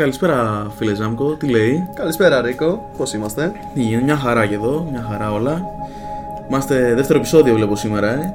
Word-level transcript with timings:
Καλησπέρα, 0.00 0.66
φίλε 0.76 0.94
Ζάμκο, 0.94 1.24
τι 1.34 1.46
λέει; 1.46 1.88
Καλησπέρα, 1.94 2.40
Ρίκο. 2.40 2.90
Πώς 2.96 3.12
είμαστε; 3.12 3.52
Τι 3.74 3.80
γίνεται, 3.80 4.04
μια 4.04 4.16
χαρά 4.16 4.46
και 4.46 4.54
εδώ, 4.54 4.86
μια 4.90 5.06
χαρά 5.10 5.32
όλα. 5.32 5.62
Είμαστε 6.48 6.94
δεύτερο 6.94 7.18
επεισόδιο, 7.18 7.54
βλέπω 7.54 7.76
σήμερα, 7.76 8.12
ε. 8.12 8.34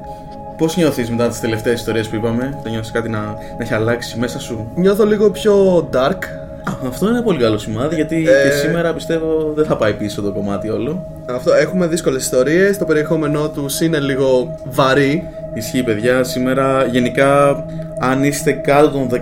Πώς 0.56 0.76
νιώθεις 0.76 1.10
μετά 1.10 1.28
τις 1.28 1.40
τελευταίες 1.40 1.74
ιστορίες 1.74 2.08
που 2.08 2.16
είπαμε, 2.16 2.58
Θα 2.62 2.70
νιώθεις 2.70 2.90
κάτι 2.90 3.08
να, 3.08 3.18
να 3.18 3.36
έχει 3.58 3.74
αλλάξει 3.74 4.18
μέσα 4.18 4.40
σου; 4.40 4.70
Νιώθω 4.74 5.06
λίγο 5.06 5.30
πιο 5.30 5.88
dark. 5.92 6.24
Α, 6.64 6.72
αυτό 6.88 7.08
είναι 7.08 7.22
πολύ 7.22 7.38
καλό 7.38 7.58
σημάδι 7.58 7.94
γιατί 7.94 8.16
Ε. 8.16 8.48
και 8.48 8.54
σήμερα 8.54 8.92
πιστεύω 8.92 9.52
δεν 9.54 9.64
θα 9.64 9.76
πάει 9.76 9.92
πίσω 9.92 10.22
το 10.22 10.32
κομμάτι 10.32 10.68
όλο. 10.68 11.06
Αυτό, 11.26 11.52
έχουμε 11.52 11.86
δύσκολες 11.86 12.22
ιστορίες. 12.22 12.78
Το 12.78 12.84
περιεχόμενό 12.84 13.48
του 13.48 13.66
είναι 13.82 13.98
λίγο 13.98 14.58
βαρύ. 14.70 15.22
Ισχύει, 15.54 15.82
παιδιά. 15.82 16.24
Σήμερα, 16.24 16.84
γενικά, 16.84 17.64
αν 17.98 18.24
είστε 18.24 18.52
κάτω 18.52 18.88
των 18.88 19.08
16 19.10 19.16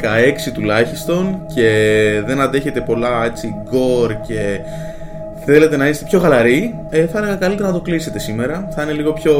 τουλάχιστον 0.55 1.47
και 1.55 1.69
δεν 2.27 2.41
αντέχετε 2.41 2.81
πολλά 2.81 3.25
έτσι 3.25 3.55
γκορ 3.69 4.21
και 4.21 4.61
θέλετε 5.45 5.77
να 5.77 5.89
είστε 5.89 6.05
πιο 6.05 6.19
χαλαροί, 6.19 6.79
ε, 6.91 7.07
θα 7.07 7.19
έλεγα 7.19 7.35
καλύτερα 7.35 7.69
να 7.69 7.75
το 7.75 7.81
κλείσετε 7.81 8.19
σήμερα. 8.19 8.69
Θα 8.75 8.83
είναι 8.83 8.93
λίγο 8.93 9.13
πιο 9.13 9.35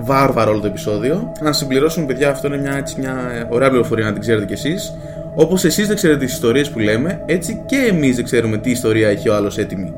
βάρβαρο 0.00 0.50
όλο 0.50 0.60
το 0.60 0.66
επεισόδιο. 0.66 1.32
Να 1.40 1.52
συμπληρώσουμε, 1.52 2.06
παιδιά, 2.06 2.30
αυτό 2.30 2.46
είναι 2.46 2.58
μια, 2.58 2.76
έτσι, 2.76 2.94
μια 2.98 3.46
ωραία 3.50 3.68
πληροφορία 3.68 4.04
να 4.04 4.12
την 4.12 4.20
ξέρετε 4.20 4.44
κι 4.44 4.52
εσείς. 4.52 4.94
Όπως 5.34 5.64
εσείς 5.64 5.86
δεν 5.86 5.96
ξέρετε 5.96 6.24
τις 6.24 6.32
ιστορίες 6.32 6.70
που 6.70 6.78
λέμε, 6.78 7.22
έτσι 7.26 7.62
και 7.66 7.76
εμείς 7.76 8.16
δεν 8.16 8.24
ξέρουμε 8.24 8.58
τι 8.58 8.70
ιστορία 8.70 9.08
έχει 9.08 9.28
ο 9.28 9.34
άλλος 9.34 9.58
έτοιμη. 9.58 9.92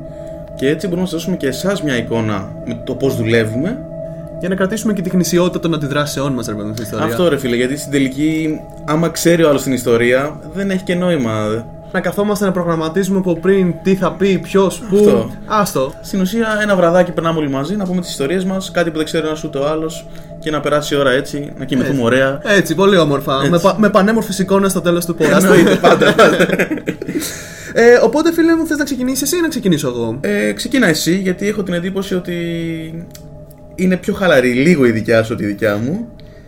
Και 0.55 0.69
έτσι 0.69 0.85
μπορούμε 0.85 1.01
να 1.01 1.07
σας 1.07 1.19
δώσουμε 1.19 1.35
και 1.35 1.47
εσάς 1.47 1.83
μια 1.83 1.97
εικόνα 1.97 2.51
με 2.65 2.81
το 2.83 2.95
πώς 2.95 3.15
δουλεύουμε 3.15 3.77
Για 4.39 4.49
να 4.49 4.55
κρατήσουμε 4.55 4.93
και 4.93 5.01
τη 5.01 5.09
γνησιότητα 5.09 5.59
των 5.59 5.73
αντιδράσεών 5.73 6.33
μας, 6.33 6.47
ρε 6.47 6.53
παιδί 6.53 6.67
μου, 6.67 6.73
στην 6.73 6.85
ιστορία. 6.85 7.05
αυτό 7.05 7.29
ρε 7.29 7.37
φίλε, 7.37 7.55
γιατί 7.55 7.77
στην 7.77 7.91
τελική, 7.91 8.59
άμα 8.85 9.09
ξέρει 9.09 9.43
ο 9.43 9.49
άλλος 9.49 9.63
την 9.63 9.73
ιστορία, 9.73 10.39
δεν 10.53 10.69
έχει 10.69 10.83
και 10.83 10.95
νόημα. 10.95 11.65
Να 11.91 11.99
καθόμαστε 12.01 12.45
να 12.45 12.51
προγραμματίζουμε 12.51 13.17
από 13.17 13.39
πριν 13.39 13.73
τι 13.83 13.95
θα 13.95 14.11
πει, 14.11 14.39
ποιος, 14.39 14.81
πού. 14.89 14.97
Αυτό. 14.97 15.31
Άστο. 15.45 15.93
Στην 16.01 16.21
ουσία, 16.21 16.59
ένα 16.61 16.75
βραδάκι 16.75 17.11
περνάμε 17.11 17.39
όλοι 17.39 17.49
μαζί 17.49 17.75
να 17.75 17.85
πούμε 17.85 18.01
τις 18.01 18.09
ιστορίες 18.09 18.45
μας, 18.45 18.71
κάτι 18.71 18.89
που 18.89 18.95
δεν 18.97 19.05
ξέρει 19.05 19.27
ένας 19.27 19.43
ούτε 19.43 19.57
ο 19.57 19.67
άλλος 19.67 20.05
και 20.39 20.51
να 20.51 20.59
περάσει 20.59 20.95
η 20.95 20.97
ώρα 20.97 21.11
έτσι, 21.11 21.53
να 21.57 21.65
κοιμηθούμε 21.65 22.03
ωραία. 22.03 22.39
Έτσι, 22.43 22.75
πολύ 22.75 22.97
όμορφα. 22.97 23.49
Με, 23.49 23.59
πα, 23.59 23.75
με 23.79 23.89
πανέμορφες 23.89 24.39
εικόνες 24.39 24.71
στο 24.71 24.81
τέλος 24.81 25.05
του 25.05 25.15
podcast. 25.19 25.41
Εννοείται 25.41 25.75
πάντα. 25.75 26.13
πάντα. 26.13 26.37
ε, 27.73 27.95
οπότε, 28.03 28.33
φίλε 28.33 28.55
μου, 28.55 28.65
θες 28.65 28.77
να 28.77 28.83
ξεκινήσεις 28.83 29.21
εσύ 29.21 29.37
ή 29.37 29.41
να 29.41 29.47
ξεκινήσω 29.47 29.87
εγώ; 29.87 30.17
ε, 30.21 30.51
ξεκίνα 30.51 30.87
εσύ, 30.87 31.15
γιατί 31.15 31.47
έχω 31.47 31.63
την 31.63 31.73
εντύπωση 31.73 32.15
ότι 32.15 32.33
είναι 33.75 33.97
πιο 33.97 34.13
χαλαρή 34.13 34.53
λίγο 34.53 34.85
η 34.85 34.91
δικιά 34.91 35.23
σου 35.23 35.29
ότι 35.33 35.43
η 35.43 35.47
δικιά 35.47 35.75
μου. 35.77 36.07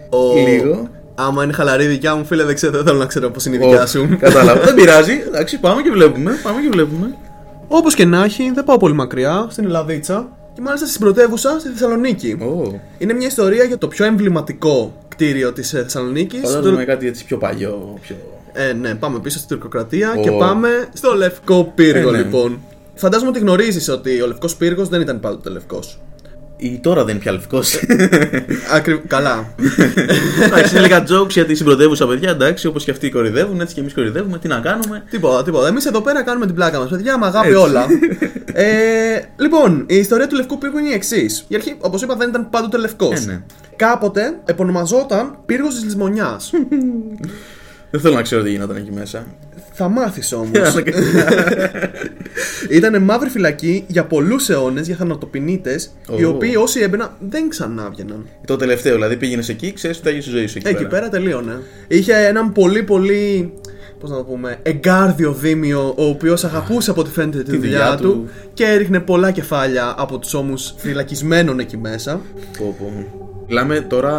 Ο- 0.10 0.38
Λίγο. 0.48 0.88
Άμα 1.16 1.44
είναι 1.44 1.54
χαλαρή 1.54 1.84
η 1.84 1.88
δικιά 1.88 2.16
μου, 2.16 2.26
φίλε, 2.26 2.44
δεν 2.44 2.56
ξέρω, 2.56 2.72
δεν 2.72 2.86
θέλω 2.86 2.98
να 2.98 3.06
ξέρω 3.06 3.30
πώς 3.30 3.46
είναι 3.46 3.56
η 3.56 3.60
δικιά 3.60 3.82
Ω, 3.82 3.86
σου. 3.88 4.18
Κατάλαβα. 4.20 4.62
δεν 4.62 4.76
πειράζει. 4.80 5.12
Εντάξει, 5.28 5.60
πάμε 5.60 5.82
και 5.82 5.90
βλέπουμε. 5.92 6.32
Πάμε 6.44 6.62
και 6.62 6.70
βλέπουμε. 6.70 7.16
Όπως 7.68 7.94
και 7.96 8.06
να 8.06 8.24
έχει, 8.24 8.52
δεν 8.54 8.64
πάω 8.64 8.78
πολύ 8.78 8.94
μακριά, 8.94 9.48
στην 9.50 9.66
Ελλαδίτσα 9.66 10.28
και 10.54 10.62
μάλιστα 10.62 10.88
στην 10.88 11.00
πρωτεύουσα, 11.00 11.56
στη 11.60 11.70
Θεσσαλονίκη. 11.70 12.38
Ω, 12.42 12.80
Είναι 12.98 13.14
μια 13.14 13.28
ιστορία 13.28 13.64
για 13.64 13.78
το 13.78 13.88
πιο 13.88 14.06
εμβληματικό 14.06 14.94
κτίριο 15.08 15.54
της 15.54 15.70
Θεσσαλονίκης. 15.70 16.40
Φαντάζομαι 16.52 16.86
κάτι 16.86 17.08
έτσι 17.08 17.26
πιο 17.26 17.38
παλιό. 17.38 17.98
Πιο... 18.02 18.16
Ε, 18.54 18.74
ναι, 18.74 18.96
πάμε 18.96 19.20
πίσω 19.20 19.38
στην 19.38 19.50
τουρκοκρατία 19.50 20.14
Ω. 20.18 20.22
και 20.22 20.32
πάμε 20.32 20.70
στο 20.94 21.14
Λευκό 21.16 21.72
Πύργο, 21.76 22.10
Ε, 22.10 22.12
ναι. 22.12 22.18
λοιπόν. 22.18 22.60
Φαντάζομαι 22.96 23.30
ότι 23.30 23.40
γνωρίζεις 23.40 23.90
ότι 23.90 24.22
ο 24.22 24.28
Λευκός 24.28 24.56
Πύργος 24.56 24.88
δεν 24.90 25.02
ήταν 25.02 25.20
πάντοτε 25.20 25.50
λευκός. 25.50 26.00
Ή 26.60 26.80
τώρα 26.80 27.04
δεν 27.04 27.14
είναι 27.14 27.24
πια 27.24 27.32
λευκός. 27.32 27.76
Ακρι... 28.76 29.02
Καλά. 29.08 29.54
Εντάξει, 30.46 30.76
είναι 30.76 30.86
λίγα 30.86 31.04
jokes 31.04 31.30
γιατί 31.30 31.54
στην 31.54 31.66
πρωτεύουσα 31.66 32.08
παιδιά, 32.08 32.30
εντάξει, 32.30 32.68
όπως 32.68 32.84
και 32.84 32.92
αυτοί 32.92 33.10
κορυδεύουν, 33.10 33.62
έτσι 33.62 33.74
και 33.74 33.80
εμείς 33.80 33.94
κορυδεύουμε, 33.94 34.38
τι 34.38 34.48
να 34.48 34.60
κάνουμε; 34.60 35.04
τίποτα, 35.10 35.44
τίποτα. 35.44 35.68
Εμείς 35.68 35.86
εδώ 35.86 36.02
πέρα 36.02 36.24
κάνουμε 36.24 36.46
την 36.46 36.56
πλάκα 36.56 36.80
μας, 36.80 36.90
παιδιά, 36.90 37.18
με 37.18 37.26
αγάπη 37.26 37.48
Έτσι. 37.48 37.60
όλα. 37.60 37.86
ε, 38.54 38.66
λοιπόν, 39.38 39.86
η 39.88 39.96
ιστορία 39.96 40.28
του 40.28 40.36
Λευκού 40.36 40.58
Πύργου 40.58 40.78
είναι 40.78 40.90
η 40.90 40.94
εξής. 40.94 41.46
Η 41.48 41.56
αρχή, 41.56 41.76
όπως 41.80 42.02
είπα, 42.02 42.16
δεν 42.16 42.30
ήταν 42.30 42.50
πάντοτε 42.50 42.78
λευκός. 42.78 43.20
Ε, 43.20 43.26
ναι. 43.26 43.42
Κάποτε 43.76 44.40
επωνομαζόταν 44.46 45.38
Πύργος 45.46 45.74
της 45.74 45.84
Λησμονιά. 45.84 46.40
Δεν 47.92 48.02
θέλω 48.02 48.14
να 48.14 48.22
ξέρω 48.22 48.44
τι 48.44 48.50
γινόταν 48.50 48.76
εκεί 48.76 48.92
μέσα. 48.92 49.26
Θα 49.80 49.88
μάθεις 49.90 50.34
όμως. 50.34 50.76
Ήταν 52.70 53.04
μαύρη 53.04 53.30
φυλακή 53.30 53.84
για 53.88 54.06
πολλούς 54.06 54.50
αιώνες 54.50 54.88
για 54.88 54.96
θανατοποιητέ, 54.96 55.80
οι 56.18 56.24
Ω. 56.24 56.30
οποίοι 56.30 56.54
όσοι 56.58 56.80
έμπαιναν 56.80 57.12
δεν 57.20 57.50
ξανά 57.50 57.90
βγαιναν. 57.90 58.26
το 58.46 58.56
τελευταίο, 58.56 58.94
δηλαδή 58.94 59.16
πήγαινες 59.18 59.50
εκεί, 59.50 59.74
ξέρεις 59.74 59.98
ότι 59.98 60.06
θα 60.06 60.12
γίνεις 60.12 60.28
η 60.28 60.30
ζωή 60.30 60.48
σου 60.48 60.58
εκεί, 60.58 60.68
Εκεί 60.68 60.86
πέρα 60.86 61.10
τελείωνε. 61.10 61.60
Είχε 61.88 62.14
έναν 62.14 62.52
πολύ 62.52 62.84
πολύ. 62.84 63.54
Πώς 64.00 64.10
να 64.10 64.16
το 64.18 64.24
πούμε, 64.24 64.58
εγκάρδιο 64.64 65.34
δίμιο, 65.34 65.94
ο 65.98 66.04
οποίος 66.04 66.44
αγαπούσε 66.44 66.92
από 66.92 67.02
ό,τι 67.02 67.10
φαίνεται 67.10 67.38
τη, 67.44 67.52
Τη 67.52 67.58
δουλειά, 67.58 67.80
δουλειά 67.80 67.96
του 67.96 68.12
του. 68.12 68.30
και 68.54 68.66
έριχνε 68.66 69.00
πολλά 69.00 69.32
κεφάλια 69.32 69.96
από 69.98 70.18
τους 70.20 70.34
ώμους 70.34 70.74
φυλακισμένων 70.78 71.60
εκεί 71.60 71.78
μέσα. 71.78 72.22
Πω, 72.58 72.76
πω. 72.80 73.27
Μιλάμε 73.48 73.82
τώρα, 73.82 74.14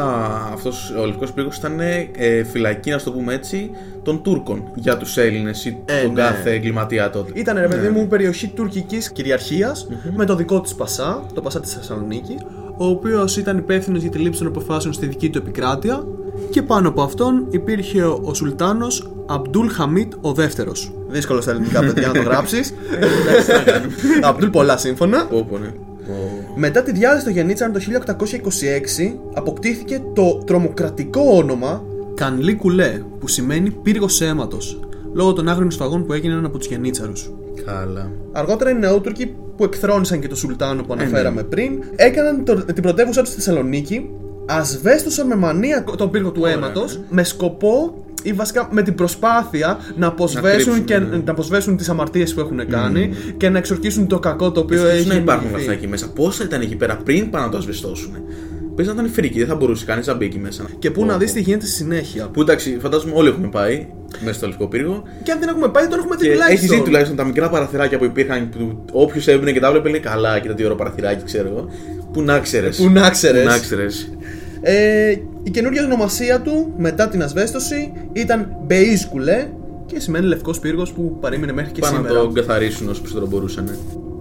αυτός 0.53 0.95
ο 1.01 1.07
Λευκό 1.07 1.27
Πύργος 1.35 1.57
ήταν 1.57 1.81
ε, 1.81 2.45
φυλακή, 2.51 2.91
να 2.91 3.01
το 3.01 3.13
πούμε 3.13 3.35
έτσι, 3.35 3.71
των 4.03 4.23
Τούρκων 4.23 4.63
για 4.75 4.97
τους 4.97 5.17
Έλληνες 5.17 5.65
ή 5.65 5.79
Ε, 5.85 6.03
τον 6.03 6.13
ναι. 6.13 6.21
κάθε 6.21 6.51
εγκληματία 6.51 7.11
τότε. 7.11 7.33
Ήταν 7.35 7.59
ρε 7.59 7.69
παιδί 7.69 7.89
μου 7.89 8.07
περιοχή 8.07 8.49
τουρκικής 8.49 9.13
κυριαρχίας, 9.13 9.89
με 10.17 10.25
το 10.25 10.35
δικό 10.35 10.61
τη 10.61 10.75
Πασά, 10.77 11.27
το 11.35 11.41
Πασά 11.41 11.61
της 11.61 11.73
Θεσσαλονίκη, 11.73 12.37
ο 12.77 12.87
οποίος 12.87 13.37
ήταν 13.37 13.59
υπεύθυνος 13.59 14.03
για 14.03 14.11
τη 14.11 14.19
λήψη 14.19 14.39
των 14.39 14.49
αποφάσεων 14.49 14.95
στη 14.95 15.07
δική 15.07 15.31
του 15.31 15.39
επικράτεια 15.39 16.05
και 16.51 16.63
πάνω 16.63 16.89
από 16.89 17.03
αυτόν 17.03 17.47
υπήρχε 17.51 18.03
ο, 18.03 18.21
ο 18.25 18.35
Σουλτάνος 18.35 19.11
Αμπτούλ 19.27 19.69
Χαμίτ 19.69 20.13
ο 20.21 20.33
δεύτερος. 20.33 20.93
Δύσκολο 21.09 21.41
στα 21.41 21.51
ελληνικά, 21.51 21.81
παιδιά, 21.81 22.07
να 22.07 22.13
το 22.13 22.23
γράψεις. 22.23 22.75
Αμπτούλ, 24.23 24.49
πολλά 24.49 24.77
σύμφωνα. 24.77 25.27
Πω, 25.27 25.47
πω, 25.51 25.59
ναι. 25.59 25.69
Πω. 26.09 26.53
Μετά 26.57 26.83
τη 26.83 26.93
διάλυση 26.93 27.25
των 27.25 27.33
Γενίτσαρων 27.33 27.73
το 27.75 27.81
1826 27.81 29.17
αποκτήθηκε 29.35 30.03
το 30.15 30.43
τρομοκρατικό 30.47 31.21
όνομα 31.35 31.85
Κανλή 32.15 32.55
Κουλέ, 32.55 33.03
που 33.21 33.29
σημαίνει 33.29 33.71
πύργος 33.71 34.21
αίματος, 34.21 34.81
λόγω 35.13 35.33
των 35.33 35.49
άγριων 35.49 35.71
σφαγών 35.71 36.07
που 36.07 36.13
έγιναν 36.13 36.45
από 36.45 36.59
τους 36.59 36.67
Γενίτσαρους. 36.67 37.31
Καλά. 37.65 38.11
Αργότερα 38.33 38.71
οι 38.71 38.75
Νεότουρκοι 38.75 39.35
που 39.57 39.65
εκθρόνησαν 39.65 40.21
και 40.21 40.29
το 40.29 40.37
Σουλτάνο 40.37 40.83
που 40.83 40.93
αναφέραμε 40.93 41.43
πριν, 41.43 41.83
έκαναν 41.97 42.45
το- 42.45 42.65
την 42.65 42.83
πρωτεύουσά 42.83 43.21
τους 43.21 43.31
στη 43.33 43.41
Θεσσαλονίκη, 43.41 44.11
ασβέστοσαν 44.47 45.27
με 45.27 45.35
μανία 45.37 45.85
τον 45.97 46.11
πύργο 46.11 46.31
του 46.31 46.45
αίματος, 46.47 47.01
με 47.11 47.25
σκοπό 47.25 48.05
ή 48.23 48.33
βασικά 48.33 48.69
με 48.71 48.83
την 48.83 48.95
προσπάθεια 48.95 49.79
να 49.97 50.07
αποσβέσουν, 50.07 50.73
κρύψουν, 50.73 50.85
και, 50.85 50.99
ναι. 50.99 51.17
να 51.25 51.31
αποσβέσουν 51.33 51.77
τις 51.77 51.89
αμαρτίες 51.89 52.35
που 52.35 52.41
έχουν 52.41 52.69
κάνει 52.69 53.11
και 53.37 53.49
να 53.49 53.59
εξορκίσουν 53.59 54.07
το 54.07 54.19
κακό 54.19 54.51
το 54.51 54.61
οποίο 54.61 54.77
Ευτυχώς 54.77 54.99
έχει 55.01 55.09
να 55.09 55.15
υπάρχουν 55.15 55.47
μιμηθεί. 55.47 55.63
αυτά 55.63 55.73
εκεί 55.73 55.87
μέσα. 55.87 56.09
Πόσα 56.13 56.45
ήταν 56.45 56.61
εκεί 56.61 56.77
πέρα 56.77 56.97
πριν 56.97 57.31
πάνε 57.31 57.45
να 57.45 57.51
το 57.51 57.57
ασβεστώσουν; 57.57 58.13
Πες 58.75 58.87
να 58.87 58.93
ήταν 58.93 59.09
φρίκι, 59.11 59.39
δεν 59.39 59.49
θα 59.49 59.55
μπορούσε 59.55 59.85
κανείς 59.85 60.07
να 60.07 60.15
μπει 60.15 60.25
εκεί 60.25 60.39
μέσα. 60.39 60.65
Και 60.79 60.91
πού 60.91 61.01
Πω, 61.01 61.07
να 61.07 61.13
πω. 61.13 61.19
δεις 61.19 61.33
τι 61.33 61.41
γίνεται 61.41 61.67
στη 61.67 61.75
συνέχεια. 61.75 62.27
Που 62.27 62.41
εντάξει, 62.41 62.79
φαντάζομαι 62.81 63.13
όλοι 63.15 63.29
έχουμε 63.29 63.49
πάει 63.49 63.87
μέσα 64.25 64.35
στο 64.39 64.47
Λευκό 64.47 64.69
Πύργο. 64.69 65.03
Και 65.23 65.33
αν 65.33 65.39
δεν 65.39 65.49
έχουμε 65.49 65.69
πάει, 65.69 65.87
τον 65.87 65.99
έχουμε 65.99 66.17
δει 66.17 66.23
Και 66.25 66.31
έχεις 66.31 66.39
τουλάχιστον. 66.41 66.77
δει 66.79 66.83
τουλάχιστον 66.85 67.17
τα 67.17 67.25
μικρά 67.25 67.49
παραθυράκια 67.49 67.99
που 67.99 68.05
υπήρχαν. 68.05 68.49
Που 68.49 68.85
όποιος 68.93 69.27
έμπαινε 69.27 69.53
και 69.53 69.61
τα 69.61 69.67
έβλεπε 69.67 69.89
λέει 69.89 70.01
καλά, 70.01 70.39
κοίτα 70.39 70.55
τι 70.55 70.65
ωραίο 70.65 70.77
παραθυράκι, 70.77 71.25
ξέρω 71.25 71.49
εγώ. 71.49 71.69
Που 72.13 72.23
να 72.23 72.39
ξέρεις. 72.39 72.77
Που 72.77 72.91
να 72.91 73.11
ξέρεις. 73.11 74.11
Να 74.63 74.69
ξέρεις. 74.69 75.11
Ε, 75.11 75.23
η 75.43 75.51
καινούργια 75.51 75.85
ονομασία 75.85 76.41
του 76.41 76.73
μετά 76.77 77.09
την 77.09 77.23
ασβέστωση 77.23 77.93
ήταν 78.13 78.57
Μπεΐσκουλε 78.67 79.47
και 79.87 80.01
σημαίνει 80.01 80.27
λευκός 80.27 80.59
πύργος 80.59 80.93
που 80.93 81.17
παρήμενε 81.21 81.53
μέχρι 81.53 81.73
και 81.73 81.81
Πάνε 81.81 81.99
να 81.99 82.03
σήμερα. 82.09 82.25
το 82.27 82.33
καθαρίσουν 82.33 82.89
όσο 82.89 83.01
περισσότερο 83.01 83.31
μπορούσαν. 83.31 83.69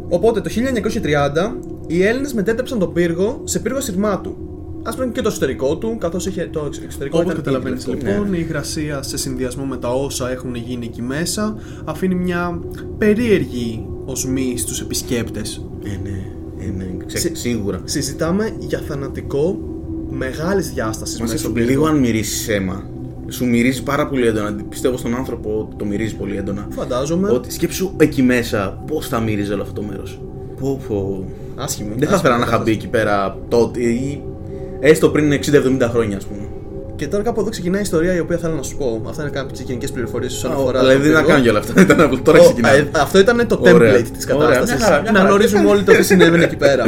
Οπότε 0.09 0.42
το 0.42 0.50
1930 0.50 1.56
οι 1.88 2.03
Έλληνες 2.03 2.34
μετέτρεψαν 2.34 2.80
τον 2.80 2.94
πύργο 2.94 3.42
σε 3.44 3.60
πύργο 3.60 3.81
σειρμάτου. 3.81 4.36
Α 4.84 4.92
πούμε 4.95 5.07
και 5.07 5.22
το 5.22 5.28
εσωτερικό 5.30 5.78
του, 5.78 5.98
καθώς 6.00 6.25
είχε 6.28 6.50
το 6.51 6.63
εξ- 6.66 6.81
εξωτερικό 6.83 7.18
Όπως 7.18 7.31
ήταν 7.31 7.44
καταλαβαίνεις, 7.44 7.86
ίδιο. 7.86 8.00
ναι. 8.04 8.10
Λοιπόν, 8.12 8.33
η 8.33 8.38
υγρασία 8.40 9.01
σε 9.04 9.18
συνδυασμό 9.18 9.63
με 9.66 9.78
τα 9.78 9.94
όσα 9.94 10.31
έχουν 10.31 10.56
γίνει 10.56 10.86
εκεί 10.86 11.01
μέσα 11.01 11.56
αφήνει 11.86 12.16
μια 12.16 12.60
περίεργη 12.98 13.86
οσμή 14.06 14.54
στους 14.57 14.81
επισκέπτες. 14.81 15.66
Ε, 15.83 15.90
ναι, 16.10 16.24
ε, 16.66 16.69
ναι, 16.78 16.86
ξε- 17.06 17.22
Σε- 17.22 17.36
σίγουρα. 17.36 17.80
Συζητάμε 17.83 18.56
για 18.60 18.81
θανατικό 18.88 19.60
μεγάλης 20.09 20.69
διάστασης 20.74 21.19
Μας 21.19 21.30
μέσα 21.30 21.42
σε 21.42 21.50
στον 21.50 21.56
λίγο 21.56 21.68
πύργο. 21.69 21.86
αν 21.86 21.98
μυρίσει 22.00 22.51
αίμα. 22.54 22.83
Σου 23.30 23.45
μυρίζει 23.45 23.83
πάρα 23.83 24.07
πολύ 24.07 24.27
έντονα. 24.27 24.56
Πιστεύω 24.69 24.98
στον 24.98 25.15
άνθρωπο 25.15 25.57
ότι 25.59 25.75
το 25.75 25.86
μυρίζει 25.86 26.15
πολύ 26.15 26.36
έντονα. 26.38 26.68
Φαντάζομαι. 26.69 27.30
Ότι 27.31 27.51
σκέψου 27.51 27.92
εκεί 27.98 28.21
μέσα 28.21 28.83
πώς 28.88 29.07
θα 29.07 29.19
μύριζε 29.19 29.54
όλο 29.54 29.62
αυτό 29.62 29.74
το 29.81 29.88
μέρος. 29.88 30.19
Πω, 30.59 30.81
πω. 30.88 31.25
Άσχημη. 31.56 31.89
Δεν 31.98 32.07
θα 32.07 32.15
άσχημη 32.15 32.19
ήθελα 32.19 32.38
να 32.38 32.45
είχα 32.45 32.57
μπει 32.57 32.63
κατάσταση. 32.63 32.77
εκεί 32.77 32.88
πέρα 32.88 33.38
τότε 33.48 33.80
ή 33.80 34.24
έστω 34.80 35.09
πριν 35.09 35.31
60-70 35.33 35.88
χρόνια, 35.92 36.18
ας 36.18 36.25
πούμε. 36.25 36.42
Και 36.95 37.07
τώρα 37.07 37.24
κάπου 37.24 37.39
εδώ 37.39 37.50
ξεκινάει 37.50 37.80
η 37.80 37.83
ιστορία 37.83 38.15
η 38.15 38.19
οποία 38.19 38.38
θέλω 38.38 38.56
να 38.56 38.62
σου 38.63 38.77
πω. 38.77 39.01
Αυτά 39.09 39.21
είναι 39.21 39.31
κάποιες 39.31 39.62
γενικέ 39.62 39.88
πληροφορίες 39.88 40.33
όσον 40.36 40.51
αφορά. 40.51 40.80
Δηλαδή 40.80 40.95
τον 40.95 41.04
δεν 41.04 41.12
να 41.12 41.18
πύργο. 41.18 41.27
κάνω 41.30 41.42
για 41.42 41.51
όλα 41.51 41.59
αυτά. 41.59 41.81
Ήταν 41.86 42.01
απλά 42.01 42.19
τώρα 42.21 42.39
Ω, 42.39 42.44
ξεκινάμε. 42.44 42.77
ε, 42.77 42.88
Αυτό 42.94 43.19
ήταν 43.19 43.48
το 43.48 43.59
Ωραία. 43.62 43.94
template 43.95 44.07
της 44.18 44.25
Ωραία, 44.25 44.48
κατάστασης. 44.48 44.75
μια 44.77 44.86
χαρά, 44.86 45.01
μια 45.01 45.12
Να 45.12 45.18
χαρά. 45.18 45.30
γνωρίζουμε 45.30 45.69
όλοι 45.69 45.83
το 45.83 45.92
τι 45.92 46.04
συνέβαινε 46.04 46.44
εκεί 46.44 46.56
πέρα. 46.56 46.83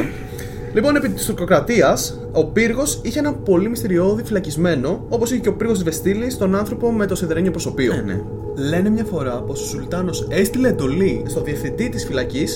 Λοιπόν, 0.73 0.95
επί 0.95 1.09
της 1.09 1.25
τουρκοκρατίας, 1.25 2.19
ο 2.31 2.45
πύργος 2.45 2.99
είχε 3.03 3.19
ένα 3.19 3.33
πολύ 3.33 3.69
μυστηριώδη 3.69 4.23
φυλακισμένο, 4.23 5.05
όπως 5.09 5.31
είχε 5.31 5.39
και 5.39 5.49
ο 5.49 5.53
πύργος 5.53 5.77
τη 5.77 5.83
Βεστήλη, 5.83 6.33
τον 6.33 6.55
άνθρωπο 6.55 6.91
με 6.91 7.05
το 7.05 7.15
σιδερένιο 7.15 7.51
προσωπείο. 7.51 7.93
Ναι, 7.93 8.01
ναι. 8.01 8.21
Λένε 8.55 8.89
μια 8.89 9.03
φορά 9.03 9.31
πως 9.31 9.61
ο 9.61 9.65
Σουλτάνος 9.65 10.27
έστειλε 10.29 10.67
εντολή 10.67 11.23
στο 11.27 11.41
διευθυντή 11.41 11.89
της 11.89 12.05
φυλακη 12.05 12.47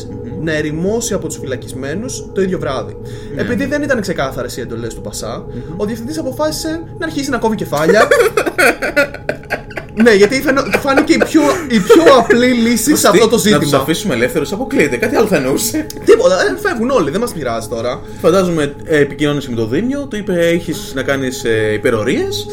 να 0.41 0.53
ερημώσει 0.53 1.13
από 1.13 1.27
τους 1.27 1.37
φυλακισμένους 1.37 2.29
το 2.33 2.41
ίδιο 2.41 2.59
βράδυ. 2.59 2.97
Επειδή 3.35 3.65
δεν 3.65 3.81
ήταν 3.81 4.01
ξεκάθαρες 4.01 4.57
οι 4.57 4.61
εντολές 4.61 4.93
του 4.93 5.01
πασα 5.01 5.45
ο 5.77 5.85
διευθυντής 5.85 6.17
αποφάσισε 6.17 6.83
να 6.97 7.05
αρχίσει 7.05 7.29
να 7.29 7.37
κόβει 7.37 7.55
κεφάλια. 7.55 8.07
ναι, 10.01 10.13
γιατί 10.13 10.41
φαινο- 10.41 10.63
του 10.63 10.79
φάνηκε 10.79 11.13
η 11.13 11.17
πιο, 11.17 11.41
η 11.69 11.79
πιο 11.79 12.03
απλή 12.19 12.45
λύση 12.47 12.95
σε 12.95 13.07
αυτό 13.07 13.19
το 13.19 13.25
Να 13.25 13.31
τους 13.31 13.41
ζήτημα. 13.41 13.77
αφήσουμε 13.81 14.13
ελεύθερους, 14.13 14.51
αποκλείεται. 14.51 14.97
Κάτι 14.97 15.15
άλλο 15.15 15.27
θα 15.27 15.35
εννοούσε. 15.35 15.85
Τίποτα, 16.05 16.35
ε, 16.41 16.57
φεύγουν 16.67 16.89
όλοι, 16.89 17.11
δεν 17.11 17.19
μας 17.19 17.31
πειράζει 17.33 17.67
τώρα. 17.67 18.01
Φαντάζομαι 18.21 18.75
ε, 18.83 18.97
επικοινώνησε 18.97 19.49
με 19.49 19.55
το 19.55 19.65
Δήμιο, 19.67 20.05
του 20.09 20.15
είπε: 20.15 20.47
Έχεις 20.47 20.91
να 20.95 21.03
κάνεις 21.03 21.43
ε, 21.43 21.73
υπερορίες. 21.73 22.45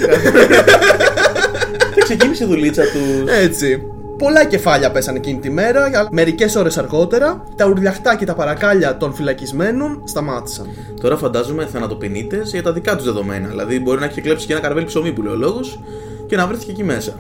και 1.94 2.00
ξεκίνησε 2.02 2.44
η 2.44 2.46
δουλίτσα 2.46 2.82
του. 2.82 3.28
Έτσι. 3.42 3.82
Πολλά 4.18 4.44
κεφάλια 4.44 4.90
πέσανε 4.90 5.18
εκείνη 5.18 5.38
τη 5.38 5.50
μέρα. 5.50 6.08
Μερικές 6.10 6.56
ώρες 6.56 6.78
αργότερα, 6.78 7.44
τα 7.56 7.66
ουρλιαχτά 7.66 8.16
και 8.16 8.24
τα 8.24 8.34
παρακάλια 8.34 8.96
των 8.96 9.14
φυλακισμένων 9.14 10.02
σταμάτησαν. 10.04 10.66
Τώρα 11.00 11.16
φαντάζομαι 11.16 11.68
θανατοποιητέ 11.72 12.40
για 12.44 12.62
τα 12.62 12.72
δικά 12.72 12.96
τους 12.96 13.04
δεδομένα. 13.04 13.48
Δηλαδή, 13.48 13.80
μπορεί 13.80 14.00
να 14.00 14.06
έχει 14.06 14.20
κλέψει 14.20 14.46
και 14.46 14.52
ένα 14.52 14.62
καρβέλι 14.62 14.86
ψωμί 14.86 15.12
που 15.12 15.22
λέει 15.22 15.32
ο 15.32 15.36
λόγος 15.36 15.80
και 16.26 16.36
να 16.36 16.46
βρέθηκε 16.46 16.70
εκεί 16.70 16.84
μέσα. 16.84 17.12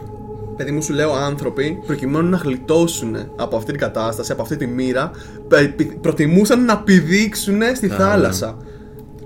Παιδί 0.60 0.72
μου, 0.72 0.82
σου 0.82 0.92
λέω 0.92 1.12
άνθρωποι, 1.12 1.78
προκειμένου 1.86 2.28
να 2.28 2.36
γλιτώσουν 2.36 3.16
από 3.36 3.56
αυτή 3.56 3.70
την 3.70 3.80
κατάσταση, 3.80 4.32
από 4.32 4.42
αυτή 4.42 4.56
τη 4.56 4.66
μοίρα, 4.66 5.10
πε- 5.48 5.68
πι- 5.76 5.92
προτιμούσαν 6.00 6.64
να 6.64 6.78
πηδήξουν 6.78 7.60
στη 7.74 7.88
θάλασσα. 7.88 8.56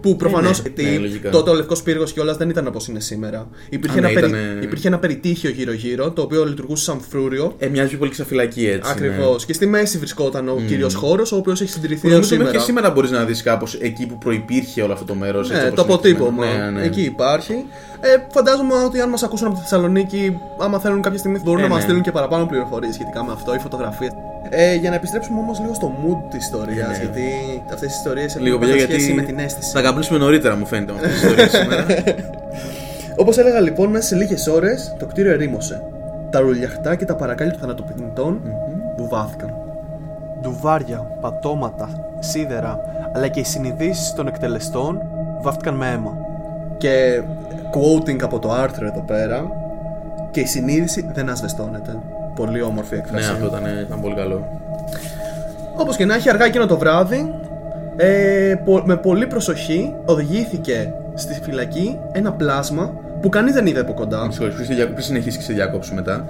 Που 0.03 0.17
προφανώς. 0.17 0.63
ναι, 0.77 0.83
ναι, 0.91 0.99
λογικά. 0.99 1.31
τότε 1.31 1.51
ο 1.51 1.55
Λευκός 1.55 1.83
Πύργος 1.83 2.13
κιόλας 2.13 2.37
δεν 2.37 2.49
ήταν 2.49 2.67
όπως 2.67 2.89
είναι 2.89 3.01
σήμερα. 3.01 3.49
Υπήρχε, 3.69 3.99
Α, 3.99 4.01
ναι, 4.01 4.07
ένα, 4.11 4.21
περι- 4.21 4.35
ήτανε- 4.35 4.63
υπήρχε 4.65 4.89
ένα 4.89 4.99
περιτύχιο 4.99 5.51
γύρω-γύρω, 5.51 6.11
το 6.11 6.23
οποίο 6.23 6.45
λειτουργούσε 6.45 6.85
σαν 6.85 7.01
φρούριο. 7.11 7.55
Ε, 7.59 7.69
μοιάζει 7.69 7.89
πιο 7.89 7.99
πολύ 7.99 8.15
σαν 8.15 8.27
φυλακή 8.27 8.67
έτσι. 8.67 8.91
Ακριβώς. 8.93 9.39
Ναι. 9.41 9.45
Και 9.47 9.53
στη 9.53 9.67
μέση 9.67 9.99
βρισκόταν 9.99 10.49
ο 10.49 10.61
κύριος 10.67 10.95
χώρος, 10.95 11.33
ο 11.33 11.37
οποίος 11.37 11.61
έχει 11.61 11.71
συντηρηθεί 11.71 12.01
Που 12.01 12.07
έως 12.09 12.15
νομίζω 12.15 12.37
μέχρι 12.37 12.47
σήμερα. 12.47 12.65
και 12.65 12.71
σήμερα 12.73 12.91
μπορείς 12.91 13.11
να 13.11 13.25
δεις 13.25 13.43
κάπως 13.43 13.75
εκεί 13.81 14.07
που 14.07 14.19
προπήρχε 14.19 14.83
όλο 14.83 14.93
αυτό 14.93 15.05
το 15.05 15.15
μέρος. 15.15 15.51
Ναι, 15.51 15.71
το 15.75 15.83
αποτύπωμα. 15.83 16.47
Ναι, 16.47 16.71
ναι. 16.71 16.83
Εκεί 16.87 17.01
υπάρχει. 17.03 17.55
Ε, 18.07 18.17
φαντάζομαι 18.33 18.75
ότι 18.75 19.01
αν 19.01 19.09
μας 19.09 19.23
ακούσουν 19.23 19.47
από 19.47 19.57
τη 19.57 19.61
Θεσσαλονίκη, 19.63 20.41
άμα 20.59 20.79
θέλουν 20.79 21.03
κάποια 21.03 21.19
στιγμή 21.19 21.39
μπορούν 21.45 21.59
Ε, 21.61 21.63
να 21.63 21.69
μας 21.69 21.77
ναι. 21.79 21.83
στείλουν 21.85 22.03
και 22.03 22.11
παραπάνω 22.11 22.47
πληροφορίες 22.47 22.95
σχετικά 22.95 23.25
με 23.25 23.33
αυτό, 23.33 23.55
ή 23.55 23.59
φωτογραφίες. 23.59 24.11
Ε, 24.49 24.75
για 24.75 24.91
να 24.91 24.97
επιστρέψουμε 24.97 25.39
όμως 25.39 25.61
λίγο 25.61 25.75
στο 25.75 25.93
mood 26.03 26.31
της 26.31 26.45
ιστορίας, 26.45 26.89
Ναι. 26.89 26.97
γιατί 27.05 27.23
αυτές 27.73 27.91
οι 27.93 27.95
ιστορίες 27.97 28.37
Λίγο 28.39 28.57
έχουν 28.57 28.69
παιδιά, 28.69 28.83
σχέση 28.85 28.99
γιατί 29.01 29.15
με 29.15 29.23
την 29.23 29.39
αίσθηση. 29.39 29.71
θα 29.71 29.83
καπνίσουμε 29.83 30.19
νωρίτερα, 30.19 30.57
μου 30.57 30.67
φαίνεται 30.67 30.93
με 30.93 30.99
αυτή 30.99 31.11
τη 31.11 31.15
ιστορία 31.27 31.49
σήμερα. 31.61 31.87
Όπως 33.17 33.39
έλεγα 33.39 33.61
λοιπόν, 33.61 33.91
μέσα 33.91 34.07
σε 34.07 34.15
λίγες 34.17 34.47
ώρες 34.47 34.95
το 34.99 35.07
κτίριο 35.07 35.33
ερήμωσε. 35.33 35.83
Τα 36.31 36.41
ρουλιαχτά 36.41 36.95
και 36.95 37.05
τα 37.05 37.15
παρακάλια 37.15 37.53
των 37.53 37.61
θανατοποιητών 37.61 38.41
βουβάθηκαν. 38.97 39.55
Ντουβάρια, 40.41 41.07
πατώματα, 41.21 41.89
σίδερα, 42.19 42.81
αλλά 43.15 43.29
και 43.29 43.41
οι 43.41 43.45
συνειδήσεις 43.45 44.13
των 44.13 44.27
εκτελεστών 44.27 45.01
βάφτηκαν 45.43 45.75
με 45.75 45.91
αίμα. 45.91 46.17
Και 46.79 47.23
quoting 47.73 48.23
από 48.23 48.39
το 48.39 48.53
άρθρο 48.53 48.87
εδώ 48.87 49.01
πέρα, 49.07 49.51
και 50.31 50.41
η 50.41 50.45
συνείδηση 50.47 51.11
δεν 51.15 51.29
ασβεστώνεται. 51.31 51.97
Πολύ 52.35 52.63
όμορφη 52.63 52.95
ναι, 52.95 53.01
έκφραση. 53.01 53.31
αυτό 53.31 53.47
ήταν, 53.47 53.63
ήταν 53.87 54.01
πολύ 54.01 54.15
καλό. 54.15 54.61
Όπως 55.77 55.97
και 55.97 56.05
να 56.05 56.15
έχει, 56.15 56.29
αργά 56.29 56.45
εκείνο 56.45 56.67
το 56.67 56.79
βράδυ, 56.79 57.35
ε, 57.97 58.55
πο- 58.65 58.83
με 58.85 58.97
πολύ 58.97 59.27
προσοχή 59.27 59.95
οδηγήθηκε 60.05 60.93
στη 61.15 61.41
φυλακή 61.43 61.99
ένα 62.13 62.33
πλάσμα 62.33 62.93
που 63.21 63.29
κανείς 63.29 63.53
δεν 63.55 63.67
είδε 63.67 63.81
από 63.81 63.93
κοντά. 63.93 64.25
Με 64.27 64.33
συγχωρείς, 64.33 64.55
πριν 64.55 64.67
σε 64.67 64.75
διακο- 64.75 64.93
πριν 64.93 65.05
συνεχίσει 65.05 65.37
και 65.39 65.45
σε 65.45 65.53
διακόψω 65.53 65.95
μετά. 65.95 66.25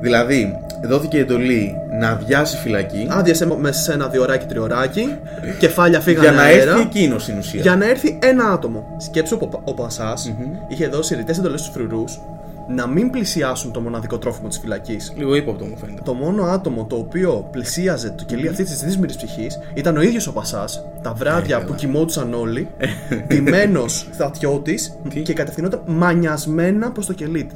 Δηλαδή, 0.00 0.58
δόθηκε 0.84 1.18
εντολή 1.18 1.74
να 2.00 2.08
αδειάσει 2.08 2.56
φυλακή 2.56 3.06
Άδειασε 3.10 3.46
μέσα 3.60 3.80
σε 3.80 3.92
ένα 3.92 4.08
διωράκι 4.08 4.46
τριωράκι, 4.46 5.16
κεφάλια 5.58 6.00
φύγανε 6.00 6.26
για 6.28 6.36
να 6.36 6.42
αέρα, 6.42 6.70
έρθει 6.70 6.82
εκείνο 6.82 7.18
στην 7.18 7.38
ουσία. 7.38 7.60
για 7.60 7.76
να 7.76 7.88
έρθει 7.88 8.18
ένα 8.22 8.44
άτομο. 8.44 8.96
Σκέψου 8.98 9.38
ο, 9.40 9.48
ο 9.64 9.74
πασας 9.74 10.34
είχε 10.68 10.86
δώσει 10.86 11.14
ρητές 11.14 11.38
εντολές 11.38 11.60
στους 11.60 11.72
φρουρούς 11.72 12.20
να 12.68 12.86
μην 12.86 13.10
πλησιάσουν 13.10 13.72
το 13.72 13.80
μοναδικό 13.80 14.18
τρόφιμο 14.18 14.48
της 14.48 14.58
φυλακής. 14.58 15.12
Λίγο 15.16 15.34
ύποπτο 15.34 15.64
μου 15.64 15.76
φαίνεται. 15.76 16.02
Το 16.04 16.12
μόνο 16.14 16.42
άτομο 16.42 16.84
το 16.84 16.96
οποίο 16.96 17.48
πλησίαζε 17.50 18.10
το 18.10 18.24
κελί 18.24 18.48
αυτής 18.48 18.68
της 18.68 18.82
δύσμηρη 18.82 19.14
ψυχής 19.16 19.58
ήταν 19.74 19.96
ο 19.96 20.00
ίδιος 20.00 20.26
ο 20.26 20.32
Πασά, 20.32 20.64
τα 21.02 21.12
βράδια 21.12 21.64
που 21.64 21.74
κοιμόντουσαν 21.74 22.34
όλοι, 22.34 22.68
ντυμένος 23.26 24.08
στρατιώτης 24.12 24.98
Τι; 25.08 25.22
και 25.22 25.32
κατευθυνόταν 25.32 25.82
μανιασμένα 25.86 26.90
προς 26.90 27.06
το 27.06 27.12
κελί 27.12 27.50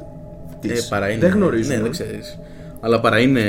τη. 0.67 0.73
Ε, 0.73 0.81
παρά 0.89 1.09
είναι, 1.09 1.19
Δεν 1.19 1.31
γνωρίζουμε. 1.31 1.75
Ναι, 1.75 1.81
δεν 1.81 1.91
ξέρεις. 1.91 2.37
Αλλά 2.85 2.99
παρά 2.99 3.19
είναι, 3.19 3.41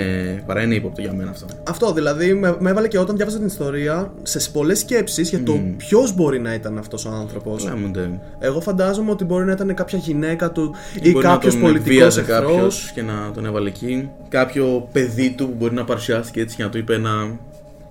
παρά 0.46 0.62
είναι 0.62 0.75
ύποπτο 0.75 1.00
για 1.00 1.12
μένα 1.12 1.31
αυτό. 1.31 1.46
Αυτό 1.69 1.93
δηλαδή 1.93 2.34
με, 2.34 2.56
με 2.58 2.70
έβαλε 2.70 2.88
και 2.88 2.99
όταν 2.99 3.16
διάβαζα 3.16 3.37
την 3.37 3.46
ιστορία 3.46 4.12
σε 4.22 4.50
πολλές 4.52 4.78
σκέψεις 4.78 5.28
για 5.28 5.43
το 5.43 5.61
ποιος 5.76 6.14
μπορεί 6.14 6.40
να 6.40 6.55
ήταν 6.55 6.78
αυτός 6.78 7.05
ο 7.05 7.11
άνθρωπος. 7.11 7.64
Λάμονται. 7.64 8.20
Εγώ 8.38 8.61
φαντάζομαι 8.61 9.11
ότι 9.11 9.25
μπορεί 9.25 9.44
να 9.44 9.52
ήταν 9.52 9.75
κάποια 9.75 9.99
γυναίκα 9.99 10.50
του 10.50 10.75
ή 11.02 11.11
Μπορεί 11.11 11.25
να 11.25 11.31
κάποιος 11.32 11.52
τον 11.52 11.62
πολιτικός 11.62 11.94
βίαζε 11.94 12.20
εχθρός. 12.20 12.40
κάποιος 12.40 12.90
και 12.94 13.02
να 13.02 13.31
τον 13.34 13.46
έβαλε 13.46 13.69
εκεί. 13.69 14.11
Κάποιο 14.28 14.88
παιδί 14.93 15.34
του 15.37 15.49
που 15.49 15.55
μπορεί 15.58 15.75
να 15.75 15.84
παρουσιάστηκε 15.84 16.40
έτσι 16.40 16.56
και 16.56 16.62
να 16.62 16.69
του 16.69 16.78
είπε 16.78 16.99
να 16.99 17.38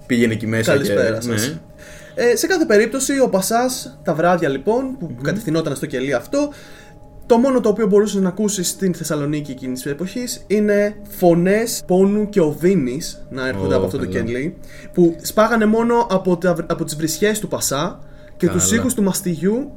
πήγαινε 0.05 0.33
εκεί 0.33 0.47
μέσα. 0.47 0.71
Καλησπέρα 0.71 1.17
και... 1.17 1.21
σας. 1.21 1.47
Ναι. 1.47 1.57
Ε, 2.15 2.35
σε 2.35 2.47
κάθε 2.47 2.65
περίπτωση, 2.65 3.19
ο 3.19 3.29
Πασάς 3.29 3.99
τα 4.03 4.13
βράδια 4.13 4.49
λοιπόν 4.49 4.97
που 4.99 5.15
κατευθυνόταν 5.21 5.75
στο 5.75 5.85
κελί 5.85 6.13
αυτό, 6.13 6.49
το 7.25 7.37
μόνο 7.37 7.59
το 7.59 7.69
οποίο 7.69 7.87
μπορούσες 7.87 8.21
να 8.21 8.27
ακούσεις 8.29 8.67
στην 8.69 8.93
Θεσσαλονίκη 8.93 9.51
εκείνης 9.51 9.81
της 9.81 9.91
εποχής 9.91 10.43
είναι 10.47 10.95
φωνές 11.09 11.83
πόνου 11.87 12.29
και 12.29 12.41
οδύνης 12.41 13.25
να 13.29 13.47
έρχονται 13.47 13.73
Ω, 13.73 13.77
από 13.77 13.85
αυτό 13.85 13.97
το 13.97 14.05
καλά. 14.07 14.23
κελί, 14.25 14.55
που 14.93 15.15
σπάγανε 15.21 15.65
μόνο 15.65 16.07
από, 16.09 16.37
τα, 16.37 16.55
από 16.67 16.83
τις 16.83 16.95
βρισιέ 16.95 17.31
του 17.39 17.47
Πασά 17.47 17.99
και 18.37 18.45
Καλά. 18.47 18.59
τους 18.59 18.71
ήχους 18.71 18.93
του 18.93 19.03
μαστιγιού. 19.03 19.71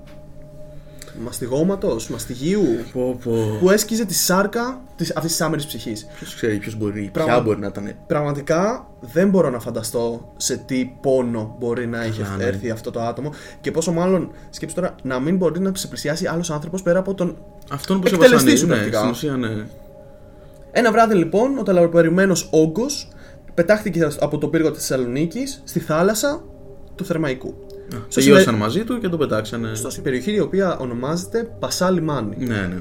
Μαστιγώματος, 1.25 2.09
μαστιγίου, 2.09 2.63
Πω, 2.93 3.19
πω. 3.25 3.33
που 3.61 3.71
έσκιζε 3.71 4.05
τη 4.05 4.15
σάρκα 4.15 4.81
της, 4.97 5.13
αυτής 5.17 5.31
της 5.31 5.41
άμερης 5.41 5.67
ψυχής. 5.67 6.07
Ποιος 6.17 6.35
ξέρει 6.35 6.59
ποιος 6.59 6.77
μπορεί, 6.77 7.11
Πράγμα- 7.13 7.33
ποια 7.33 7.43
μπορεί 7.43 7.59
να 7.61 7.67
ήταν. 7.67 7.93
Πραγματικά 8.07 8.87
δεν 9.01 9.29
μπορώ 9.31 9.51
να 9.51 9.59
φανταστώ 9.61 10.33
σε 10.37 10.57
τι 10.57 10.85
πόνο 11.01 11.57
μπορεί 11.59 11.87
να 11.87 12.05
είχε 12.05 12.23
Καλά, 12.23 12.37
ναι. 12.37 12.45
έρθει 12.45 12.71
αυτό 12.71 12.91
το 12.91 13.01
άτομο 13.01 13.33
και 13.61 13.71
πόσο 13.71 13.93
μάλλον 13.93 14.31
σκέψου 14.51 14.75
τώρα 14.75 14.95
να 15.03 15.21
μην 15.21 15.37
μπορεί 15.37 15.61
να 15.61 15.73
σε 15.75 15.87
πλησιάσει 15.87 16.27
άλλος 16.27 16.51
άνθρωπος 16.51 16.83
πέρα 16.83 16.99
από 16.99 17.15
τον. 17.15 17.37
Αυτόν 17.71 18.01
που 18.01 18.07
σε 18.09 18.15
Εκτελεστή 18.15 18.35
βασανίζει, 18.37 18.61
σου 18.61 18.67
ναι, 18.67 18.75
πρακτικά. 18.75 18.99
στην 18.99 19.11
ουσία 19.11 19.37
ναι. 19.37 19.67
Ένα 20.73 20.93
βράδυ 20.93 21.15
λοιπόν, 21.15 21.59
ο 21.59 21.63
ταλαιπωρημένος 21.63 22.49
όγκος 22.53 23.09
πετάχτηκε 23.55 24.09
από 24.21 24.39
το 24.39 24.49
πύργο 24.49 24.71
της 24.71 24.87
Θεσσαλονίκης 24.87 25.61
στη 25.65 25.81
θάλασσα 25.81 26.43
του 26.95 27.05
Θερμαϊκού. 27.05 27.55
Στο 28.09 28.21
Τελειώσαν 28.21 28.43
συμπε- 28.45 28.59
μαζί 28.61 28.85
του 28.85 28.99
και 29.01 29.09
τον 29.09 29.19
πετάξανε. 29.19 29.75
Στο 29.75 29.89
περιοχή 30.03 30.33
η 30.35 30.41
οποία 30.41 30.79
ονομάζεται 30.79 31.49
Πασά 31.59 31.91
Λιμάνι. 31.91 32.37
Ναι, 32.39 32.55
ναι. 32.55 32.77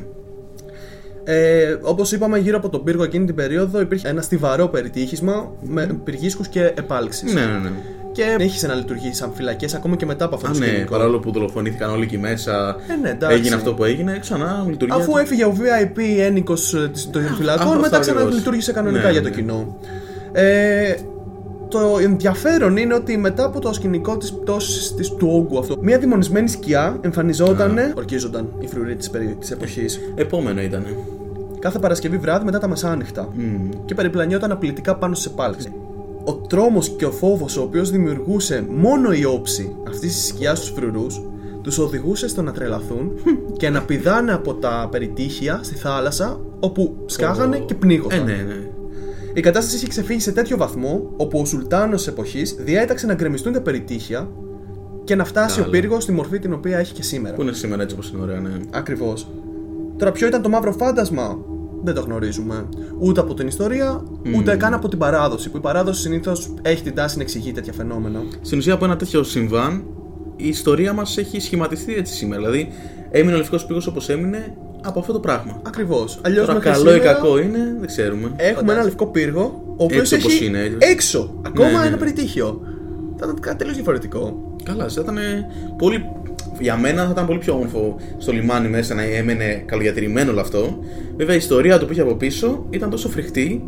Ε, 1.28 1.78
Όπως 1.82 2.12
είπαμε, 2.12 2.38
γύρω 2.38 2.58
από 2.58 2.70
τον 2.70 2.84
πύργο 2.84 3.04
εκείνη 3.04 3.26
την 3.26 3.36
περίοδο 3.36 3.80
υπήρχε 3.82 4.08
ένα 4.08 4.22
στιβαρό 4.22 4.68
περιτύχισμα 4.68 5.52
με 5.62 6.00
πυργίσκους 6.04 6.48
και 6.48 6.62
επάλξεις. 6.76 7.34
Ναι, 7.34 7.42
ναι, 7.42 7.58
ναι. 7.64 7.70
Και 8.12 8.36
είχε 8.44 8.68
να 8.68 8.74
λειτουργήσει 8.74 9.14
σαν 9.14 9.32
φυλακές 9.34 9.74
ακόμα 9.74 9.96
και 9.96 10.06
μετά 10.06 10.26
από 10.26 10.36
αυτό 10.36 10.48
Α, 10.48 10.52
το 10.52 10.60
ναι, 10.60 10.66
σκηνικό. 10.66 10.92
παρόλο 10.92 11.20
που 11.20 11.32
δολοφονήθηκαν 11.32 11.90
όλοι 11.90 12.04
εκεί 12.04 12.18
μέσα, 12.18 12.76
Ε, 12.88 12.96
ναι, 13.02 13.10
εντάξει. 13.10 13.36
έγινε 13.38 13.56
αυτό 13.56 13.74
που 13.74 13.84
έγινε, 13.84 14.18
ξανά 14.20 14.66
λειτουργεί. 14.70 14.94
Αφού 14.96 15.18
έφυγε 15.18 15.46
ο 15.46 15.56
VIP 15.58 16.00
ένικος 16.20 16.70
των 17.12 17.22
φυλακών, 17.38 17.68
αυτό 17.68 17.80
μετά 17.80 17.98
ακριβώς. 17.98 18.22
ξαναλειτουργήσε 18.24 18.72
κανονικά 18.72 19.06
Ναι, 19.06 19.12
για 19.12 19.22
το 19.22 19.30
ναι. 19.30 19.36
κοινό. 19.36 19.78
Ε, 20.32 20.94
το 21.80 21.98
ενδιαφέρον 22.02 22.78
είναι 22.78 22.94
ότι 22.94 23.18
μετά 23.18 23.46
από 23.46 23.60
το 23.60 23.74
σκηνικό 23.74 24.18
της 24.18 24.34
πτώσης 24.34 24.94
της 24.94 25.10
του 25.10 25.28
όγκου 25.32 25.60
αυτό, 25.60 25.78
μια 25.82 25.98
δημονισμένη 25.98 26.48
σκιά 26.48 26.98
εμφανιζόταν, 27.02 27.78
ορκίζονταν 27.98 28.48
οι 28.60 28.68
φρουροί 28.68 28.96
της, 28.96 29.10
περι... 29.10 29.36
της 29.40 29.52
εποχής, 29.52 30.00
Επόμενο 30.16 30.62
ήταν. 30.62 30.86
κάθε 31.60 31.80
Παρασκευή 31.80 32.18
βράδυ 32.18 32.46
μετά 32.46 32.60
τα 32.60 32.68
μεσάνυχτα 32.68 33.30
και 33.86 33.94
περιπλανιόταν 33.94 34.52
απειλητικά 34.52 34.96
πάνω 34.96 35.16
σε 35.16 35.30
επάλξεις. 35.30 35.72
Ο 36.24 36.34
τρόμος 36.34 36.90
και 36.90 37.06
ο 37.06 37.12
φόβος 37.12 37.58
ο 37.58 37.62
οποίος 37.62 37.90
δημιουργούσε 37.92 38.66
μόνο 38.70 39.14
η 39.14 39.26
όψη 39.26 39.76
αυτής 39.88 40.14
της 40.14 40.28
σκιάς 40.28 40.58
στους 40.58 40.70
φρουρούς 40.70 41.22
τους 41.62 41.78
οδηγούσε 41.78 42.28
στο 42.28 42.42
να 42.42 42.52
τρελαθούν 42.52 43.12
και 43.58 43.70
να 43.70 43.82
πηδάνε 43.82 44.34
από 44.34 44.54
τα 44.54 44.88
περιτύχια 44.92 45.60
στη 45.64 45.76
θάλασσα 45.76 46.40
όπου 46.60 46.96
σκάγανε 47.06 47.58
και 47.58 47.74
πνίγονταν. 47.74 48.20
Ε, 48.20 48.24
ναι, 48.24 48.44
ναι. 48.48 48.65
Η 49.36 49.42
κατάσταση 49.42 49.76
είχε 49.76 49.88
ξεφύγει 49.88 50.20
σε 50.20 50.32
τέτοιο 50.32 50.58
βαθμό 50.58 51.14
όπου 51.18 51.40
ο 51.40 51.46
Σουλτάνος 51.46 51.98
της 51.98 52.08
εποχής 52.08 52.56
διέταξε 52.60 53.06
να 53.06 53.14
γκρεμιστούν 53.14 53.54
τα 53.54 53.62
περιτύχια 53.62 54.30
και 55.04 55.16
να 55.16 55.26
φτάσει 55.26 55.56
Καλά. 55.56 55.68
ο 55.68 55.70
πύργος 55.70 56.04
στη 56.04 56.12
μορφή 56.12 56.40
την 56.40 56.54
οποία 56.54 56.78
έχει 56.78 56.94
και 56.94 57.04
σήμερα. 57.04 57.36
Πού 57.36 57.42
είναι 57.42 57.54
σήμερα 57.54 57.82
έτσι 57.82 57.96
όπως 57.96 58.10
είναι 58.10 58.22
ωραία, 58.22 58.40
ναι. 58.40 58.50
Ακριβώς. 58.72 59.28
Τώρα, 59.98 60.12
ποιο 60.12 60.28
ήταν 60.28 60.42
το 60.42 60.50
μαύρο 60.50 60.72
φάντασμα, 60.72 61.38
δεν 61.84 61.94
το 61.94 62.02
γνωρίζουμε. 62.02 62.66
Ούτε 63.00 63.20
από 63.20 63.34
την 63.34 63.48
ιστορία, 63.48 64.04
ούτε 64.36 64.56
καν 64.56 64.74
από 64.74 64.88
την 64.88 64.98
παράδοση. 64.98 65.50
Που 65.50 65.58
η 65.58 65.60
παράδοση 65.60 66.02
συνήθως 66.02 66.54
έχει 66.62 66.84
την 66.84 66.96
τάση 66.96 67.18
να 67.18 67.24
εξηγεί 67.24 67.52
τέτοια 67.52 67.74
φαινόμενα. 67.74 68.24
Στην 68.42 68.58
ουσία 68.58 68.74
από 68.74 68.86
ένα 68.86 68.96
τέτοιο 68.96 69.24
συμβάν 69.24 69.84
η 70.36 70.48
ιστορία 70.48 70.94
μας 70.94 71.18
έχει 71.18 71.40
σχηματιστεί 71.40 71.96
έτσι 71.96 72.14
σήμερα. 72.14 72.42
Δηλαδή, 72.42 72.72
έμεινε 73.12 73.34
ο 73.34 73.38
Λευκός 73.38 73.66
Πύργος 73.66 73.88
όπως 73.88 74.10
έμεινε 74.10 74.58
από 74.86 75.00
αυτό 75.00 75.14
το 75.14 75.20
πράγμα. 75.20 75.60
Ακριβώς. 75.68 76.20
Αλλιώς 76.22 76.46
Τώρα, 76.48 76.60
καλό 76.60 76.96
ή 76.96 77.00
κακό 77.00 77.40
είναι, 77.40 77.76
δεν 77.80 77.88
ξέρουμε. 77.88 78.32
Έχουμε 78.36 78.74
ένα 78.74 78.84
λευκό 78.84 79.08
πύργο, 79.08 79.64
ο 79.78 79.84
οποίος 79.84 80.02
Έτσι 80.12 80.16
όπως 80.16 80.34
έχει 80.34 80.46
είναι, 80.46 80.60
έτσι. 80.60 80.78
έξω 80.92 81.34
ακόμα 81.46 81.72
Ναι, 81.72 81.78
ναι. 81.78 81.86
ένα 81.88 81.98
περιτύχιο. 81.98 82.62
Θα 83.18 83.26
ήταν 83.26 83.40
κάτι 83.40 83.58
τελείως 83.58 83.76
διαφορετικό. 83.76 84.54
Καλά, 84.64 84.88
θα 84.90 85.02
ήταν 85.02 85.18
πολύ. 85.78 86.06
Για 86.60 86.78
μένα 86.78 87.06
θα 87.06 87.12
ήταν 87.12 87.26
πολύ 87.26 87.40
πιο 87.40 87.54
όμορφο 87.54 87.96
στο 88.18 88.32
λιμάνι 88.32 88.68
μέσα 88.68 88.94
να 88.96 89.02
έμενε 89.04 89.64
καλοδιατηρημένο 89.66 90.32
όλο 90.32 90.40
αυτό. 90.42 90.80
Βέβαια 91.18 91.34
η 91.34 91.38
ιστορία 91.38 91.80
του 91.80 91.86
που 91.86 91.92
είχε 91.92 92.02
από 92.02 92.16
πίσω 92.16 92.66
ήταν 92.70 92.90
τόσο 92.90 93.10
φρικτή 93.10 93.64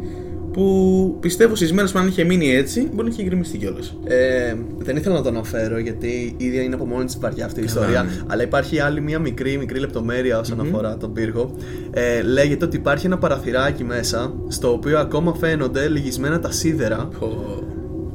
που 0.57 1.17
πιστεύω 1.19 1.55
στις 1.55 1.73
μέρες 1.73 1.91
που 1.91 1.99
αν 1.99 2.07
είχε 2.07 2.23
μείνει 2.23 2.55
έτσι 2.55 2.89
μπορεί 2.93 3.07
να 3.07 3.13
είχε 3.13 3.23
γκρεμιστεί 3.23 3.57
κιόλας. 3.57 3.97
Ε, 4.03 4.53
δεν 4.77 4.95
ήθελα 4.95 5.15
να 5.15 5.21
το 5.21 5.29
αναφέρω 5.29 5.79
γιατί 5.79 6.33
ήδη 6.37 6.63
είναι 6.63 6.75
από 6.75 6.85
μόνη 6.85 7.05
της 7.05 7.17
βαριά 7.19 7.45
αυτή 7.45 7.59
η 7.59 7.63
ιστορία. 7.63 8.03
ναι. 8.03 8.09
Αλλά 8.27 8.43
υπάρχει 8.43 8.79
άλλη 8.79 9.01
μια 9.01 9.19
μικρή, 9.19 9.57
μικρή 9.57 9.79
λεπτομέρεια 9.79 10.39
όσον 10.39 10.59
αφορά 10.59 10.97
τον 10.97 11.13
πύργο. 11.13 11.55
Ε, 11.91 12.21
λέγεται 12.21 12.65
ότι 12.65 12.75
υπάρχει 12.77 13.05
ένα 13.05 13.17
παραθυράκι 13.17 13.83
μέσα 13.83 14.33
στο 14.47 14.71
οποίο 14.71 14.99
ακόμα 14.99 15.33
φαίνονται 15.35 15.87
λυγισμένα 15.87 16.39
τα 16.39 16.51
σίδερα. 16.51 17.07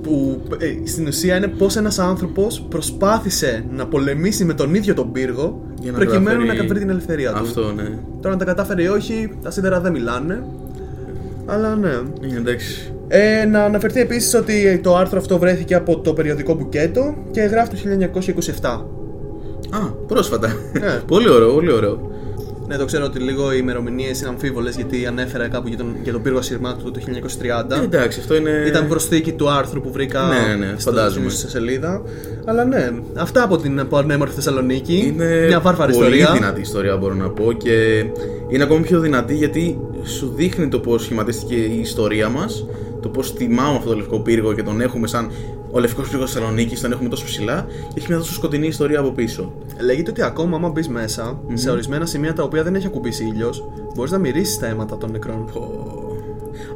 Που 0.03 0.41
ε, 0.59 0.87
στην 0.87 1.07
ουσία 1.07 1.37
είναι 1.37 1.49
πώς 1.49 1.77
ένας 1.77 1.99
άνθρωπος 1.99 2.61
προσπάθησε 2.69 3.65
να 3.71 3.87
πολεμήσει 3.87 4.45
με 4.45 4.55
τον 4.55 4.75
ίδιο 4.75 4.95
τον 4.95 5.13
πύργο 5.13 5.61
Για 5.81 5.93
να 5.93 5.99
προκειμένου 5.99 6.25
καταφέρει- 6.27 6.47
να 6.49 6.55
καταφέρει 6.55 6.79
την 6.79 6.91
ελευθερία 6.91 7.33
του. 7.33 7.39
Αυτό 7.39 7.73
ναι. 7.73 7.99
Τώρα 8.21 8.33
αν 8.33 8.39
τα 8.39 8.45
κατάφερε 8.45 8.83
ή 8.83 8.87
όχι, 8.87 9.33
τα 9.43 9.51
σίδερα 9.51 9.81
δεν 9.81 9.93
μιλάνε. 9.93 10.45
Αλλά 11.47 11.77
ναι. 11.77 12.01
Είναι 12.21 12.39
εντάξει. 12.39 12.93
Ε, 13.09 13.45
να 13.45 13.65
αναφερθεί 13.65 14.01
επίσης 14.01 14.35
ότι 14.35 14.81
το 14.83 14.97
άρθρο 14.97 15.19
αυτό 15.19 15.39
βρέθηκε 15.39 15.75
από 15.75 16.01
το 16.01 16.13
περιοδικό 16.13 16.55
Μπουκέτο 16.55 17.15
και 17.31 17.41
γράφει 17.41 17.71
το 17.71 18.09
1927. 18.61 18.85
Α, 19.71 19.91
πρόσφατα. 20.07 20.57
Ναι. 20.73 21.01
πολύ 21.07 21.29
ωραίο, 21.31 21.53
πολύ 21.53 21.73
ωραίο. 21.73 22.12
Ναι, 22.67 22.77
το 22.77 22.85
ξέρω 22.85 23.05
ότι 23.05 23.19
λίγο 23.19 23.53
οι 23.53 23.57
ημερομηνίες 23.61 24.21
είναι 24.21 24.29
αμφίβολες 24.29 24.77
γιατί 24.77 25.07
ανέφερα 25.07 25.49
κάπου 25.49 25.69
για 25.69 25.77
τον, 25.77 25.97
για 26.03 26.13
τον 26.13 26.23
πύργο 26.23 26.39
Ασυρμάτου 26.39 26.91
το 26.91 27.01
1930. 27.71 27.81
Ε, 27.81 27.85
εντάξει, 27.85 28.21
αυτό 28.21 28.37
είναι. 28.37 28.65
Ήταν 28.67 28.89
προσθήκη 28.89 29.33
του 29.33 29.51
άρθρου 29.51 29.81
που 29.81 29.93
βρήκα 29.93 30.23
Ναι, 30.23 30.55
ναι, 30.67 30.75
στο- 30.79 30.91
φαντάζομαι. 30.91 31.31
στη 31.31 31.49
σελίδα. 31.51 32.03
Αλλά 32.45 32.65
ναι, 32.65 32.91
αυτά 33.15 33.43
από 33.43 33.57
την 33.59 33.87
πανέμορφη 33.89 34.35
Θεσσαλονίκη. 34.35 35.13
Είναι 35.15 35.45
Μια 35.47 35.61
βάρβαρη 35.61 35.93
πολύ 35.93 36.07
ιστορία. 36.17 36.33
δυνατή 36.35 36.61
ιστορία 36.61 36.97
μπορώ 36.97 37.15
να 37.15 37.29
πω 37.31 37.53
και 37.53 38.05
είναι 38.49 38.63
ακόμη 38.63 38.83
πιο 38.83 39.01
δυνατή 39.01 39.35
γιατί 39.35 39.79
σου 40.05 40.33
δείχνει 40.37 40.69
το 40.69 40.79
πώς 40.79 41.03
σχηματίστηκε 41.03 41.55
η 41.55 41.79
ιστορία 41.81 42.29
μας 42.29 42.67
το 43.03 43.09
πώς 43.09 43.35
τιμάμε 43.35 43.77
αυτό 43.77 43.91
το 43.91 43.97
λευκό 43.97 44.21
πύργο 44.21 44.53
και 44.53 44.63
τον 44.63 44.81
έχουμε 44.81 45.07
σαν 45.07 45.31
ο 45.75 45.79
λευκός 45.81 46.09
πύργος 46.09 46.33
Θεσσαλονίκης 46.33 46.81
τον 46.81 46.93
έχουμε 46.93 47.09
τόσο 47.09 47.25
ψηλά 47.25 47.67
και 47.69 47.95
έχει 47.97 48.07
μια 48.09 48.19
τόσο 48.19 48.33
σκοτεινή 48.33 48.67
ιστορία 48.67 49.01
από 49.01 49.11
πίσω 49.11 49.53
Λέγεται 49.81 50.11
ότι 50.11 50.23
ακόμα, 50.23 50.57
άμα 50.57 50.69
μπεις 50.69 50.89
μέσα, 50.89 51.39
σε 51.55 51.71
ορισμένα 51.71 52.07
σημεία 52.07 52.33
τα 52.33 52.43
οποία 52.43 52.63
δεν 52.63 52.75
έχει 52.75 52.87
ακουμπήσει 52.87 53.25
ήλιος, 53.25 53.65
μπορείς 53.95 54.11
να 54.11 54.19
μυρίσεις 54.19 54.59
τα 54.59 54.67
αίματα 54.67 54.99
των 54.99 55.11
νεκρών. 55.11 55.51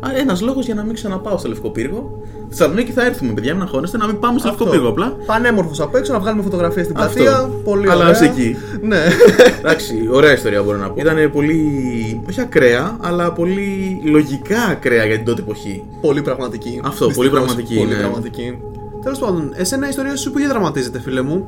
Άρα 0.01 0.19
ένας 0.19 0.41
λόγος 0.41 0.65
για 0.65 0.75
να 0.75 0.83
μην 0.85 0.95
ξαναπάω 0.95 1.39
στο 1.39 1.49
λευκό 1.49 1.71
πύργο 1.71 2.23
Στη 2.49 2.57
Θεσσαλονίκη 2.57 2.93
θα 2.93 3.05
έρθουμε 3.07 3.33
παιδιά 3.33 3.55
μην 3.55 3.63
αγχώνεστε 3.63 3.97
να 3.97 4.07
μην 4.07 4.19
πάμε 4.19 4.39
στο 4.39 4.49
λευκό 4.49 4.65
πύργο 4.65 4.89
απλά 4.89 5.17
Πανέμορφος 5.27 5.81
απ' 5.81 5.95
έξω, 5.95 6.13
να 6.13 6.19
βγάλουμε 6.19 6.43
φωτογραφίες 6.43 6.85
στην 6.85 6.97
Αυτό. 6.99 7.23
πλατεία. 7.23 7.51
Πολύ 7.65 7.91
Αλλά 7.91 8.01
ωραία. 8.01 8.11
ως 8.11 8.21
εκεί. 8.21 8.57
Ναι. 8.81 8.97
Εντάξει, 9.59 10.09
ωραία 10.11 10.33
ιστορία 10.33 10.63
μπορώ 10.63 10.79
να 10.79 10.87
πω. 10.91 10.95
Ήταν 11.01 11.31
πολύ. 11.33 12.21
όχι 12.29 12.41
ακραία, 12.41 12.97
αλλά 13.01 13.33
πολύ 13.33 14.01
λογικά 14.05 14.61
ακραία 14.71 15.05
για 15.05 15.17
την 15.17 15.25
τότε 15.25 15.41
εποχή. 15.41 15.85
πολύ 16.01 16.23
πραγματική. 16.23 16.81
Αυτό, 16.85 17.05
πολύ 17.07 17.13
Δυστυχώς, 17.29 17.39
πραγματική, 17.39 17.75
Πολύ 17.77 17.89
ναι. 17.95 18.01
πραγματική. 18.01 18.59
Τέλος 19.07 19.19
πάντων, 19.21 19.53
εσένα 19.57 19.87
η 19.87 19.89
ιστορία 19.89 20.17
σου 20.17 20.31
που 20.31 20.39
διαδραματίζεται, 20.39 21.01
φίλε 21.01 21.23
μου. 21.23 21.47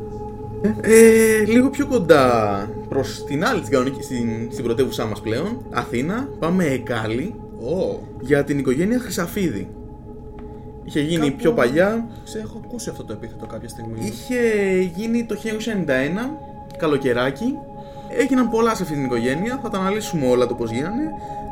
Ε, 0.81 1.45
λίγο 1.47 1.71
πιο 1.71 1.87
κοντά 1.87 2.69
προς 2.89 3.25
την 3.25 3.45
άλλη, 3.45 3.61
την 3.61 3.71
κανονική, 3.71 4.03
στην, 4.03 4.49
στην 4.53 4.65
πρωτεύουσά 4.65 5.07
μας 5.07 5.21
πλέον, 5.21 5.59
Αθήνα. 5.71 6.29
Πάμε 6.39 6.65
Εκάλη 6.65 7.35
Ω. 7.61 7.99
για 8.21 8.45
την 8.45 8.59
οικογένεια 8.59 8.99
Χρυσαφίδη. 8.99 9.69
Είχε 10.85 11.01
γίνει 11.01 11.25
Κάπου- 11.25 11.37
πιο 11.41 11.53
παλιά, 11.53 12.07
Σε 12.25 12.39
έχω 12.39 12.61
ακούσει 12.65 12.91
αυτό 12.91 13.05
το 13.05 13.13
επίθετο 13.13 13.47
κάποια 13.47 13.69
στιγμή. 13.69 13.99
είχε 14.01 14.41
γίνει 14.97 15.25
το 15.25 15.35
1991, 15.35 16.31
καλοκαιράκι. 16.77 17.55
Έγιναν 18.19 18.51
πολλά 18.51 18.75
σε 18.75 18.83
αυτή 18.83 18.95
την 18.95 19.05
οικογένεια, 19.05 19.59
θα 19.63 19.69
τα 19.69 19.79
αναλύσουμε 19.79 20.27
όλα 20.27 20.47
το 20.47 20.55
πώς 20.55 20.71
γίνανε. 20.71 21.03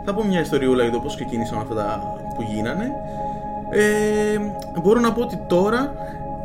Θα 0.04 0.14
πω 0.14 0.24
μια 0.24 0.40
ιστοριούλα 0.40 0.82
για 0.82 0.92
το 0.92 0.98
πώς 0.98 1.14
ξεκίνησαν 1.14 1.58
αυτά 1.58 1.74
τα 1.74 2.02
που 2.36 2.42
γίνανε. 2.54 2.92
Ε, 3.70 4.38
μπορώ 4.82 5.00
να 5.00 5.12
πω 5.12 5.20
ότι 5.20 5.40
τώρα, 5.46 5.92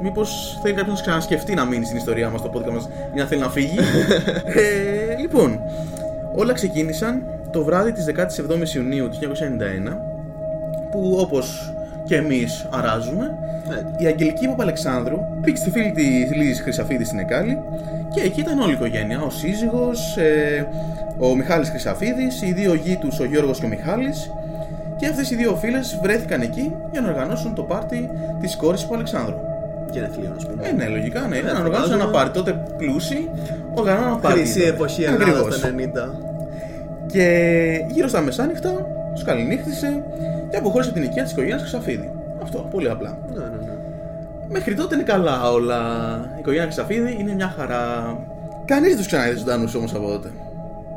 μήπως 0.02 0.60
θέλει 0.62 0.74
κάποιος 0.74 0.96
να 0.96 1.02
ξανασκεφτεί 1.02 1.54
να 1.54 1.66
μείνει 1.66 1.86
στην 1.86 1.98
ιστορία 1.98 2.30
μας, 2.30 2.42
το 2.42 2.52
podcast 2.54 2.72
μας, 2.74 2.90
ή 3.14 3.18
να 3.18 3.26
θέλει 3.26 3.42
να 3.42 3.50
φύγει. 3.50 3.78
ε, 5.12 5.16
λοιπόν, 5.20 5.60
όλα 6.36 6.54
ξεκίνησαν 6.54 7.24
το 7.52 7.64
βράδυ 7.64 7.92
της 7.92 8.06
17ης 8.06 8.76
Ιουνίου 8.76 9.10
του 9.10 9.18
1991, 9.18 9.98
που 10.92 11.18
όπως 11.20 11.74
και 12.06 12.16
εμείς 12.16 12.68
αράζουμε, 12.72 13.36
Ναι. 13.68 13.76
η 13.98 14.06
Αγγελική 14.06 14.48
Παπαλεξάνδρου 14.48 15.18
πήγε 15.42 15.56
στη 15.58 15.70
φίλη 15.72 15.92
της 15.92 16.36
Λίζης 16.36 16.62
Χρυσαφίδης 16.62 17.08
στην 17.08 17.20
Εκάλη 17.20 17.60
και 18.14 18.22
εκεί 18.22 18.40
ήταν 18.40 18.60
όλη 18.60 18.70
η 18.70 18.74
οικογένεια. 18.74 19.22
Ο 19.22 19.30
σύζυγος, 19.30 20.18
ε, 20.18 20.68
ο 21.20 21.36
Μιχάλης 21.36 21.70
Χρυσαφίδης, 21.70 22.42
οι 22.42 22.54
δύο 22.54 22.74
γη 22.74 22.96
τους, 22.96 23.20
ο 23.20 23.24
Γιώργος 23.26 23.60
και 23.60 23.66
ο 23.66 23.68
Μιχάλης. 23.68 24.32
Και 25.02 25.08
αυτές 25.08 25.32
οι 25.32 25.36
δύο 25.36 25.56
φίλες 25.56 26.00
βρέθηκαν 26.02 26.42
εκεί 26.42 26.74
για 26.92 27.02
να 27.02 27.10
οργανώσουν 27.10 27.56
το 27.56 27.62
πάρτι 27.64 28.10
της 28.40 28.56
κόρης 28.56 28.86
του 28.86 28.94
Αλεξάνδρου. 28.94 29.36
Γενεθλίων, 29.92 30.34
ας 30.38 30.48
πούμε. 30.48 30.68
Ε, 30.68 30.72
ναι, 30.72 30.88
λογικά, 30.88 31.20
ναι. 31.20 31.28
να 31.28 31.42
φαντάζομαι. 31.42 31.68
οργανώσουν 31.68 31.94
ένα 31.94 32.10
πάρτι. 32.10 32.38
Τότε 32.38 32.64
πλούσιοι 32.78 33.30
οργανώνουν 33.74 34.08
ένα 34.08 34.18
πάρτι. 34.18 34.40
Χρυσή 34.40 34.62
εποχή 34.62 35.04
Ελλάδας 35.04 35.28
Ακριβώς. 35.28 35.56
στα 35.56 35.70
90. 35.70 36.14
Και 37.06 37.26
γύρω 37.88 38.08
στα 38.08 38.22
μεσάνυχτα 38.22 38.70
του 39.16 39.22
καληνύχτησε 39.26 40.04
και 40.50 40.58
αποχώρησε 40.58 40.90
από 40.90 41.00
την 41.00 41.10
οικία 41.10 41.24
της 41.24 41.32
οικογένειας 41.32 41.62
Χρυσαφίδη. 41.62 42.12
Αυτό, 42.44 42.68
πολύ 42.72 42.90
απλά. 42.90 43.18
Ναι, 43.34 43.40
ναι, 43.40 43.46
ναι. 43.46 43.78
Μέχρι 44.50 44.74
τότε 44.76 44.96
είναι 44.96 45.04
καλά 45.04 45.52
όλα. 45.52 45.80
Η 46.36 46.40
οικογένεια 46.40 46.66
Χρυσαφίδη 46.66 47.18
είναι 47.20 47.34
μια 47.34 47.54
χαρά. 47.58 48.16
Κανείς 48.66 48.88
δεν 48.90 48.98
τους 48.98 49.08
ξαναείδε 49.08 49.38
ζωντανούς 49.38 49.76
όμως 49.76 49.94
από 49.94 50.08
τότε. 50.08 50.32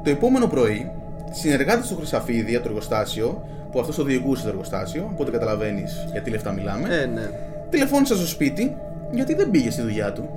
Το 0.05 0.11
επόμενο 0.11 0.47
πρωί, 0.47 0.91
συνεργάτες 1.31 1.89
του 1.89 1.97
Χρυσαφίδη 1.97 2.51
για 2.51 2.61
το 2.61 2.69
εργοστάσιο, 2.69 3.43
που 3.75 3.81
αυτός 3.81 3.97
το 3.97 4.03
διοικούσε 4.03 4.43
το 4.43 4.49
εργοστάσιο, 4.49 5.09
οπότε 5.13 5.31
καταλαβαίνεις 5.31 6.07
γιατί 6.13 6.31
λεφτά 6.31 6.53
μιλάμε, 6.53 6.89
Ε, 6.89 7.07
ναι. 7.07 7.31
τηλεφώνησαν 7.71 8.17
στο 8.17 8.27
σπίτι 8.27 8.77
γιατί 9.11 9.35
δεν 9.35 9.51
πήγε 9.51 9.71
στη 9.71 9.83
δουλειά 9.83 10.13
του. 10.13 10.29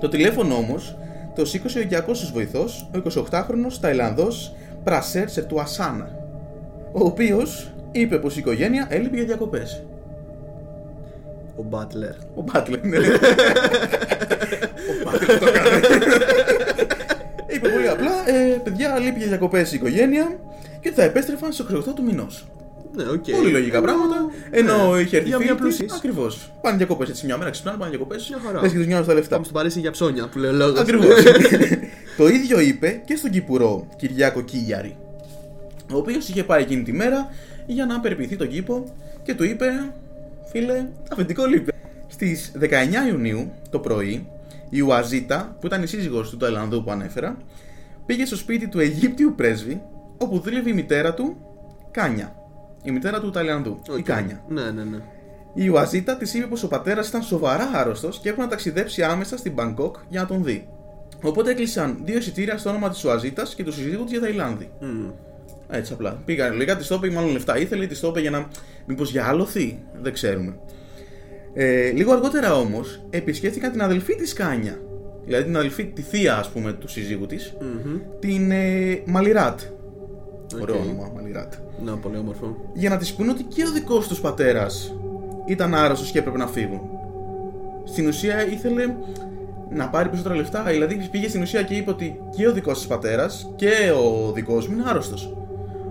Το 0.00 0.08
τηλέφωνο 0.08 0.54
όμως 0.54 0.96
το 1.34 1.44
σήκωσε 1.44 1.78
ο 1.78 1.82
200 1.90 2.30
βοηθός, 2.32 2.90
ο 2.94 2.98
28χρονο 2.98 3.72
Ταϊλανδός 3.80 4.54
Πρασέρ 4.84 5.28
Σερτουασάνα, 5.28 6.08
ο 6.92 7.04
οποίος 7.04 7.72
είπε 7.92 8.18
πως 8.18 8.36
η 8.36 8.38
οικογένεια 8.38 8.86
έλειπε 8.90 9.16
για 9.16 9.24
διακοπές. 9.24 9.82
Ο 11.56 11.62
Μπάτλερ. 11.62 12.14
Ο 12.34 12.42
Μπάτλερ, 12.42 12.84
ναι. 12.84 12.96
Ο 14.90 14.94
Μπάτλερ 15.04 15.38
το 15.38 15.46
έκανε. 15.46 15.68
Είπε 17.54 17.68
πολύ 17.68 17.88
απλά, 17.88 18.10
ε, 18.26 18.56
παιδιά, 18.64 18.98
λείπει 18.98 19.18
για 19.18 19.28
διακοπές 19.28 19.72
η 19.72 19.76
οικογένεια 19.76 20.38
και 20.84 20.90
ότι 20.90 20.98
θα 20.98 21.04
επέστρεφαν 21.04 21.52
στις 21.52 21.64
28 21.74 21.82
του 21.94 22.02
μηνός. 22.02 22.46
Ναι, 22.94 23.02
οκ. 23.02 23.24
Πολύ 23.30 23.50
λογικά 23.50 23.80
πράγματα. 23.80 24.16
Ενώ 24.50 25.00
είχε 25.00 25.16
έρθει 25.16 25.28
Για 25.28 25.38
μια 25.38 25.46
φίλη 25.46 25.58
πλούσια. 25.58 25.86
Ακριβώς. 25.96 26.52
Πάνε 26.60 26.76
διακοπές 26.76 27.08
έτσι 27.08 27.26
μια 27.26 27.36
μέρα, 27.36 27.50
ξυπνάνε, 27.50 27.78
πάνε 27.78 27.90
διακοπές. 27.90 28.28
Μια 28.28 28.40
χαρά. 28.44 28.60
Λες 28.60 28.70
και 28.70 28.76
τους 28.76 28.86
νοιάζουν 28.86 29.06
τα 29.06 29.14
λεφτά. 29.14 29.30
Πάμε 29.30 29.44
στο 29.44 29.52
Παρίσι 29.52 29.80
για 29.80 29.90
ψώνια 29.90 30.28
που 30.28 30.38
λέει 30.38 30.50
ο 30.50 30.54
λόγος. 30.54 30.80
Ακριβώς. 30.80 31.06
το 32.18 32.28
ίδιο 32.28 32.60
είπε 32.60 33.02
και 33.04 33.16
στον 33.16 33.30
κηπουρό 33.30 33.88
Κυριάκο 33.96 34.40
Κίγιαρη. 34.40 34.96
Ο 35.92 35.96
οποίος 35.96 36.28
είχε 36.28 36.44
πάει 36.44 36.62
εκείνη 36.62 36.82
τη 36.82 36.92
μέρα 36.92 37.28
για 37.66 37.86
να 37.86 38.00
περιποιηθεί 38.00 38.36
τον 38.36 38.48
κήπο 38.48 38.94
και 39.22 39.34
του 39.34 39.44
είπε, 39.44 39.92
φίλε, 40.50 40.86
αφεντικό 41.12 41.46
λείπει. 41.46 41.72
Στις 42.08 42.52
19 42.60 42.64
Ιουνίου 43.08 43.52
το 43.70 43.78
πρωί, 43.78 44.28
η 44.70 44.80
Ουαζίτα, 44.80 45.56
που 45.60 45.66
ήταν 45.66 45.82
η 45.82 45.86
σύζυγος 45.86 46.30
του 46.30 46.36
Ταϊλανδού 46.36 46.84
που 46.84 46.90
ανέφερα, 46.90 47.36
πήγε 48.06 48.24
στο 48.24 48.36
σπίτι 48.36 48.68
του 48.68 48.80
Αιγύπτιου 48.80 49.34
πρέσβη, 49.36 49.82
όπου 50.18 50.38
δούλευε 50.38 50.70
η 50.70 50.72
μητέρα 50.72 51.14
του, 51.14 51.36
Κάνια. 51.90 52.34
Η 52.82 52.90
μητέρα 52.90 53.20
του 53.20 53.30
Ταϊλανδού, 53.30 53.82
η 53.88 53.92
Οκ. 53.92 54.02
Κάνια. 54.02 54.44
Ναι, 54.48 54.70
ναι, 54.70 54.84
ναι. 54.84 54.98
Η 55.54 55.68
Ουαζίτα 55.68 56.16
της 56.16 56.34
είπε 56.34 56.46
πως 56.46 56.62
ο 56.62 56.68
πατέρας 56.68 57.08
ήταν 57.08 57.22
σοβαρά 57.22 57.70
άρρωστος 57.74 58.18
και 58.18 58.28
έπρεπε 58.28 58.42
να 58.42 58.48
ταξιδέψει 58.48 59.02
άμεσα 59.02 59.36
στην 59.36 59.52
Μπαγκόκ 59.52 59.96
για 60.08 60.20
να 60.20 60.26
τον 60.26 60.44
δει. 60.44 60.68
Οπότε 61.22 61.50
έκλεισαν 61.50 61.98
δύο 62.04 62.16
εισιτήρια 62.18 62.58
στο 62.58 62.70
όνομα 62.70 62.90
της 62.90 63.04
Ουαζίτα 63.04 63.42
και 63.56 63.64
του 63.64 63.72
συζύγου 63.72 64.02
της 64.02 64.12
για 64.12 64.20
Ταϊλάνδη. 64.20 64.70
Μμ. 64.80 65.10
Έτσι 65.68 65.92
απλά. 65.92 66.22
Πήγαν 66.24 66.52
λογικά, 66.52 66.76
της 66.76 66.86
το 66.86 66.94
είπε, 66.94 67.10
μάλλον 67.10 67.30
λεφτά 67.32 67.58
ήθελε, 67.58 67.86
της 67.86 68.00
το 68.00 68.08
είπε 68.08 68.20
για 68.20 68.30
να. 68.30 68.48
Μήπως 68.86 69.10
για 69.10 69.26
άλλοθι, 69.26 69.82
δεν 70.02 70.12
ξέρουμε. 70.12 70.56
Ε, 71.54 71.90
λίγο 71.90 72.12
αργότερα 72.12 72.54
όμως 72.54 73.06
επισκέφθηκαν 73.10 73.70
την 73.72 73.82
αδελφή 73.82 74.16
της 74.16 74.32
Κάνια. 74.32 74.78
Δηλαδή 75.24 75.44
την 75.44 75.56
αδελφή, 75.56 75.84
τη 75.84 76.02
θεία 76.02 76.36
ας 76.36 76.48
πούμε 76.48 76.72
του 76.72 76.88
συζύγου 76.88 77.26
της, 77.26 77.54
Μμμ. 77.60 77.98
την 78.20 78.50
ε, 78.50 79.02
Μαλιράτ. 79.06 79.60
Ωραίο 80.62 80.74
Οκ. 80.74 80.80
όνομα, 80.82 81.10
Μαλιράτ. 81.14 81.52
Ναι, 81.84 81.90
πολύ 81.90 82.16
όμορφο. 82.16 82.56
για 82.72 82.90
να 82.90 82.96
της 82.96 83.14
πούνε 83.14 83.30
ότι 83.30 83.42
και 83.42 83.62
ο 83.62 83.70
δικός 83.72 84.08
τους 84.08 84.20
πατέρας 84.20 84.94
ήταν 85.46 85.74
άρρωστος 85.74 86.10
και 86.10 86.18
έπρεπε 86.18 86.38
να 86.38 86.46
φύγουν. 86.46 86.80
Στην 87.84 88.06
ουσία 88.06 88.46
ήθελε 88.46 88.94
να 89.70 89.88
πάρει 89.88 90.04
περισσότερα 90.08 90.36
λεφτά. 90.36 90.62
Δηλαδή 90.62 91.08
πήγε 91.10 91.28
στην 91.28 91.42
ουσία 91.42 91.62
και 91.62 91.74
είπε 91.74 91.90
ότι 91.90 92.20
και 92.36 92.48
ο 92.48 92.52
δικός 92.52 92.78
της 92.78 92.86
πατέρας 92.86 93.52
και 93.56 93.70
ο 94.04 94.32
δικός 94.32 94.68
μου 94.68 94.74
είναι 94.74 94.84
άρρωστος. 94.86 95.36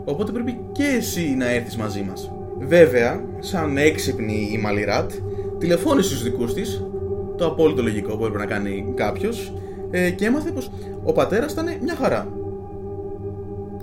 Οπότε 0.05 0.31
πρέπει 0.31 0.59
και 0.71 0.83
εσύ 0.83 1.35
να 1.37 1.49
έρθεις 1.51 1.77
μαζί 1.77 2.01
μας. 2.01 2.31
Βέβαια, 2.59 3.23
σαν 3.39 3.77
έξυπνη 3.77 4.49
η 4.53 4.57
Μαλιράτ, 4.57 5.11
τηλεφώνησε 5.57 6.09
στους 6.09 6.23
δικούς 6.23 6.53
της, 6.53 6.83
το 7.37 7.45
απόλυτο 7.45 7.81
λογικό 7.81 8.17
που 8.17 8.25
έπρεπε 8.25 8.43
να 8.43 8.45
κάνει 8.45 8.93
κάποιος, 8.95 9.53
ε, 9.91 10.09
και 10.09 10.25
έμαθε 10.25 10.51
πως 10.51 10.71
ο 11.03 11.11
πατέρας 11.11 11.51
ήταν 11.51 11.65
μια 11.81 11.95
χαρά. 11.95 12.27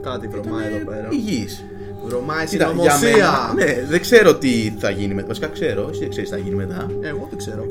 Κάτι 0.03 0.27
βρωμάει 0.29 0.67
εδώ 0.67 0.85
πέρα. 0.85 1.09
Υγιής. 1.11 1.65
Βρωμάει 2.07 2.47
Κοίτα, 2.47 2.73
για 2.79 2.91
συνωμοσία. 2.91 3.55
μένα, 3.55 3.65
ναι, 3.65 3.85
δεν 3.89 4.01
ξέρω 4.01 4.35
τι 4.37 4.73
θα 4.79 4.91
γίνει 4.91 5.15
μετά. 5.15 5.27
Βασικά 5.27 5.47
ξέρω, 5.47 5.87
εσύ 5.91 6.01
δεν 6.01 6.09
ξέρεις 6.09 6.31
τι 6.31 6.37
θα 6.37 6.43
γίνει 6.43 6.55
μετά. 6.55 6.87
Εγώ 7.01 7.27
δεν 7.31 7.39
ξέρω. 7.39 7.67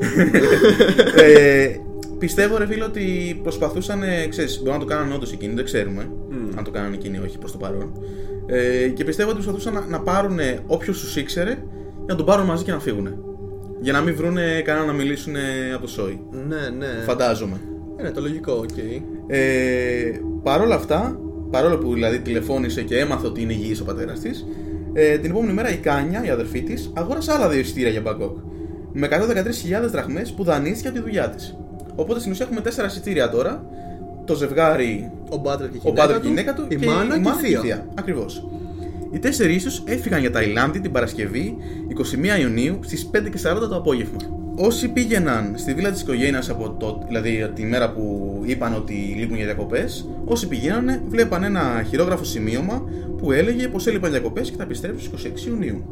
ε, 1.25 1.67
πιστεύω, 2.19 2.57
ρε 2.57 2.65
φίλε, 2.65 2.83
ότι 2.83 3.39
προσπαθούσαν. 3.43 4.01
Ξέρεις, 4.29 4.57
μπορεί 4.59 4.71
να 4.71 4.79
το 4.79 4.85
κάνανε 4.85 5.13
όντως 5.13 5.31
εκείνοι, 5.31 5.53
δεν 5.53 5.65
ξέρουμε 5.65 6.11
αν 6.55 6.63
το 6.63 6.71
κάνανε 6.71 6.95
εκείνοι 6.95 7.17
ή 7.17 7.21
όχι 7.25 7.37
προς 7.37 7.51
το 7.51 7.57
παρόν. 7.57 7.91
Ε, 8.45 8.87
και 8.87 9.03
πιστεύω 9.03 9.29
ότι 9.29 9.41
προσπαθούσαν 9.43 9.73
να, 9.73 9.85
να 9.89 9.99
πάρουν 9.99 10.39
όποιον 10.67 10.93
τους 10.93 11.19
ήξερε 11.19 11.49
για 11.51 12.07
να 12.07 12.15
τον 12.15 12.25
πάρουν 12.25 12.45
μαζί 12.45 12.63
και 12.63 12.71
να 12.71 12.79
φύγουν. 12.79 13.07
Για 13.81 13.93
να 13.93 14.01
μην 14.01 14.15
βρούνε 14.15 14.61
κανένα 14.65 14.85
να 14.85 14.93
μιλήσουν 14.93 15.33
από 15.73 15.81
το 15.81 15.87
σόι. 15.87 16.21
ναι, 16.47 16.69
ναι. 16.77 17.03
Φαντάζομαι. 17.05 17.61
Είναι 17.99 18.11
το 18.11 18.21
λογικό, 18.21 18.53
οκ. 18.53 18.77
Ε, 19.27 20.11
Παρ' 20.43 20.61
όλα 20.61 20.75
αυτά, 20.75 21.19
παρόλο 21.51 21.77
που 21.77 21.93
δηλαδή 21.93 22.19
τηλεφώνησε 22.19 22.83
και 22.83 22.97
έμαθε 22.97 23.27
ότι 23.27 23.41
είναι 23.41 23.53
υγιής 23.53 23.79
ο 23.79 23.83
πατέρας 23.85 24.19
της, 24.19 24.45
ε, 24.93 25.17
την 25.17 25.31
επόμενη 25.31 25.53
μέρα 25.53 25.71
η 25.71 25.77
Κάνια, 25.77 26.25
η 26.25 26.29
αδερφή 26.29 26.61
της, 26.61 26.91
αγόρασε 26.93 27.31
άλλα 27.31 27.49
δύο 27.49 27.59
εισιτήρια 27.59 27.89
για 27.89 28.01
Μπαγκόκ. 28.01 28.37
Με 28.93 29.07
113.000 29.07 29.89
δραχμές 29.89 30.31
που 30.31 30.43
δανείστηκε 30.43 30.87
από 30.87 30.97
τη 30.97 31.03
δουλειά 31.03 31.29
της. 31.29 31.57
Οπότε 31.95 32.19
στην 32.19 32.31
ουσία 32.31 32.45
έχουμε 32.45 32.61
τέσσερα 32.61 32.87
εισιτήρια 32.87 33.29
τώρα. 33.29 33.65
Το 34.25 34.35
ζευγάρι, 34.35 35.11
Ο 35.29 35.37
Μπάτρελ 35.37 35.69
και 35.69 35.77
η 35.77 35.79
ο 35.83 35.89
γυναίκα, 35.89 36.05
Μπάτρελ 36.05 36.21
και 36.21 36.27
η 36.27 36.29
γυναίκα 36.29 36.53
του 36.53 36.65
η 36.69 36.77
μάνα 36.77 37.19
και 37.19 37.47
η 37.47 37.55
θεία. 37.55 37.87
Ακριβώς. 37.95 38.47
Οι 39.11 39.19
τέσσερις 39.19 39.63
τους 39.63 39.83
έφυγαν 39.85 40.19
για 40.19 40.31
Ταϊλάνδη 40.31 40.79
την 40.79 40.91
Παρασκευή 40.91 41.57
21 42.37 42.41
Ιουνίου 42.41 42.79
στις 42.81 43.09
5.40 43.11 43.67
το 43.69 43.75
απόγευμα. 43.75 44.38
Όσοι 44.61 44.87
πήγαιναν 44.89 45.53
στη 45.55 45.73
βίλα 45.73 45.91
της 45.91 46.01
οικογένειας 46.01 46.49
από 46.49 46.75
το, 46.79 47.03
δηλαδή 47.07 47.51
τη 47.55 47.63
μέρα 47.63 47.91
που 47.91 48.39
είπαν 48.45 48.73
ότι 48.73 48.93
λείπουν 48.93 49.35
για 49.35 49.45
διακοπές, 49.45 50.09
όσοι 50.25 50.47
πηγαίνανε 50.47 51.03
βλέπαν 51.07 51.43
ένα 51.43 51.85
χειρόγραφο 51.89 52.23
σημείωμα 52.23 52.83
που 53.17 53.31
έλεγε 53.31 53.67
πως 53.67 53.87
έλειπαν 53.87 54.11
διακοπές 54.11 54.49
και 54.49 54.55
θα 54.57 54.63
επιστρέψουν 54.63 55.19
στις 55.19 55.45
26 55.45 55.47
Ιουνίου. 55.47 55.83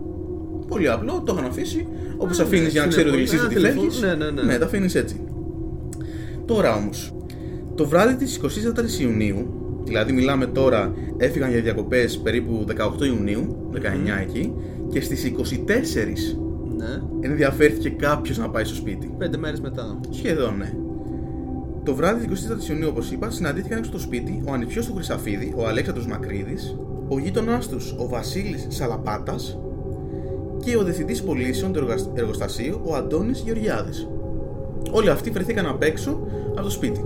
Πολύ 0.67 0.89
απλό, 0.89 1.21
το 1.25 1.33
είχαν 1.33 1.45
αφήσει. 1.49 1.87
Όπως 2.17 2.37
ναι, 2.37 2.43
αφήνεις 2.43 2.71
για 2.71 2.81
να 2.81 2.87
ξέρει 2.87 3.09
ότι 3.09 3.25
συνεπώς, 3.25 3.33
λυσίζει 3.33 3.53
τι 3.53 3.65
ένα 3.65 3.73
φεύγεις. 3.73 3.95
τηλεφώνημα, 3.95 4.25
ναι, 4.25 4.31
ναι, 4.31 4.41
ναι. 4.41 4.51
Ναι, 4.51 4.57
τα 4.57 4.65
αφήνεις 4.65 4.95
έτσι. 4.95 5.21
Τώρα 6.45 6.75
όμως, 6.75 7.13
το 7.75 7.87
βράδυ 7.87 8.15
της 8.15 8.39
24η 8.43 9.01
Ιουνίου, 9.01 9.53
δηλαδή 9.83 10.11
μιλάμε 10.11 10.45
τώρα, 10.45 10.93
έφυγαν 11.17 11.49
για 11.49 11.61
διακοπές 11.61 12.17
περίπου 12.17 12.65
18 12.99 13.05
Ιουνίου, 13.05 13.69
19 13.73 14.21
εκεί, 14.21 14.53
και 14.89 15.01
στις 15.01 15.23
24 15.23 16.37
Ναι. 16.77 17.27
ενδιαφέρθηκε 17.27 17.89
κάποιος 17.89 18.37
να 18.37 18.49
πάει 18.49 18.63
στο 18.63 18.75
σπίτι. 18.75 19.13
Πέντε 19.17 19.37
μέρες 19.37 19.61
μετά. 19.61 19.99
Σχεδόν, 20.09 20.57
ναι. 20.57 20.73
Το 21.83 21.95
βράδυ 21.95 22.27
της 22.27 22.47
24η 22.49 22.69
Ιουνίου, 22.69 22.87
όπως 22.91 23.11
είπα, 23.11 23.29
συναντήθηκαν 23.29 23.77
έξω 23.77 23.89
στο 23.89 23.99
σπίτι 23.99 24.43
ο 24.47 24.53
ανιψιός 24.53 24.85
του 24.85 24.93
Χρυσαφίδη, 24.93 25.53
ο 25.57 25.67
Αλέξανδρος 25.67 26.07
Μακρύδης, 26.07 26.77
ο 27.07 27.19
γείτονάς 27.19 27.67
τους, 27.67 27.95
ο 27.97 28.07
Βασίλης 28.07 28.65
Σαλαπάτας 28.69 29.57
και 30.59 30.77
ο 30.77 30.83
διευθυντής 30.83 31.23
πωλήσεων 31.23 31.73
του 31.73 31.79
εργασ- 31.79 32.09
εργοστασίου, 32.17 32.81
ο 32.83 32.95
Αντώνης 32.95 33.39
Γεωργιάδης. 33.39 34.07
Όλοι 34.91 35.09
αυτοί 35.09 35.29
βρεθήκαν 35.29 35.65
απ' 35.65 35.83
έξω 35.83 36.27
από 36.51 36.61
το 36.61 36.69
σπίτι. 36.69 37.05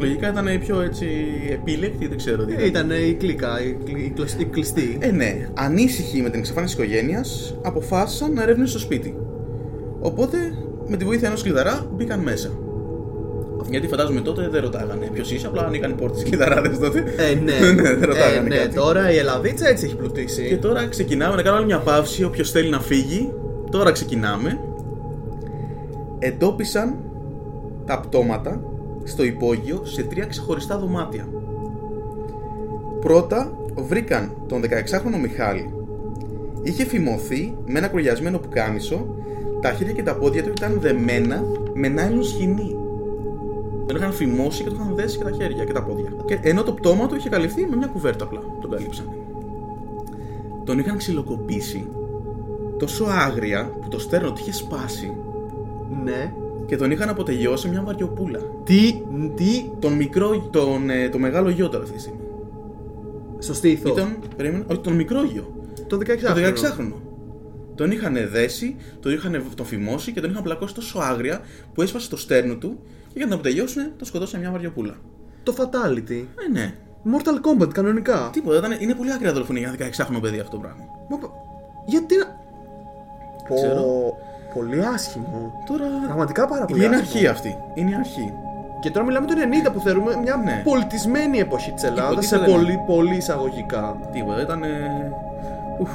Λογικά 0.00 0.28
ήταν 0.28 0.46
οι 0.46 0.58
πιο 0.58 0.80
έτσι 0.80 1.06
επίλεκτοι, 1.50 2.06
δεν 2.06 2.16
ξέρω 2.16 2.44
τι. 2.44 2.52
ήταν. 2.52 2.64
Ήταν 2.66 2.90
η 2.90 3.14
κλίκα, 3.14 3.60
η, 3.62 3.76
κλει- 3.84 4.04
η 4.06 4.10
κλωσ- 4.14 4.40
η 4.40 4.44
κλειστή. 4.44 4.96
Ε, 5.00 5.10
ναι. 5.10 5.48
Ανήσυχοι 5.54 6.20
με 6.22 6.30
την 6.30 6.38
εξαφάνιση 6.38 6.76
της 6.76 6.84
οικογένειας, 6.84 7.56
αποφάσισαν 7.62 8.32
να 8.32 8.42
ερευνήσουν 8.42 8.68
στο 8.70 8.78
σπίτι. 8.78 9.16
Οπότε, 10.00 10.36
με 10.86 10.96
τη 10.96 11.04
βοήθεια 11.04 11.28
ενός 11.28 11.42
κλειδαρά, 11.42 11.86
μπήκαν 11.94 12.20
μέσα. 12.20 12.50
Γιατί 13.70 13.86
φαντάζομαι 13.88 14.20
τότε 14.20 14.48
δεν 14.48 14.60
ρωτάγανε 14.62 15.08
ποιος 15.12 15.32
είσαι, 15.32 15.46
απλά 15.46 15.62
ανοίγαν 15.66 15.94
πόρτες 15.94 16.22
κλειδαράδες 16.22 16.78
τότε. 16.78 16.98
Ε, 17.16 17.34
ναι. 17.44 17.52
ναι, 17.72 17.82
δεν 17.82 18.00
ρωτάγανε 18.00 18.46
ε, 18.46 18.48
ναι, 18.48 18.56
κάτι. 18.56 18.74
τώρα 18.74 19.10
η 19.12 19.16
Ελλαδίτσα 19.16 19.68
έτσι 19.68 19.84
έχει 19.84 19.96
πλουτίσει. 19.96 20.48
Και 20.48 20.56
τώρα 20.56 20.86
ξεκινάμε 20.88 21.34
να 21.36 21.42
κάνουμε 21.42 21.56
άλλη 21.62 21.66
μια 21.72 21.78
παύση. 21.78 22.24
Όποιος 22.24 22.50
θέλει 22.50 22.70
να 22.70 22.80
φύγει, 22.80 23.32
τώρα 23.70 23.92
ξεκινάμε. 23.92 24.58
Εντόπισαν 26.18 26.96
τα 27.86 28.00
πτώματα 28.00 28.62
στο 29.04 29.24
υπόγειο 29.24 29.80
σε 29.84 30.02
τρία 30.02 30.26
ξεχωριστά 30.26 30.78
δωμάτια. 30.78 31.28
Πρώτα 33.00 33.58
βρήκαν 33.76 34.32
τον 34.48 34.62
16χρονο 34.62 35.20
Μιχάλη. 35.20 35.74
Είχε 36.62 36.84
φημωθεί 36.84 37.56
με 37.66 37.78
ένα 37.78 37.88
κρογιασμένο 37.88 38.38
πουκάμισο, 38.38 39.14
τα 39.60 39.72
χέρια 39.72 39.92
και 39.92 40.02
τα 40.02 40.16
πόδια 40.16 40.42
του 40.42 40.52
ήταν 40.56 40.80
δεμένα 40.80 41.44
με 41.74 41.88
νάιλον 41.88 42.24
σχοινή. 42.24 42.76
Τον 43.86 43.96
είχαν 43.96 44.12
φημώσει 44.12 44.62
και 44.62 44.68
του 44.68 44.76
είχαν 44.80 44.94
δέσει 44.94 45.18
και 45.18 45.24
τα 45.24 45.30
χέρια 45.30 45.64
και 45.64 45.72
τα 45.72 45.82
πόδια. 45.82 46.12
Και 46.24 46.38
ενώ 46.42 46.62
το 46.62 46.72
πτώμα 46.72 47.06
του 47.06 47.16
είχε 47.16 47.28
καλυφθεί 47.28 47.66
με 47.66 47.76
μια 47.76 47.86
κουβέρτα 47.86 48.24
απλά. 48.24 48.40
Τον 48.60 48.70
καλύψανε 48.70 49.10
τον 50.70 50.78
είχαν 50.78 50.96
ξυλοκοπήσει 50.96 51.88
τόσο 52.78 53.04
άγρια 53.04 53.70
που 53.80 53.88
το 53.88 53.98
στέρνο 53.98 54.32
του 54.32 54.40
είχε 54.40 54.52
σπάσει 54.52 55.12
Ναι. 56.04 56.32
Και 56.66 56.76
τον 56.76 56.90
είχαν 56.90 57.08
αποτελειώσει 57.08 57.68
μια 57.68 57.82
βαριοπούλα. 57.82 58.38
Τι, 58.64 59.02
τι, 59.34 59.70
Τον 59.78 59.92
μικρό, 59.92 60.48
τον, 60.50 60.90
ε, 60.90 61.08
το 61.08 61.18
μεγάλο 61.18 61.50
γιο 61.50 61.68
τώρα 61.68 61.82
αυτή 61.82 61.94
τη 61.94 62.00
στιγμή. 62.00 62.20
στο 63.38 63.54
στήθο. 63.54 63.88
Ήταν, 63.88 64.18
περίμενε, 64.36 64.64
όχι, 64.70 64.80
τον 64.80 64.92
μικρό 64.92 65.22
γιο. 65.24 65.54
Το 65.86 65.96
16 65.96 66.00
Το 66.20 66.34
16χρονο. 66.34 66.94
Τον 67.74 67.90
είχαν 67.90 68.16
δέσει, 68.30 68.76
τον 69.00 69.12
είχαν 69.12 69.44
τον 69.54 69.66
φημώσει 69.66 70.12
και 70.12 70.20
τον 70.20 70.30
είχαν 70.30 70.42
πλακώσει 70.42 70.74
τόσο 70.74 70.98
άγρια 70.98 71.40
που 71.74 71.82
έσπασε 71.82 72.08
το 72.10 72.16
στέρνο 72.16 72.54
του 72.56 72.78
και 72.84 73.12
για 73.14 73.24
να 73.24 73.30
τον 73.30 73.38
αποτελειώσουν 73.40 73.82
τον 73.96 74.06
σκοτώσαν 74.06 74.40
μια 74.40 74.50
βαριοπούλα. 74.50 74.94
Το 75.42 75.54
fatality. 75.58 76.10
Ε, 76.46 76.50
ναι. 76.52 76.74
Mortal 77.04 77.62
Kombat 77.62 77.68
κανονικά. 77.74 78.28
Τίποτα, 78.32 78.58
ήταν, 78.58 78.76
είναι 78.80 78.94
πολύ 78.94 79.12
άκρια 79.12 79.32
δολοφονία 79.32 79.74
για 79.76 79.86
ένα 79.86 79.94
16χρονο 79.96 80.20
παιδί 80.20 80.38
αυτό 80.38 80.50
το 80.56 80.58
πράγμα. 80.62 80.84
Μα, 81.10 81.16
πα- 81.18 81.30
γιατί 81.86 82.16
να. 82.16 82.24
Ξέρω. 83.54 84.16
Πω, 84.54 84.60
πολύ 84.60 84.84
άσχημο. 84.94 85.52
Τώρα. 85.66 85.84
Πραγματικά 86.06 86.46
πάρα 86.46 86.64
πολύ 86.64 86.84
Είναι 86.84 86.96
άσχημο. 86.96 87.12
αρχή 87.14 87.26
αυτή. 87.26 87.56
Είναι 87.74 87.90
η 87.90 87.94
αρχή. 87.94 88.34
Και 88.80 88.90
τώρα 88.90 89.06
μιλάμε 89.06 89.26
το 89.26 89.34
90 89.68 89.72
που 89.72 89.80
θεωρούμε 89.80 90.16
μια 90.22 90.36
Ναι. 90.44 90.60
πολιτισμένη 90.64 91.38
εποχή 91.38 91.72
της 91.72 91.82
Ελλάδας 91.84 92.26
σε 92.26 92.34
Υποτίθεται, 92.36 92.46
ναι. 92.46 92.56
πολύ, 92.56 92.80
πολύ 92.86 93.16
εισαγωγικά. 93.16 93.96
Τίποτα, 94.12 94.40
ήταν. 94.40 94.62
Ουφ. 95.80 95.90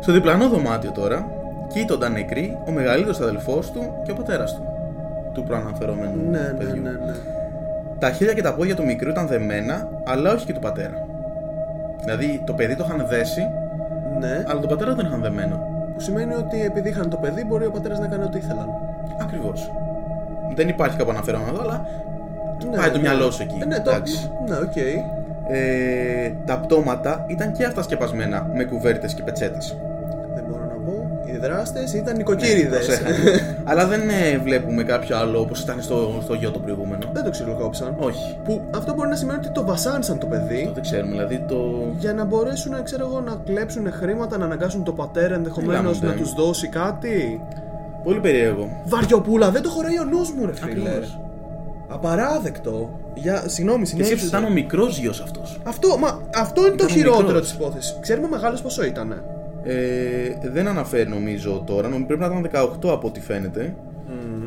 Στο 0.00 0.12
διπλανό 0.12 0.48
δωμάτιο 0.48 0.90
τώρα 0.90 1.26
κοίτονταν 1.68 2.12
νεκροί 2.12 2.58
ο 2.66 2.70
μεγαλύτερος 2.70 3.20
αδελφός 3.20 3.70
του 3.70 3.92
και 4.04 4.10
ο 4.10 4.14
πατέρας 4.14 4.54
του. 4.54 4.62
Του 5.32 5.42
προαναφερόμενου 5.42 6.30
Ναι, 6.30 6.38
ναι, 6.38 6.44
παιδιού. 6.58 6.82
ναι, 6.82 6.90
ναι. 6.90 7.12
Τα 7.98 8.10
χέρια 8.10 8.34
και 8.34 8.42
τα 8.42 8.54
πόδια 8.54 8.76
του 8.76 8.84
μικρού 8.84 9.10
ήταν 9.10 9.26
δεμένα, 9.26 9.88
αλλά 10.04 10.32
όχι 10.32 10.46
και 10.46 10.52
του 10.52 10.60
πατέρα. 10.60 11.06
Δηλαδή 12.04 12.42
το 12.46 12.52
παιδί 12.52 12.76
το 12.76 12.84
είχαν 12.88 13.06
δέσει, 13.08 13.40
Ναι, 14.20 14.44
αλλά 14.46 14.60
τον 14.60 14.68
πατέρα 14.68 14.94
δεν 14.94 15.06
είχαν 15.06 15.20
δεμένο. 15.20 15.69
Που 16.00 16.06
σημαίνει 16.06 16.34
ότι 16.34 16.62
επειδή 16.64 16.88
είχαν 16.88 17.10
το 17.10 17.16
παιδί, 17.16 17.44
μπορεί 17.44 17.66
ο 17.66 17.70
πατέρας 17.70 17.98
να 17.98 18.06
κάνει 18.06 18.24
ό,τι 18.24 18.38
ήθελαν. 18.38 18.68
Ακριβώς. 19.20 19.70
Δεν 20.54 20.68
υπάρχει 20.68 20.96
κάπου 20.96 21.10
αναφερόμενο 21.10 21.50
εδώ, 21.50 21.60
αλλά 21.60 21.86
Ναι, 22.70 22.76
πάει 22.76 22.90
το 22.90 22.96
ναι. 22.96 23.02
μυαλό 23.02 23.30
σου 23.30 23.42
εκεί. 23.42 23.58
Ε, 23.62 23.64
ναι, 23.64 23.80
το... 23.80 23.90
Εντάξει. 23.90 24.30
ναι, 24.48 24.56
οκ. 24.56 24.76
Ε, 25.48 26.32
τα 26.44 26.58
πτώματα 26.58 27.24
ήταν 27.26 27.52
και 27.52 27.64
αυτά 27.64 27.82
σκεπασμένα 27.82 28.50
με 28.54 28.64
κουβέρτες 28.64 29.14
και 29.14 29.22
πετσέτες. 29.22 29.76
Δεν 31.40 31.50
μπορώ 31.50 31.54
να 31.54 31.62
πω. 31.62 31.70
Οι 31.70 31.72
δράστες 31.72 31.92
ήταν 31.94 32.16
νοικοκύριδες. 32.16 32.86
Προσέχανε. 32.86 33.16
Αλλά 33.70 33.86
δεν 33.86 34.00
ε, 34.08 34.38
βλέπουμε 34.38 34.82
κάποιο 34.82 35.16
άλλο 35.16 35.40
όπως 35.40 35.60
ήταν 35.60 35.82
στο, 35.82 36.20
στο 36.22 36.34
γιο 36.34 36.50
το 36.50 36.58
προηγούμενο. 36.58 37.10
δεν 37.12 37.24
το 37.24 37.30
ξυλοκόψαν. 37.30 37.94
Όχι. 37.98 38.38
Που 38.44 38.60
αυτό 38.70 38.94
μπορεί 38.94 39.08
να 39.08 39.16
σημαίνει 39.16 39.38
ότι 39.38 39.50
το 39.50 39.64
βασάνισαν 39.64 40.18
το 40.18 40.26
παιδί. 40.26 40.64
Το 40.64 40.72
δεν 40.72 40.82
ξέρουμε. 40.82 41.10
Δηλαδή 41.10 41.44
το. 41.48 41.56
Για 41.98 42.12
να 42.14 42.24
μπορέσουν, 42.24 42.82
ξέρω 42.82 43.06
εγώ, 43.06 43.20
να 43.20 43.40
κλέψουν 43.44 43.92
χρήματα, 43.92 44.38
να 44.38 44.44
αναγκάσουν 44.44 44.84
το 44.84 44.92
πατέρα 44.92 45.34
ενδεχομένως 45.34 45.98
Μιλάμε, 45.98 46.06
να 46.06 46.12
ναι. 46.12 46.20
τους 46.20 46.32
δώσει 46.34 46.68
κάτι. 46.68 47.40
Πολύ 48.04 48.20
περίεργο. 48.20 48.82
Βαριοπούλα, 48.86 49.50
δεν 49.50 49.62
το 49.62 49.68
χωράει 49.68 49.98
ο 49.98 50.04
νους 50.04 50.32
μου, 50.32 50.46
ρε 50.46 50.52
φίλε. 50.54 50.88
Ακριβώς. 50.88 51.18
Απαράδεκτο. 51.88 52.98
Για, 53.14 53.42
συγγνώμη, 53.46 53.80
Και 53.82 53.86
συνέχισε. 53.88 54.10
σκέψου 54.16 54.26
ήταν 54.36 54.44
ο 54.44 54.50
μικρός 54.50 54.98
γιος 54.98 55.20
αυτός. 55.20 55.60
Αυτό, 55.62 55.98
μα, 55.98 56.20
αυτό 56.34 56.60
είναι 56.60 56.70
το 56.76 56.84
Ήταν 56.84 56.88
χειρότερο 56.96 57.26
μικρός. 57.26 57.42
της 57.42 57.52
υπόθεσης. 57.52 57.96
Ξέρουμε 58.00 58.28
μεγάλος 58.28 58.62
πόσο 58.62 58.84
ήταν. 58.84 59.22
Ε, 59.64 60.50
δεν 60.52 60.68
αναφέρει 60.68 61.08
νομίζω 61.08 61.62
τώρα. 61.66 61.88
Νομίζω 61.88 62.06
πρέπει 62.06 62.20
να 62.20 62.26
ήταν 62.26 62.50
18 62.82 62.88
από 62.92 63.08
ό,τι 63.08 63.20
φαίνεται. 63.20 63.74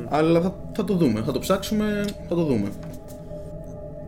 Αλλά 0.10 0.42
θα, 0.42 0.56
θα 0.76 0.84
το 0.84 0.94
δούμε. 0.94 1.22
Θα 1.26 1.32
το 1.32 1.40
ψάξουμε. 1.40 2.06
Θα 2.30 2.36
το 2.36 2.44
δούμε. 2.44 2.70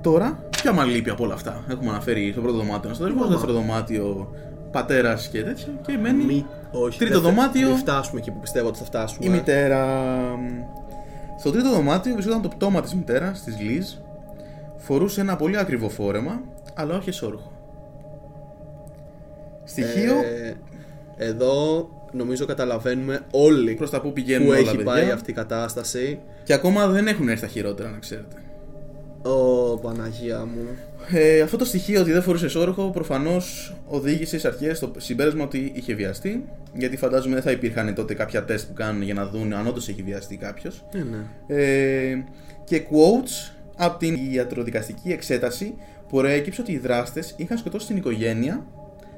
Τώρα, 0.02 0.40
ποια 0.50 0.74
μα 0.74 0.84
λείπει 0.86 1.10
από 1.10 1.24
όλα 1.24 1.34
αυτά; 1.34 1.64
Έχουμε 1.72 1.90
αναφέρει 1.90 2.32
στο 2.32 2.42
πρώτο 2.42 2.58
δωμάτιο 2.58 2.90
ένα 2.90 2.98
αδελφό, 3.00 3.20
στο 3.24 3.28
δεύτερο 3.32 3.52
δωμάτιο 3.54 4.34
πατέρας 4.72 5.28
και 5.28 5.44
τέτοια. 5.44 5.68
Και 5.86 5.98
μένει 5.98 6.24
Μη, 6.24 6.46
όχι. 6.72 7.00
τρίτο 7.00 7.14
δεν 7.20 7.24
θα- 7.24 7.30
δωμάτιο. 7.36 7.68
Μην 7.68 7.78
φτάσουμε 7.78 8.20
εκεί 8.20 8.32
που 8.32 8.40
πιστεύω 8.40 8.68
ότι 8.68 8.78
θα 8.78 8.86
φτάσουμε. 8.86 9.26
η 9.26 9.30
μητέρα. 9.30 9.86
Στο 11.40 11.52
τρίτο 11.52 11.70
δωμάτιο 11.72 12.14
βρισκόταν 12.14 12.42
το 12.42 12.48
πτώμα 12.48 12.82
της 12.82 12.96
μητέρας, 12.96 13.44
της 13.44 13.60
Λίζ. 13.60 13.94
Φορούσε 14.78 15.22
ένα 15.22 15.36
πολύ 15.36 15.58
ακριβό 15.58 15.90
φόρεμα, 15.90 16.42
αλλά 16.74 16.96
όχι 16.98 17.10
εσόρουχο. 17.10 17.52
Στοιχείο 19.64 20.14
Ε, 20.14 20.54
εδώ 21.18 21.90
νομίζω 22.12 22.46
καταλαβαίνουμε 22.46 23.20
όλοι 23.32 23.74
προς 23.74 23.90
τα 23.90 24.02
που 24.02 24.14
πηγαίνουν 24.14 24.46
που 24.46 24.52
όλα, 24.52 24.60
έχει 24.60 24.76
παιδιά. 24.76 24.84
πάει 24.84 25.10
αυτή 25.10 25.32
η 25.32 25.34
κατάσταση. 25.34 26.20
Και 26.44 26.54
ακόμα 26.54 26.88
δεν 26.88 27.08
έχουν 27.08 27.30
έρθει 27.30 27.42
τα 27.42 27.48
χειρότερα, 27.48 27.90
να 27.90 27.98
ξέρετε. 27.98 28.36
Ω 29.30 29.78
Παναγία 29.78 30.46
μου. 30.46 30.68
Ε, 31.12 31.42
αυτό 31.42 31.58
το 31.58 31.66
στοιχείο 31.66 32.02
ότι 32.02 32.12
δεν 32.12 32.22
φορούσες 32.22 32.48
εσόρουχο 32.48 32.90
προφανώς 32.90 33.76
οδήγησε 33.88 34.26
στις 34.26 34.46
αρχές 34.46 34.78
στο 34.78 34.92
συμπέρασμα 34.98 35.44
ότι 35.44 35.72
είχε 35.76 35.94
βιαστεί. 35.94 36.46
Γιατί 36.74 36.98
φαντάζομαι 36.98 37.34
δεν 37.34 37.44
θα 37.44 37.52
υπήρχαν 37.52 37.96
τότε 37.96 38.14
κάποια 38.14 38.44
τεστ 38.44 38.68
που 38.68 38.74
κάνουν 38.74 39.02
για 39.02 39.14
να 39.14 39.26
δουν 39.26 39.54
αν 39.54 39.68
όντως 39.68 39.90
έχει 39.90 40.02
βιαστεί 40.02 40.38
κάποιος. 40.38 40.86
Ναι, 40.94 41.04
ναι. 41.04 41.56
Ε, 41.62 42.24
και 42.64 42.84
quotes 42.90 43.54
από 43.78 43.98
την 43.98 44.18
ιατροδικαστική 44.32 45.12
εξέταση 45.12 45.76
που 46.08 46.18
προέκυψε 46.18 46.62
ότι 46.62 46.72
οι 46.72 46.78
δράστες 46.78 47.34
είχαν 47.38 47.58
σκοτώσει 47.58 47.88
την 47.88 47.98
οικογένεια 47.98 48.66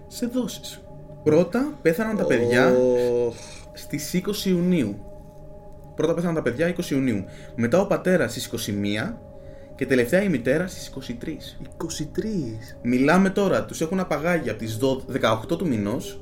σε 0.08 0.26
δόσεις. 0.26 0.82
Πρώτα 1.24 1.74
πέθαναν 1.82 2.18
τα 2.18 2.26
παιδιά 2.26 2.72
Ω, 2.72 3.34
στις 3.74 4.14
20 4.14 4.46
Ιουνίου. 4.46 4.96
Πρώτα 5.96 6.14
πέθαναν 6.14 6.36
τα 6.36 6.42
παιδιά 6.42 6.76
20 6.78 6.90
Ιουνίου. 6.92 7.24
Μετά 7.56 7.80
ο 7.82 7.88
πατέρας 7.88 8.32
στις 8.32 8.46
21 8.46 9.18
και 9.76 9.86
τελευταία 9.86 10.24
η 10.24 10.30
μητέρα 10.30 10.68
στις 10.68 10.88
23. 10.88 11.56
23. 11.78 12.60
Μιλάμε 12.82 13.30
τώρα, 13.30 13.66
τους 13.66 13.82
έχουν 13.82 14.00
απαγάγει 14.00 14.50
από 14.50 14.60
τις 14.60 14.80
18 15.52 15.58
του 15.58 15.68
μηνός 15.68 16.22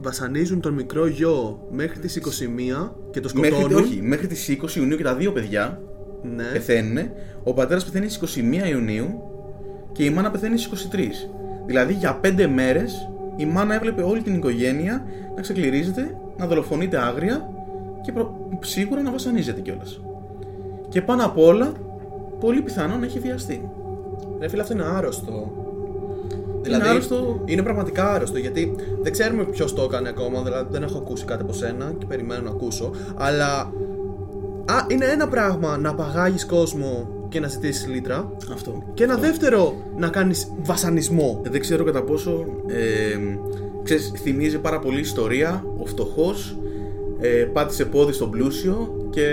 Βασανίζουν 0.00 0.60
τον 0.60 0.74
μικρό 0.74 1.06
γιο 1.06 1.66
μέχρι 1.70 1.98
τις 1.98 2.16
21 2.16 2.96
και 3.10 3.20
το 3.20 3.30
μέχρι, 3.34 3.54
σκοτώνουν. 3.58 3.84
όχι, 3.84 4.00
μέχρι 4.02 4.26
τις 4.26 4.48
20 4.48 4.76
Ιουνίου 4.76 4.96
και 4.96 5.02
τα 5.02 5.14
δύο 5.14 5.32
παιδιά 5.32 5.80
Ναι. 6.36 6.44
πεθαίνουν. 6.44 7.10
Ο 7.42 7.54
πατέρας 7.54 7.84
πεθαίνει 7.84 8.08
στις 8.08 8.36
21 8.36 8.68
Ιουνίου 8.68 9.22
και 9.92 10.04
η 10.04 10.10
μάνα 10.10 10.30
πεθαίνει 10.30 10.58
στις 10.58 10.66
23. 10.66 11.28
Δηλαδή 11.66 11.92
για 11.92 12.20
5 12.22 12.46
μέρες 12.46 13.08
η 13.36 13.46
μάνα 13.46 13.74
έβλεπε 13.74 14.02
όλη 14.02 14.22
την 14.22 14.34
οικογένεια 14.34 15.04
να 15.34 15.40
ξεκληρίζεται, 15.42 16.16
να 16.36 16.46
δολοφονείται 16.46 16.98
άγρια 16.98 17.48
και 18.02 18.12
προ... 18.12 18.48
σίγουρα 18.60 19.02
να 19.02 19.10
βασανίζεται 19.10 19.60
κιόλας. 19.60 20.00
Και 20.88 21.02
πάνω 21.02 21.24
απ' 21.24 21.38
όλα, 21.38 21.72
πολύ 22.40 22.62
πιθανόν 22.62 23.00
να 23.00 23.06
έχει 23.06 23.18
βιαστεί. 23.18 23.68
Ρε 24.40 24.48
φίλε, 24.48 24.62
αυτό 24.62 24.74
είναι 24.74 24.84
άρρωστο. 24.96 25.52
Δηλαδή, 26.62 26.82
Είναι 26.82 26.90
άρρωστο. 26.90 27.40
είναι 27.44 27.62
πραγματικά 27.62 28.12
άρρωστο 28.12 28.38
γιατί 28.38 28.74
δεν 29.02 29.12
ξέρουμε 29.12 29.44
ποιος 29.44 29.74
το 29.74 29.82
έκανε 29.82 30.08
ακόμα. 30.08 30.42
Δηλαδή, 30.42 30.66
δεν 30.70 30.82
έχω 30.82 30.98
ακούσει 30.98 31.24
κάτι 31.24 31.42
από 31.42 31.52
σένα 31.52 31.92
και 31.98 32.06
περιμένω 32.06 32.42
να 32.42 32.50
ακούσω. 32.50 32.90
Αλλά. 33.14 33.72
Α, 34.64 34.74
είναι 34.88 35.04
ένα 35.04 35.28
πράγμα 35.28 35.76
να 35.76 35.88
απαγάγει 35.90 36.44
κόσμο 36.46 37.08
και 37.32 37.40
να 37.40 37.48
ζητήσεις 37.48 37.86
λίτρα. 37.86 38.32
Αυτό. 38.52 38.82
Και 38.94 39.04
ένα 39.04 39.16
δεύτερο 39.16 39.74
να 39.96 40.08
κάνεις 40.08 40.52
βασανισμό. 40.62 41.40
Ε, 41.46 41.50
Δεν 41.50 41.60
ξέρω 41.60 41.84
κατά 41.84 42.02
πόσο 42.02 42.46
ε, 42.66 43.16
ξέρεις, 43.82 44.12
θυμίζει 44.22 44.58
πάρα 44.58 44.78
πολύ 44.78 45.00
ιστορία. 45.00 45.64
Ο 45.78 45.86
φτωχός 45.86 46.56
ε, 47.20 47.28
πάτησε 47.28 47.84
πόδι 47.84 48.12
στον 48.12 48.30
πλούσιο 48.30 49.06
και 49.10 49.26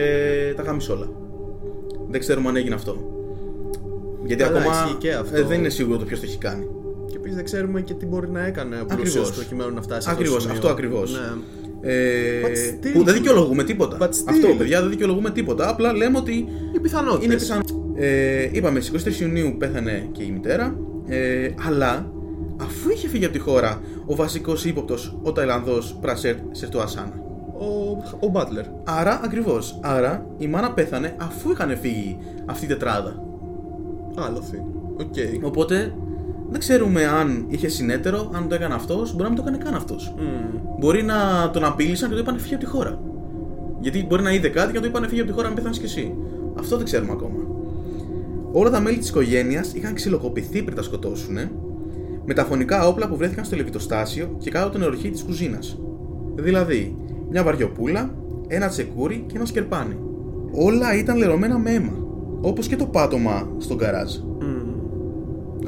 τα 0.55 0.63
γάμισε 0.63 0.91
όλα. 0.91 1.09
Δεν 2.09 2.19
ξέρουμε 2.19 2.49
αν 2.49 2.55
έγινε 2.55 2.75
αυτό. 2.75 2.97
Γιατί 4.25 4.43
Καλά, 4.43 4.59
ακόμα 4.59 4.73
ισχύει 4.85 4.97
και 4.97 5.13
αυτό. 5.13 5.37
ε, 5.37 5.41
δεν 5.43 5.59
είναι 5.59 5.69
σίγουρο 5.69 5.97
το 5.97 6.05
ποιος 6.05 6.19
το 6.19 6.25
έχει 6.29 6.37
κάνει. 6.37 6.67
Και 7.05 7.15
επίσης 7.15 7.35
δεν 7.35 7.45
ξέρουμε 7.45 7.81
και 7.81 7.93
τι 7.93 8.05
μπορεί 8.05 8.29
να 8.29 8.45
έκανε 8.45 8.75
ο 8.81 8.85
πλούσιος 8.85 9.15
Ακριβώς. 9.15 9.31
προκειμένου 9.31 9.73
να 9.73 9.81
φτάσει 9.81 10.01
σε 10.01 10.09
αυτό. 10.09 10.21
Ακριβώς, 10.21 10.33
το 10.43 10.49
σημείο. 10.49 10.55
αυτό 10.57 10.69
ακριβώς. 10.69 11.11
Ναι. 11.11 11.41
Ε, 11.81 12.41
But 12.43 12.47
still. 12.85 12.91
που 12.93 13.03
δεν 13.03 13.13
δικαιολογούμε 13.13 13.63
τίποτα. 13.63 13.97
But 13.99 14.03
still. 14.09 14.23
Αυτό, 14.29 14.47
παιδιά, 14.57 14.81
δεν 14.81 14.89
δικαιολογούμε 14.89 15.29
τίποτα. 15.31 15.69
Απλά 15.69 15.93
λέμε 15.93 16.17
ότι 16.17 16.47
Οι 16.75 16.79
πιθανότητες. 16.79 17.25
είναι 17.25 17.35
πιθανό. 17.35 17.63
Ε, 18.01 18.49
είπαμε, 18.51 18.79
στις 18.79 19.19
23 19.19 19.21
Ιουνίου 19.21 19.55
πέθανε 19.57 20.09
και 20.11 20.23
η 20.23 20.31
μητέρα. 20.31 20.75
Ε, 21.07 21.49
αλλά 21.67 22.11
αφού 22.61 22.89
είχε 22.89 23.07
φύγει 23.07 23.25
από 23.25 23.33
τη 23.33 23.39
χώρα 23.39 23.81
ο 24.05 24.15
βασικός 24.15 24.65
ύποπτος, 24.65 25.17
ο 25.23 25.31
Ταϊλανδός 25.31 25.97
Πρασέρ 26.01 26.35
Σερτουασάνα. 26.51 27.13
Ο, 27.59 27.97
ο 28.19 28.27
butler. 28.27 28.65
Άρα, 28.83 29.19
ακριβώς. 29.23 29.79
Άρα 29.81 30.25
η 30.37 30.47
μάνα 30.47 30.71
πέθανε 30.71 31.15
αφού 31.17 31.51
είχαν 31.51 31.77
φύγει 31.77 32.17
αυτή 32.45 32.65
η 32.65 32.67
τετράδα. 32.67 33.23
Άλοθη. 34.15 34.63
Οκ. 34.99 35.43
Οπότε 35.45 35.93
δεν 36.49 36.59
ξέρουμε 36.59 37.05
αν 37.05 37.45
είχε 37.47 37.67
συνέταιρο, 37.67 38.31
αν 38.33 38.47
το 38.47 38.55
έκανε 38.55 38.73
αυτός, 38.73 39.11
μπορεί 39.11 39.23
να 39.23 39.29
μην 39.29 39.37
το 39.37 39.43
έκανε 39.47 39.63
καν 39.63 39.73
αυτός. 39.73 40.13
Μμμ. 40.17 40.77
Μπορεί 40.79 41.03
να 41.03 41.49
τον 41.53 41.63
απείλησαν 41.63 42.09
και 42.09 42.15
του 42.15 42.21
είπαν 42.21 42.39
φύγε 42.39 42.53
από 42.53 42.63
τη 42.63 42.69
χώρα. 42.69 42.99
Γιατί 43.79 44.05
μπορεί 44.05 44.21
να 44.21 44.31
είδε 44.31 44.49
κάτι 44.49 44.67
και 44.71 44.77
να 44.77 44.81
το 44.81 44.87
είπαν 44.87 45.07
φύγει 45.07 45.21
από 45.21 45.29
τη 45.29 45.35
χώρα, 45.35 45.47
αν 45.47 45.53
πέθανε 45.53 45.75
κι 45.77 45.85
εσύ. 45.85 46.15
Αυτό 46.59 46.75
δεν 46.75 46.85
ξέρουμε 46.85 47.11
ακόμα. 47.11 47.48
Όλα 48.51 48.69
τα 48.69 48.79
μέλη 48.79 48.97
της 48.97 49.09
οικογένειας 49.09 49.73
είχαν 49.73 49.93
ξυλοκοπηθεί 49.93 50.63
πριν 50.63 50.75
τα 50.75 50.81
σκοτώσουν, 50.83 51.37
με 52.25 52.33
τα 52.33 52.45
φωνικά 52.45 52.87
όπλα 52.87 53.07
που 53.07 53.15
βρέθηκαν 53.17 53.45
στο 53.45 53.55
λεβιτοστάσιο 53.55 54.35
και 54.37 54.49
κάτω 54.51 54.65
από 54.65 54.75
την 54.75 54.85
οροχή 54.85 55.09
της 55.09 55.23
κουζίνας. 55.23 55.79
Δηλαδή, 56.35 56.95
μια 57.29 57.43
βαριοπούλα, 57.43 58.15
ένα 58.47 58.67
τσεκούρι 58.67 59.23
και 59.27 59.33
ένα 59.35 59.45
σκερπάνι. 59.45 59.95
Όλα 60.51 60.97
ήταν 60.97 61.17
λερωμένα 61.17 61.57
με 61.57 61.71
αίμα. 61.71 61.93
Όπως 62.41 62.67
και 62.67 62.75
το 62.75 62.85
πάτωμα 62.85 63.47
στον 63.57 63.77
γκαράζ. 63.77 64.15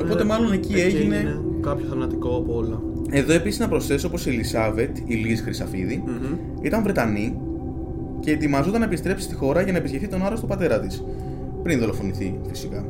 Οπότε, 0.02 0.22
Ε, 0.22 0.26
μάλλον 0.26 0.52
εκεί, 0.52 0.74
έγινε. 0.74 1.40
κάποιο 1.62 1.86
θανατικό 1.90 2.36
από 2.36 2.56
όλα. 2.56 2.82
Εδώ 3.10 3.34
επίσης 3.34 3.60
να 3.60 3.68
προσθέσω 3.68 4.10
πως 4.10 4.26
η 4.26 4.30
Ελισάβετ, 4.30 4.98
η 5.06 5.14
Λίζ 5.14 5.42
Χρυσαφίδη, 5.42 6.04
ήταν 6.62 6.84
Βρετανή 6.84 7.38
και 8.20 8.32
ετοιμαζόταν 8.32 8.80
να 8.80 8.86
επιστρέψει 8.86 9.24
στη 9.24 9.36
χώρα 9.36 9.62
για 9.62 9.72
να 9.72 9.78
επισκεφθεί 9.78 10.08
τον 10.08 10.26
άρρωστο 10.26 10.46
πατέρα 10.48 10.80
της. 10.80 11.04
Πριν 11.64 11.80
δολοφονηθεί, 11.80 12.40
φυσικά. 12.50 12.86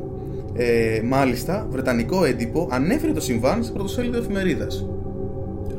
Ε, 0.54 1.00
μάλιστα, 1.04 1.66
βρετανικό 1.70 2.24
έντυπο 2.24 2.68
ανέφερε 2.70 3.12
το 3.12 3.20
συμβάν 3.20 3.64
σε 3.64 3.72
πρωτοσέλιδο 3.72 4.18
εφημερίδας. 4.18 4.86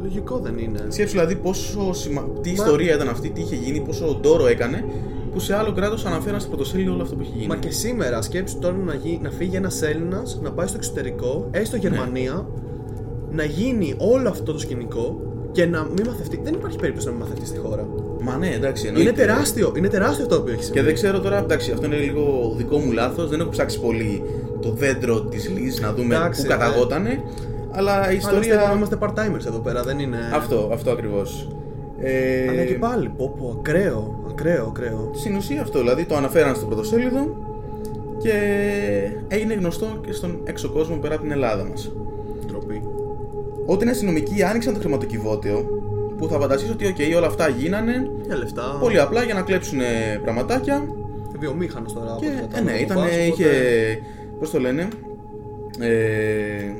Λογικό 0.01 0.37
δεν 0.37 0.57
είναι. 0.57 0.79
Σκέψου 0.87 1.13
δηλαδή 1.13 1.35
πόσο 1.35 1.93
σημα... 1.93 2.27
τι 2.41 2.49
ιστορία 2.49 2.95
ήταν 2.95 3.09
αυτή, 3.09 3.29
τι 3.29 3.41
είχε 3.41 3.55
γίνει, 3.55 3.79
πόσο 3.79 4.17
ντόρο 4.21 4.47
έκανε, 4.47 4.85
που 5.31 5.39
σε 5.39 5.55
άλλο 5.55 5.71
κράτος 5.71 6.05
αναφέραν 6.05 6.39
στο 6.39 6.49
πρωτοσέλιδο 6.49 6.93
όλο 6.93 7.01
αυτό 7.01 7.15
που 7.15 7.21
είχε 7.21 7.31
γίνει. 7.35 7.47
Μα 7.47 7.55
και 7.55 7.69
σήμερα 7.69 8.21
σκέψου 8.21 8.59
τώρα 8.59 8.75
να, 8.75 8.93
γι... 8.93 9.19
να 9.21 9.29
φύγει 9.29 9.55
ένας 9.55 9.81
Έλληνας 9.81 10.39
να 10.43 10.51
πάει 10.51 10.67
στο 10.67 10.77
εξωτερικό, 10.77 11.47
έστω 11.51 11.77
Γερμανία, 11.77 12.47
να 13.31 13.43
γίνει 13.43 13.95
όλο 13.97 14.29
αυτό 14.29 14.53
το 14.53 14.59
σκηνικό 14.59 15.21
και 15.53 15.65
να 15.65 15.83
μην 15.95 16.05
μαθευτεί. 16.07 16.39
Δεν 16.43 16.53
υπάρχει 16.53 16.77
περίπτωση 16.77 17.05
να 17.07 17.11
μην 17.13 17.21
μαθευτεί 17.21 17.45
στη 17.45 17.57
χώρα. 17.57 17.87
Μα 18.21 18.37
ναι, 18.37 18.49
εντάξει, 18.53 18.87
Είναι 18.87 18.97
εννοείται. 18.99 19.25
τεράστιο, 19.25 19.73
είναι 19.77 19.87
τεράστιο 19.87 20.23
αυτό 20.25 20.41
που 20.41 20.47
έχεις 20.47 20.65
συμβεί. 20.65 20.79
Και 20.79 20.85
δεν 20.85 20.93
ξέρω 20.93 21.19
τώρα, 21.19 21.37
εντάξει, 21.37 21.71
αυτό 21.71 21.85
είναι 21.85 21.95
λίγο 21.95 22.53
δικό 22.57 22.77
μου 22.77 22.91
λάθος. 22.91 23.29
Δεν 23.29 23.39
έχω 23.39 23.49
ψάξει 23.49 23.79
πολύ 23.79 24.23
το 24.61 24.71
δέντρο 24.71 25.21
της 25.21 25.49
Λίζ 25.49 25.79
να 25.79 25.93
δούμε 25.93 26.15
Εντάξει, 26.15 26.41
πού 26.41 26.47
ναι. 26.47 26.53
καταγότανε. 26.53 27.23
Αλλά 27.71 27.91
η 27.91 27.97
Άλλωστε, 27.97 28.15
ιστορία. 28.17 28.73
Είμαστε 28.75 28.97
part-timers 28.99 29.45
εδώ 29.47 29.59
πέρα, 29.59 29.83
δεν 29.83 29.99
είναι. 29.99 30.17
Αυτό, 30.33 30.69
αυτό 30.73 30.91
ακριβώς. 30.91 31.47
Ε, 31.99 32.49
Αλλά 32.49 32.63
και 32.63 32.73
πάλι, 32.73 33.11
πω 33.17 33.35
πω, 33.39 33.55
ακραίο, 33.59 34.25
ακραίο, 34.31 34.65
ακραίο. 34.65 35.11
Στην 35.15 35.35
ουσία 35.35 35.61
αυτό, 35.61 35.79
δηλαδή 35.79 36.05
το 36.05 36.15
αναφέραν 36.15 36.55
στο 36.55 36.65
πρωτοσέλιδο 36.65 37.35
και 38.17 38.31
έγινε 39.27 39.53
γνωστό 39.53 39.87
και 40.05 40.11
στον 40.13 40.41
έξω 40.43 40.69
κόσμο 40.69 40.95
πέρα 40.95 41.13
από 41.13 41.23
την 41.23 41.31
Ελλάδα 41.31 41.63
μας. 41.63 41.91
Ντροπή. 43.63 43.71
Όταν 43.73 43.87
οι 43.87 43.91
αστυνομικοί 43.91 44.43
άνοιξαν 44.43 44.73
το 44.73 44.79
χρηματοκιβώτιο, 44.79 45.67
που 46.17 46.27
θα 46.27 46.39
φανταστείς 46.39 46.69
ότι 46.69 46.95
okay, 46.97 47.15
όλα 47.15 47.27
αυτά 47.27 47.47
γίνανε 47.47 48.11
Για 48.25 48.37
λεφτά. 48.37 48.77
πολύ 48.79 48.99
απλά 48.99 49.23
για 49.23 49.33
να 49.33 49.41
κλέψουν 49.41 49.79
πραγματάκια 50.23 50.87
Βιομήχανος 51.39 51.93
τώρα. 51.93 52.11
από 52.11 52.19
και 52.19 52.27
ό,τι 52.27 52.35
ε, 52.37 52.39
κατάλαβα 52.39 52.63
ναι, 52.63 52.71
από 52.71 52.81
ήταν, 52.83 52.97
πας, 52.97 53.05
οπότε- 53.05 53.27
είχε, 53.27 53.49
πώς 54.39 54.49
το 54.51 54.59
λένε, 54.59 54.87
ε, 55.79 56.73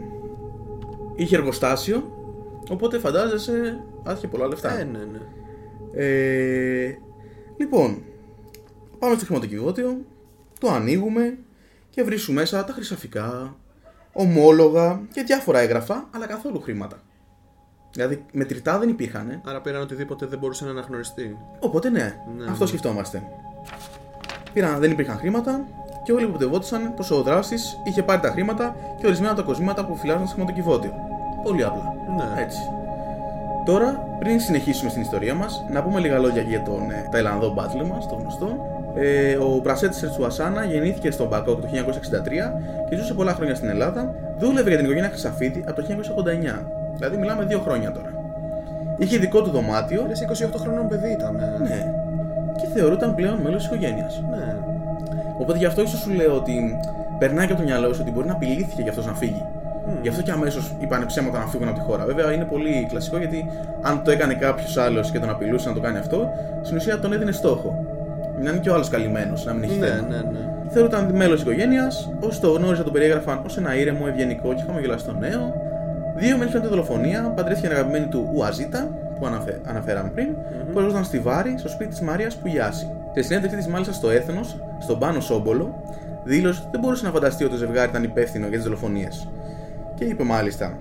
είχε 1.15 1.36
εργοστάσιο, 1.36 2.04
οπότε 2.69 3.00
φαντάζεσαι, 3.00 3.84
άτυχε 4.04 4.28
πολλά 4.28 4.48
λεφτά. 4.48 4.80
Ε, 4.80 4.84
ναι, 4.84 5.00
ναι. 5.12 5.19
Ε, 5.96 6.98
λοιπόν, 7.58 8.02
πάμε 9.00 9.15
στο 9.15 9.26
χρηματοκιβώτιο, 9.26 9.98
το 10.60 10.69
ανοίγουμε 10.69 11.38
και 11.89 12.04
βρίσκουμε 12.04 12.39
μέσα 12.39 12.63
τα 12.63 12.74
χρυσαφικά, 12.74 13.56
ομόλογα 14.13 14.99
και 15.13 15.23
διάφορα 15.23 15.60
έγγραφα, 15.60 16.08
αλλά 16.15 16.28
καθόλου 16.28 16.62
χρήματα. 16.62 16.97
Δηλαδή 17.91 18.26
μετρητά 18.32 18.80
δεν 18.80 18.89
υπήρχαν. 18.89 19.30
ε. 19.30 19.41
Άρα 19.45 19.62
πήραν 19.62 19.82
οτιδήποτε 19.82 20.26
δεν 20.26 20.39
μπορούσε 20.39 20.65
να 20.65 20.71
αναγνωριστεί. 20.71 21.38
Οπότε 21.60 21.89
ναι, 21.89 22.15
Ναι, 22.38 22.43
αυτό 22.49 22.63
ναι. 22.63 22.67
σκεφτόμαστε. 22.69 23.23
Πήραν, 24.54 24.80
δεν 24.80 24.91
υπήρχαν 24.91 25.17
χρήματα 25.17 25.65
και 26.04 26.12
όλοι 26.12 26.23
υποπτευόντουσαν 26.23 26.93
πω 26.93 27.15
ο 27.15 27.21
δράστη 27.21 27.56
είχε 27.84 28.04
πάρει 28.04 28.21
τα 28.21 28.30
χρήματα 28.30 28.76
και 28.99 29.06
ορισμένα 29.06 29.32
από 29.32 29.41
τα 29.41 29.45
κοσμήματα 29.47 29.86
που 29.86 29.95
φυλάζαν 29.95 30.26
στο 30.28 30.36
χρηματοκιβώτιο. 30.36 30.93
Πολύ 31.43 31.63
απλά. 31.63 31.93
Ναι. 32.17 32.41
Έτσι. 32.41 32.60
Τώρα, 33.65 34.17
πριν 34.19 34.39
συνεχίσουμε 34.39 34.89
στην 34.89 35.02
ιστορία 35.02 35.34
μας, 35.36 35.63
να 35.71 35.84
πούμε 35.84 35.99
λίγα 35.99 36.17
λόγια 36.19 36.41
για 36.41 36.63
τον 36.63 36.91
ε, 36.91 37.08
Ταϊλανδό 37.12 37.54
μπάτλε 37.54 37.84
μας, 37.84 38.08
το 38.08 38.15
γνωστό. 38.15 38.58
Ε, 38.95 39.36
ο 39.36 39.60
Μπρασέτ 39.63 39.93
Σερτσουασάνα 39.93 40.65
γεννήθηκε 40.65 41.12
στον 41.12 41.27
Μπακόκ 41.27 41.62
το 41.62 41.67
1963 41.67 42.89
και 42.89 42.95
ζούσε 42.95 43.13
πολλά 43.13 43.34
χρόνια 43.34 43.56
στην 43.56 43.69
Ελλάδα. 43.69 44.13
Δούλευε 44.38 44.67
για 44.67 44.77
την 44.77 44.86
οικογένεια 44.86 45.10
Χρυσαφίδη 45.10 45.63
από 45.67 45.82
το 45.82 45.88
1989. 45.88 46.65
Δηλαδή, 46.95 47.17
μιλάμε 47.17 47.43
δύο 47.43 47.60
χρόνια 47.60 47.91
τώρα. 47.91 48.13
Είχε 48.97 49.17
δικό 49.17 49.41
του 49.41 49.49
δωμάτιο. 49.49 50.06
Λες 50.08 50.25
28 50.45 50.58
χρονών 50.58 50.88
παιδί 50.88 51.12
ήταν. 51.12 51.36
ε. 51.36 51.63
Ναι. 51.63 51.93
και 52.62 52.67
θεωρούταν 52.73 53.15
πλέον 53.15 53.38
μέλος 53.38 53.58
της 53.58 53.65
οικογένειας. 53.65 54.23
Ναι. 54.29 54.56
Οπότε 55.38 55.58
γι' 55.58 55.65
αυτό 55.65 55.82
ίσως 55.82 55.99
σου 55.99 56.12
λέω 56.12 56.36
ότι 56.36 56.79
περνάει 57.19 57.45
και 57.45 57.51
από 57.51 57.62
το 57.62 57.67
μυαλό 57.67 57.93
σου 57.93 57.99
ότι 58.01 58.12
μπορεί 58.12 58.27
να 58.27 58.34
απειλήθηκε 58.34 58.82
γι' 58.82 58.89
αυτός 58.89 59.06
να 59.06 59.13
φύγει. 59.13 59.45
Γι' 60.01 60.10
αυτό 60.10 60.21
και 60.21 60.32
αμέσως 60.32 60.75
είπαν 60.79 61.06
ψέματα 61.06 61.39
να 61.39 61.45
φύγουν 61.45 61.67
από 61.67 61.77
τη 61.77 61.84
χώρα. 61.84 62.06
Βέβαια 62.06 62.32
είναι 62.34 62.43
πολύ 62.43 62.86
κλασικό 62.89 63.17
γιατί 63.17 63.49
αν 63.82 64.03
το 64.03 64.12
έκανε 64.12 64.34
κάποιος 64.34 64.77
άλλος 64.77 65.12
και 65.12 65.19
τον 65.19 65.29
απειλούσε 65.29 65.67
να 65.69 65.75
το 65.75 65.82
κάνει 65.82 65.97
αυτό, 65.97 66.29
στην 66.62 66.77
ουσία 66.77 66.99
τον 66.99 67.13
έδινε 67.13 67.32
στόχο. 67.32 67.83
Να 68.43 68.49
είναι 68.49 68.60
και 68.60 68.69
ο 68.69 68.73
άλλος 68.73 68.89
καλυμμένος, 68.89 69.45
να 69.45 69.53
μην 69.53 69.63
έχει 69.63 69.79
Ναι, 69.79 69.88
θέμα. 69.88 70.08
ναι, 70.08 70.15
ναι. 70.17 70.39
Θεωρούταν 70.69 71.12
μέλος 71.15 71.34
της 71.34 71.51
οικογένειας, 71.51 72.12
όσοι 72.19 72.41
το 72.41 72.51
γνώριζαν 72.51 72.84
τον 72.84 72.93
περιέγραφαν 72.93 73.41
ως 73.45 73.58
ένα 73.58 73.75
ήρεμο, 73.75 74.06
ευγενικό 74.08 74.53
και 74.53 74.63
χαμογελαστό 74.65 75.12
νέο. 75.19 75.53
Δύο 76.17 76.38
μήνες 76.38 76.53
μετά 76.53 76.60
τη 76.60 76.67
δολοφονία, 76.67 77.21
παντρεύτηκε 77.36 77.67
την 77.67 77.77
αγαπημένη 77.77 78.06
του 78.06 78.29
Ουαζίτα, 78.36 78.89
που 79.19 79.25
αναφε... 79.25 79.60
αναφέραμε 79.65 80.10
πριν, 80.10 80.27
που 80.71 80.77
εργαζόταν 80.77 81.03
στη 81.03 81.19
Βάρη, 81.19 81.56
στο 81.58 81.69
σπίτι 81.69 81.89
της 81.89 82.01
Μαρίας 82.01 82.36
Πουγιάση. 82.36 82.89
Σε 83.13 83.21
συνέντευξή 83.21 83.58
της, 83.58 83.67
μάλιστα 83.67 83.93
στο 83.93 84.10
Έθνος, 84.10 84.58
στον 84.79 84.99
Πάνο 84.99 85.19
Σόμπολο, 85.19 85.84
δήλωσε 86.23 86.60
ότι 86.62 86.69
δεν 86.71 86.79
μπορούσε 86.79 87.06
να 87.06 87.12
φανταστεί 87.12 87.43
ότι 87.43 87.51
το 87.53 87.58
ζευγάρι 87.58 87.89
ήταν 87.89 88.03
υπεύθυνο 88.03 88.47
για 88.47 88.56
τις 88.56 88.65
δολοφονίες. 88.65 89.27
Και 89.95 90.03
είπε 90.03 90.23
μάλιστα, 90.23 90.77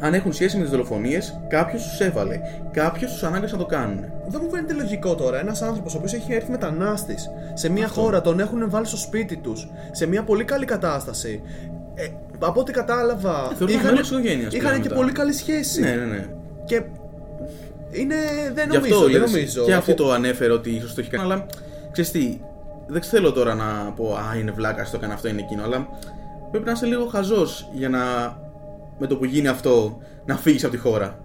αν 0.00 0.14
έχουν 0.14 0.32
σχέση 0.32 0.56
με 0.56 0.62
τις 0.62 0.70
δολοφονίες, 0.70 1.40
κάποιος 1.48 1.82
τους 1.82 2.00
έβαλε, 2.00 2.40
κάποιος 2.72 3.12
τους 3.12 3.22
ανάγκασε 3.22 3.52
να 3.54 3.60
το 3.60 3.66
κάνουν. 3.66 4.00
Δεν 4.26 4.40
μου 4.44 4.50
φαίνεται 4.50 4.72
λογικό 4.74 5.14
τώρα 5.14 5.38
ένας 5.40 5.62
άνθρωπος 5.62 5.94
ο 5.94 5.96
οποίος 5.96 6.12
έχει 6.14 6.32
έρθει 6.32 6.50
μετανάστης 6.50 7.30
σε 7.54 7.68
μια 7.68 7.88
χώρα, 7.88 8.20
τον 8.20 8.40
έχουν 8.40 8.70
βάλει 8.70 8.86
στο 8.86 8.96
σπίτι 8.96 9.36
τους, 9.36 9.68
σε 9.90 10.06
μια 10.06 10.22
πολύ 10.22 10.44
καλή 10.44 10.64
κατάσταση. 10.64 11.42
Ε, 11.94 12.06
από 12.38 12.60
ό,τι 12.60 12.72
κατάλαβα. 12.72 13.52
θεωρούταν 13.58 13.82
μέλος 13.84 14.00
της 14.00 14.10
οικογένειας 14.10 14.52
είχαν 14.52 14.60
πλέον 14.66 14.82
και 14.82 14.88
μετά. 14.88 15.00
πολύ 15.00 15.12
καλή 15.12 15.32
σχέση. 15.32 15.80
Ναι, 15.80 15.90
ναι, 15.94 16.04
ναι. 16.04 16.26
Και. 16.64 16.82
Είναι. 17.90 18.14
Δεν 18.54 18.68
Γι' 18.70 18.76
νομίζω. 18.76 18.94
αυτό 18.94 19.08
δεν 19.08 19.20
λες, 19.20 19.30
νομίζω. 19.32 19.64
και 19.64 19.74
αυτή 19.74 19.90
Από- 19.92 20.02
το 20.02 20.12
ανέφερε 20.12 20.52
ότι 20.52 20.70
ίσως 20.70 20.94
το 20.94 21.00
έχει 21.00 21.10
κάνει. 21.10 21.24
Αλλά 21.24 21.46
ξέρεις 21.92 22.10
τι, 22.10 22.40
δεν 22.86 23.02
θέλω 23.02 23.32
τώρα 23.32 23.54
να 23.54 23.92
πω 23.96 24.14
Α, 24.14 24.38
είναι 24.38 24.50
βλάκα, 24.50 24.82
το 24.82 24.90
έκανε 24.94 25.12
αυτό, 25.12 25.28
είναι 25.28 25.40
εκείνο. 25.40 25.62
Αλλά 25.62 25.88
πρέπει 26.50 26.64
να 26.66 26.72
είσαι 26.72 26.86
λίγο 26.86 27.06
χαζός 27.06 27.68
για 27.72 27.88
να 27.88 27.98
με 29.00 29.06
το 29.06 29.16
που 29.16 29.24
γίνει 29.24 29.48
αυτό 29.48 29.98
να 30.26 30.36
φύγεις 30.36 30.64
από 30.64 30.72
τη 30.72 30.78
χώρα. 30.78 31.18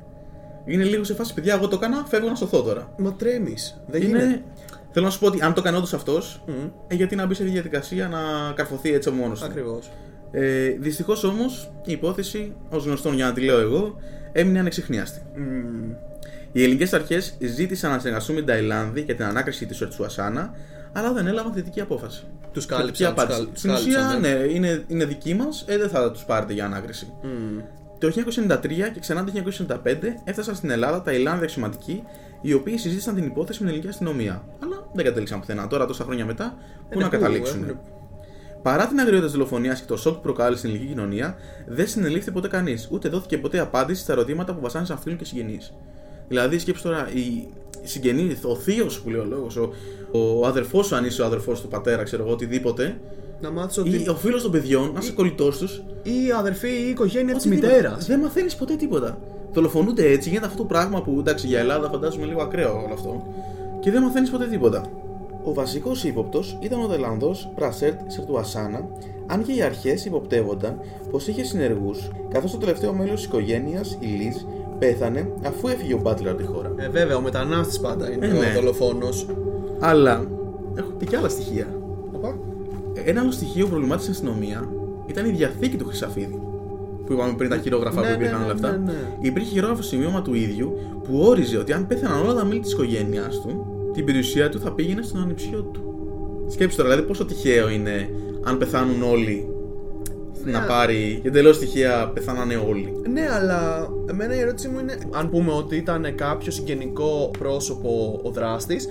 Είναι 0.65 0.83
λίγο 0.83 1.03
σε 1.03 1.13
φάση, 1.13 1.33
παιδιά, 1.33 1.53
εγώ 1.53 1.67
το 1.67 1.75
έκανα, 1.75 2.05
φεύγω 2.07 2.29
να 2.29 2.35
σωθώ 2.35 2.61
τώρα. 2.61 2.93
Μα 2.97 3.13
τρέμεις. 3.13 3.81
Δεν 3.87 4.01
γίνεται. 4.01 4.23
Είναι... 4.23 4.43
Θέλω 4.91 5.05
να 5.05 5.11
σου 5.11 5.19
πω 5.19 5.27
ότι 5.27 5.41
αν 5.41 5.53
το 5.53 5.61
έκανε 5.61 5.77
όντως 5.77 5.93
αυτός, 5.93 6.43
ε, 6.87 6.95
γιατί 6.95 7.15
να 7.15 7.25
μπει 7.25 7.33
σε 7.33 7.43
διαδικασία 7.43 8.07
να 8.07 8.51
καρφωθεί 8.55 8.93
έτσι 8.93 9.09
από 9.09 9.17
μόνος 9.17 9.39
του; 9.39 9.45
Ακριβώς. 9.45 9.91
Ε, 10.31 10.69
Δυστυχώς 10.69 11.23
όμως 11.23 11.71
η 11.85 11.91
υπόθεση, 11.91 12.53
ως 12.69 12.85
γνωστόν 12.85 13.15
για 13.15 13.25
να 13.25 13.33
τη 13.33 13.41
λέω 13.41 13.59
εγώ, 13.59 13.95
έμεινε 14.31 14.59
ανεξιχνίαστη. 14.59 15.21
Οι 16.51 16.63
ελληνικές 16.63 16.93
αρχές 16.93 17.37
ζήτησαν 17.39 17.91
να 17.91 17.99
συνεργαστούν 17.99 18.35
με 18.35 18.41
την 18.41 18.49
Ταϊλάνδη 18.49 19.01
για 19.01 19.15
την 19.15 19.25
ανάκριση 19.25 19.65
της 19.65 19.81
Ορτσουασάνα, 19.81 20.53
αλλά 20.95 21.13
δεν 21.13 21.27
έλαβαν 21.27 21.53
θετική 21.53 21.81
απόφαση. 21.81 22.23
Τους 22.51 22.65
Θετική 22.65 22.81
κάλυψαν. 22.81 23.13
τους 23.13 23.23
απάντηση. 23.23 23.39
κάλυ- 23.39 23.57
Στην 23.57 23.71
τους 23.71 23.79
ουσία, 23.79 23.99
κάλυψαν, 23.99 24.21
ναι, 24.21 24.53
είναι, 24.53 24.83
είναι 24.87 25.05
δική 25.05 25.33
μας, 25.33 25.63
ε, 25.67 25.77
δεν 25.77 25.89
θα 25.89 26.11
τους 26.11 26.23
πάρετε 26.23 26.53
για 26.53 26.65
ανάκριση. 26.65 27.13
Μμμ. 27.23 27.59
Το 27.99 28.07
1993 28.07 28.89
και 28.93 28.99
ξανά 28.99 29.23
το 29.23 29.31
1995 29.31 30.21
έφτασαν 30.23 30.55
στην 30.55 30.69
Ελλάδα 30.69 31.01
Ταϊλάνδη 31.01 31.43
αξιωματικοί, 31.43 32.03
οι 32.41 32.53
οποίοι 32.53 32.77
συζήτησαν 32.77 33.15
την 33.15 33.25
υπόθεση 33.25 33.59
με 33.59 33.65
την 33.65 33.67
ελληνική 33.67 33.87
αστυνομία. 33.87 34.43
Αλλά 34.63 34.87
δεν 34.93 35.05
κατέληξαν 35.05 35.39
πουθενά. 35.39 35.67
Τώρα, 35.67 35.85
τόσα 35.85 36.03
χρόνια 36.03 36.25
μετά, 36.25 36.57
πού 36.89 36.97
ναι, 36.97 37.03
να 37.03 37.09
πού, 37.09 37.15
καταλήξουν; 37.17 37.63
ε, 37.63 37.79
Παρά 38.61 38.87
την 38.87 38.99
αγριότητα 38.99 39.23
της 39.25 39.31
δολοφονία 39.35 39.73
και 39.73 39.83
το 39.87 39.97
σοκ 39.97 40.13
που 40.15 40.21
προκάλεσε 40.21 40.57
στην 40.57 40.69
ελληνική 40.69 40.91
κοινωνία, 40.93 41.35
δεν 41.67 41.87
συνελήφθη 41.87 42.31
ποτέ 42.31 42.47
κανείς, 42.47 42.87
ούτε 42.91 43.09
δόθηκε 43.09 43.37
ποτέ 43.37 43.59
απάντηση 43.59 44.01
στα 44.01 44.11
ερωτήματα 44.13 44.53
που 44.53 44.61
βασάνισαν 44.61 44.97
φίλων 44.97 45.17
και 45.17 45.25
συγγενείς. 45.25 45.73
Δηλαδή, 46.27 46.59
σκέψου 46.59 46.83
τώρα, 46.83 47.09
οι 47.13 47.47
συγγενείς, 47.91 48.37
ο 48.43 48.55
θείος 48.55 49.01
που 49.01 49.09
λέει 49.09 49.19
ο 49.19 49.25
λόγος, 49.29 49.55
ο, 49.57 49.69
ο 50.11 50.45
αδερφός 50.45 50.85
σου, 50.85 50.95
αν 50.95 51.05
είσαι 51.05 51.21
ο 51.21 51.25
αδερφός 51.25 51.61
του 51.61 51.67
πατέρα, 51.67 52.03
ξέρω 52.03 52.23
εγώ, 52.23 52.31
οτιδήποτε, 52.31 52.99
Να 53.41 53.51
μάθεις 53.51 53.77
ότι. 53.77 53.89
ή 53.89 54.09
ο 54.09 54.15
φίλος 54.15 54.41
των 54.41 54.51
παιδιών, 54.51 54.91
να 54.93 54.99
είσαι 54.99 55.11
κολλητός 55.11 55.57
τους. 55.57 55.83
ή 56.03 56.11
η 56.27 56.31
αδερφή 56.37 56.67
ή 56.67 56.83
η 56.85 56.89
οικογένεια 56.89 57.35
της 57.35 57.45
οτιδήποτε. 57.45 57.73
μητέρας. 57.75 58.05
Δεν 58.05 58.19
μαθαίνεις 58.19 58.55
ποτέ 58.55 58.75
τίποτα. 58.75 59.17
Δολοφονούνται 59.53 60.11
έτσι, 60.11 60.29
γίνεται 60.29 60.45
αυτό 60.47 60.57
το 60.57 60.63
πράγμα 60.67 61.01
που 61.01 61.15
εντάξει 61.19 61.47
για 61.47 61.59
Ελλάδα 61.59 61.89
φαντάζομαι 61.89 62.25
λίγο 62.25 62.41
ακραίο 62.41 62.83
όλο 62.85 62.93
αυτό. 62.93 63.27
Και 63.79 63.91
δεν 63.91 64.01
μαθαίνεις 64.01 64.29
ποτέ 64.29 64.45
τίποτα. 64.47 64.85
Ο 65.43 65.53
βασικός 65.53 66.03
ύποπτος 66.03 66.57
ήταν 66.61 66.83
ο 66.83 66.87
Δελανδός 66.87 67.49
Πρασέρτ 67.55 67.99
Σερτουασάνα, 68.07 68.87
αν 69.27 69.43
και 69.43 69.51
οι 69.51 69.61
αρχές 69.61 70.05
υποπτεύονταν 70.05 70.79
πως 71.11 71.27
είχε 71.27 71.43
συνεργούς, 71.43 72.09
καθώς 72.29 72.51
το 72.51 72.57
τελευταίο 72.57 72.93
μέλος 72.93 73.15
της 73.15 73.25
οικογένειας, 73.25 73.97
η 73.99 74.05
Λίζ, 74.05 74.35
πέθανε 74.79 75.31
αφού 75.45 75.67
έφυγε 75.67 75.93
ο 75.93 75.99
Μπάτλερ 76.03 76.31
από 76.31 76.41
τη 76.41 76.47
χώρα. 76.47 76.73
Ε, 76.75 76.89
βέβαια, 76.89 77.17
ο 77.17 77.21
μετανάστης 77.21 77.79
πάντα 77.79 78.11
είναι 78.11 78.25
Ε, 78.25 78.29
ο 78.29 78.39
ναι. 78.39 78.51
δολοφόνος. 78.55 79.27
Αλλά 79.79 80.25
έχω 80.75 80.89
πει 80.97 81.05
και 81.05 81.17
άλλα 81.17 81.29
στοιχεία. 81.29 81.67
Ένα 83.05 83.21
άλλο 83.21 83.31
στοιχείο 83.31 83.63
που 83.65 83.69
προβλημάτισε 83.69 84.13
στην 84.13 84.27
αστυνομία 84.27 84.69
ήταν 85.05 85.25
η 85.25 85.29
διαθήκη 85.29 85.77
του 85.77 85.85
Χρυσαφίδη. 85.85 86.39
Που 87.05 87.13
είπαμε 87.13 87.33
πριν 87.37 87.49
τα 87.49 87.57
χειρόγραφα 87.57 88.01
Ναι, 88.01 88.07
που 88.07 88.13
υπήρχαν 88.13 88.37
ναι, 88.39 88.43
όλα 88.43 88.53
αυτά. 88.53 88.71
ναι, 88.71 88.77
ναι. 88.91 89.17
Υπήρχε 89.19 89.49
χειρόγραφο 89.49 89.81
σημείωμα 89.81 90.21
του 90.21 90.33
ίδιου 90.33 90.77
που 91.03 91.19
όριζε 91.19 91.57
ότι 91.57 91.73
αν 91.73 91.87
πέθαναν 91.87 92.21
όλα 92.23 92.33
τα 92.33 92.45
μέλη 92.45 92.59
της 92.59 92.71
οικογένειάς 92.71 93.41
του, 93.41 93.65
την 93.93 94.05
περιουσία 94.05 94.49
του 94.49 94.59
θα 94.59 94.71
πήγαινε 94.71 95.01
στον 95.01 95.21
ανιψιό 95.21 95.61
του. 95.61 95.81
Σκέψτε 96.47 96.81
τώρα, 96.81 96.93
δηλαδή 96.93 97.07
πόσο 97.07 97.25
τυχαίο 97.25 97.69
είναι 97.69 98.09
αν 98.43 98.57
πεθάνουν 98.57 99.03
όλοι 99.03 99.49
να 100.51 100.59
Ναι. 100.59 100.65
πάρει. 100.65 101.19
Και 101.21 101.27
εντελώς 101.27 101.59
τυχαία 101.59 102.09
πεθάνανε 102.13 102.55
όλοι. 102.55 102.93
Ναι, 103.11 103.27
αλλά 103.31 103.87
εμένα 104.09 104.35
η 104.35 104.39
ερώτησή 104.39 104.67
μου 104.67 104.79
είναι 104.79 104.97
αν 105.11 105.29
πούμε 105.29 105.51
ότι 105.51 105.75
ήταν 105.75 106.15
κάποιο 106.15 106.51
συγγενικό 106.51 107.31
πρόσωπο 107.39 108.19
ο 108.23 108.29
δράστης 108.29 108.87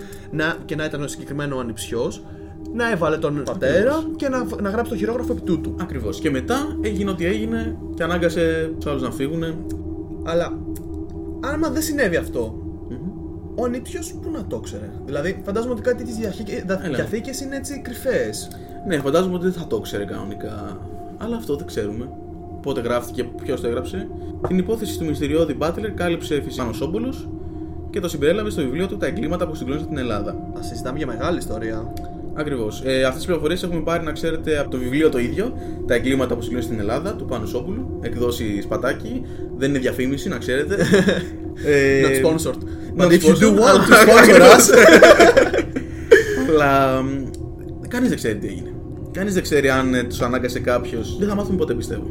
και 0.65 0.77
να 0.77 0.85
ήταν 0.85 1.03
ο 1.03 1.07
συγκεκριμένο 1.07 1.59
ανιψιός, 1.59 2.25
να 2.75 2.91
έβαλε 2.91 3.17
τον 3.17 3.43
πατέρα 3.45 4.05
και 4.17 4.29
να, 4.29 4.47
να 4.61 4.71
γράψει 4.71 4.91
το 4.91 4.97
χειρόγραφο 4.97 5.33
επί 5.33 5.41
τούτου. 5.41 5.75
Ακριβώς. 5.81 6.19
Και 6.21 6.31
μετά 6.31 6.79
έγινε 6.81 7.11
ό,τι 7.11 7.27
έγινε 7.27 7.77
και 7.95 8.03
ανάγκασε 8.03 8.71
τους 8.79 8.87
άλλους 8.91 9.03
να 9.03 9.11
φύγουν. 9.11 9.43
Αλλά 10.25 10.59
άμα 11.41 11.69
δεν 11.71 11.83
συνέβη 11.83 12.17
αυτό, 12.17 12.59
ο 13.55 13.65
ανιψιός 13.65 14.15
πού 14.23 14.31
να 14.31 14.45
το 14.47 14.59
ξέρε; 14.59 14.91
Δηλαδή, 15.05 15.43
φαντάζομαι 15.45 15.73
ότι 15.73 15.83
κάτι 15.83 16.05
τέτοιε 16.05 16.33
Έλα. 16.85 16.95
διαθήκες 16.97 17.41
είναι 17.41 17.57
έτσι 17.57 17.81
κρυφές. 17.85 18.49
Ναι, 18.87 18.97
φαντάζομαι 18.99 19.35
ότι 19.35 19.45
δεν 19.45 19.53
θα 19.53 19.67
το 19.67 19.81
ξέρει 19.81 20.05
κανονικά. 20.05 20.79
Αλλά 21.25 21.37
αυτό 21.37 21.57
δεν 21.57 21.67
ξέρουμε. 21.67 22.09
Πότε 22.63 22.81
γράφτηκε, 22.81 23.25
ποιος 23.43 23.61
το 23.61 23.67
έγραψε. 23.67 24.09
Την 24.49 24.59
υπόθεση 24.59 24.99
του 24.99 25.05
μυστηριώδη 25.05 25.55
Μπάτλερ 25.55 25.91
κάλυψε 25.95 26.43
φυσικά 26.45 26.69
ο 26.69 26.73
Σόμπολος 26.73 27.29
και 27.91 28.01
το 28.01 28.09
συμπεριέλαβε 28.09 28.51
στο 28.51 28.63
βιβλίο 28.63 28.87
του 28.87 28.97
Τα 28.97 29.07
εγκλήματα 29.07 29.47
που 29.47 29.55
συγκλώνησαν 29.55 29.89
την 29.89 29.99
Ελλάδα. 29.99 30.31
Α 30.31 30.63
συζητάμε 30.63 30.99
για 30.99 31.07
μεγάλη 31.07 31.39
ιστορία. 31.39 31.93
Ακριβώς. 32.35 32.83
Ε, 32.85 32.99
Αυτές 33.03 33.15
τις 33.17 33.25
πληροφορίες 33.25 33.63
έχουμε 33.63 33.81
πάρει 33.81 34.05
να 34.05 34.13
ξέρετε 34.13 34.59
από 34.59 34.71
το 34.71 34.77
βιβλίο 34.79 35.09
το 35.09 35.19
ίδιο, 35.19 35.53
Τα 35.87 35.95
εγκλήματα 35.95 36.35
που 36.35 36.43
συγκλώνησαν 36.43 36.73
την 36.73 36.81
Ελλάδα, 36.81 37.15
του 37.15 37.25
Πάνου 37.25 37.47
Σόμπουλου, 37.47 37.99
εκδόση 38.03 38.61
Σπατάκι. 38.63 39.23
Δεν 39.57 39.69
είναι 39.69 39.79
διαφήμιση, 39.79 40.29
να 40.29 40.39
ξέρετε. 40.39 40.77
ε, 41.67 42.03
Not 42.03 42.27
sponsored. 42.27 42.59
not 42.99 43.07
But 43.07 43.11
if 43.13 43.23
you 43.23 43.35
do 43.35 43.35
sponsored, 43.35 43.59
want 43.59 43.87
to 43.89 43.95
αλλά- 43.97 44.05
sponsor 44.05 44.41
us. 44.57 44.71
Αλλά 46.49 47.03
κανείς 47.89 48.09
δεν 48.09 48.19
ξέρει 48.19 48.39
τι 48.39 48.47
έγινε. 48.47 48.74
Κανείς 49.15 49.35
δεν 49.35 49.43
ξέρει 49.43 49.69
αν 49.71 50.07
τους 50.09 50.21
ανάγκασε 50.21 50.61
κάποιος. 50.61 51.17
Δεν 51.19 51.29
θα 51.29 51.35
μάθουμε 51.35 51.57
ποτέ, 51.57 51.75
πιστεύω. 51.75 52.05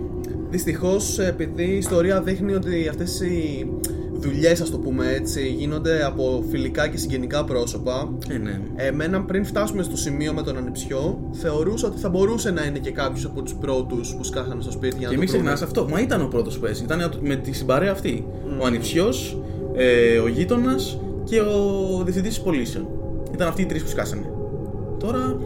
Δυστυχώς, 0.49 1.19
επειδή 1.19 1.63
η 1.63 1.77
ιστορία 1.77 2.21
δείχνει 2.21 2.53
ότι 2.53 2.87
αυτές 2.87 3.19
οι 3.21 3.67
δουλειές, 4.13 4.61
ας 4.61 4.69
το 4.69 4.77
πούμε 4.77 5.11
έτσι, 5.11 5.47
γίνονται 5.47 6.05
από 6.05 6.43
φιλικά 6.49 6.87
και 6.87 6.97
συγγενικά 6.97 7.43
πρόσωπα. 7.43 8.13
Ε, 8.29 8.37
ναι. 8.37 8.59
Εμένα, 8.75 9.21
πριν 9.21 9.45
φτάσουμε 9.45 9.83
στο 9.83 9.97
σημείο 9.97 10.33
με 10.33 10.41
τον 10.41 10.57
ανιψιό, 10.57 11.29
θεωρούσα 11.31 11.87
ότι 11.87 11.99
θα 11.99 12.09
μπορούσε 12.09 12.51
να 12.51 12.65
είναι 12.65 12.79
και 12.79 12.91
κάποιος 12.91 13.25
από 13.25 13.41
τους 13.41 13.53
πρώτους 13.55 14.15
που 14.15 14.23
σκάχανε 14.23 14.61
στο 14.61 14.71
σπίτι 14.71 14.95
για 14.97 15.07
να 15.07 15.13
Και 15.13 15.15
το 15.15 15.19
μην 15.19 15.29
βρούμε. 15.29 15.43
ξεχνάς 15.43 15.61
αυτό. 15.61 15.87
Μα 15.89 15.99
ήταν 16.01 16.21
ο 16.21 16.27
πρώτος 16.27 16.57
που 16.59 16.65
έζησε. 16.65 16.83
Ήταν 16.83 17.13
με 17.21 17.35
τη 17.35 17.51
συμπαρέα 17.51 17.91
αυτή. 17.91 18.25
Ο 18.61 18.65
ανιψιός, 18.65 19.37
ε, 19.75 20.17
ο 20.17 20.27
γείτονας 20.27 20.99
και 21.23 21.39
ο 21.39 22.01
διευθυντής 22.03 22.33
της 22.33 22.41
πωλήσεων. 22.41 22.87
Ήταν 23.33 23.47
αυτοί 23.47 23.61
οι 23.61 23.65
τρεις 23.65 23.81
που 23.83 23.89
σκάσανε. 23.89 24.29
Τώρα. 24.99 25.37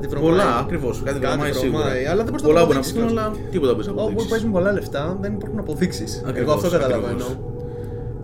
Κάτι 0.00 0.06
βρωμάει. 0.14 0.30
Πολλά, 0.30 0.58
ακριβώς. 0.64 1.02
Κάτι 1.04 1.18
Κάτι 1.18 1.32
βρωμάει 1.34 1.52
σίγουρα. 1.52 1.82
βρωμάει, 1.82 2.04
αλλά 2.10 2.22
δεν 2.24 2.30
μπορείς 2.32 2.42
να 2.42 2.48
Πολλά 2.48 2.60
το 2.60 2.66
μπορεί 2.66 2.78
να 2.78 2.84
αποδείξεις 2.84 2.92
αποκτήσουν, 2.92 3.06
κιόλας. 3.06 3.24
αλλά 3.24 3.50
τίποτα 3.52 3.72
μπορείς 3.72 3.86
να 3.86 3.92
Όπου 3.92 4.00
αποδείξεις. 4.02 4.30
παίζουν 4.30 4.50
πολλά 4.56 4.70
λεφτά, 4.72 5.02
δεν 5.20 5.32
υπάρχουν 5.36 5.58
αποδείξεις. 5.58 6.10
Εγώ 6.20 6.28
Ακριβώς, 6.30 6.54
αυτό 6.54 6.68
καταλαβαίνω. 6.70 7.06
ακριβώς. 7.24 7.36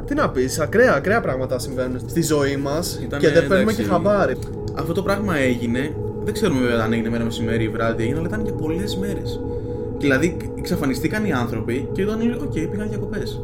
Τι 0.07 0.15
να 0.15 0.31
πεις, 0.31 0.59
ακραία, 0.59 0.93
ακραία 0.95 1.21
πράγματα 1.21 1.59
συμβαίνουν 1.59 1.99
στη 2.13 2.23
ζωή 2.23 2.57
μας 2.57 2.85
Ήτανε, 3.03 3.23
και 3.23 3.29
δεν 3.31 3.41
παίρνουμε 3.49 3.61
εντάξει, 3.73 3.83
και 3.83 3.89
χαμπάρι. 3.89 4.35
Αυτό 4.81 4.93
το 4.93 5.03
πράγμα 5.03 5.37
έγινε. 5.37 5.83
Δεν 6.25 6.33
ξέρουμε 6.35 6.61
βέβαια 6.61 6.85
αν 6.85 6.93
έγινε 6.93 7.09
μέρα 7.09 7.25
μεσημέρι 7.25 7.65
ή 7.65 7.69
βράδυ 7.69 8.03
έγινε, 8.03 8.19
αλλά 8.19 8.27
ήταν 8.29 8.41
για 8.45 8.53
πολλές 8.53 8.97
μέρες. 8.97 9.41
Δηλαδή 9.99 10.37
εξαφανιστήκαν 10.59 11.25
οι 11.25 11.33
άνθρωποι 11.33 11.89
και 11.93 12.03
ήταν 12.03 12.21
όλοι, 12.21 12.35
οκ, 12.43 12.53
πήγαν 12.71 12.89
διακοπές. 12.89 13.41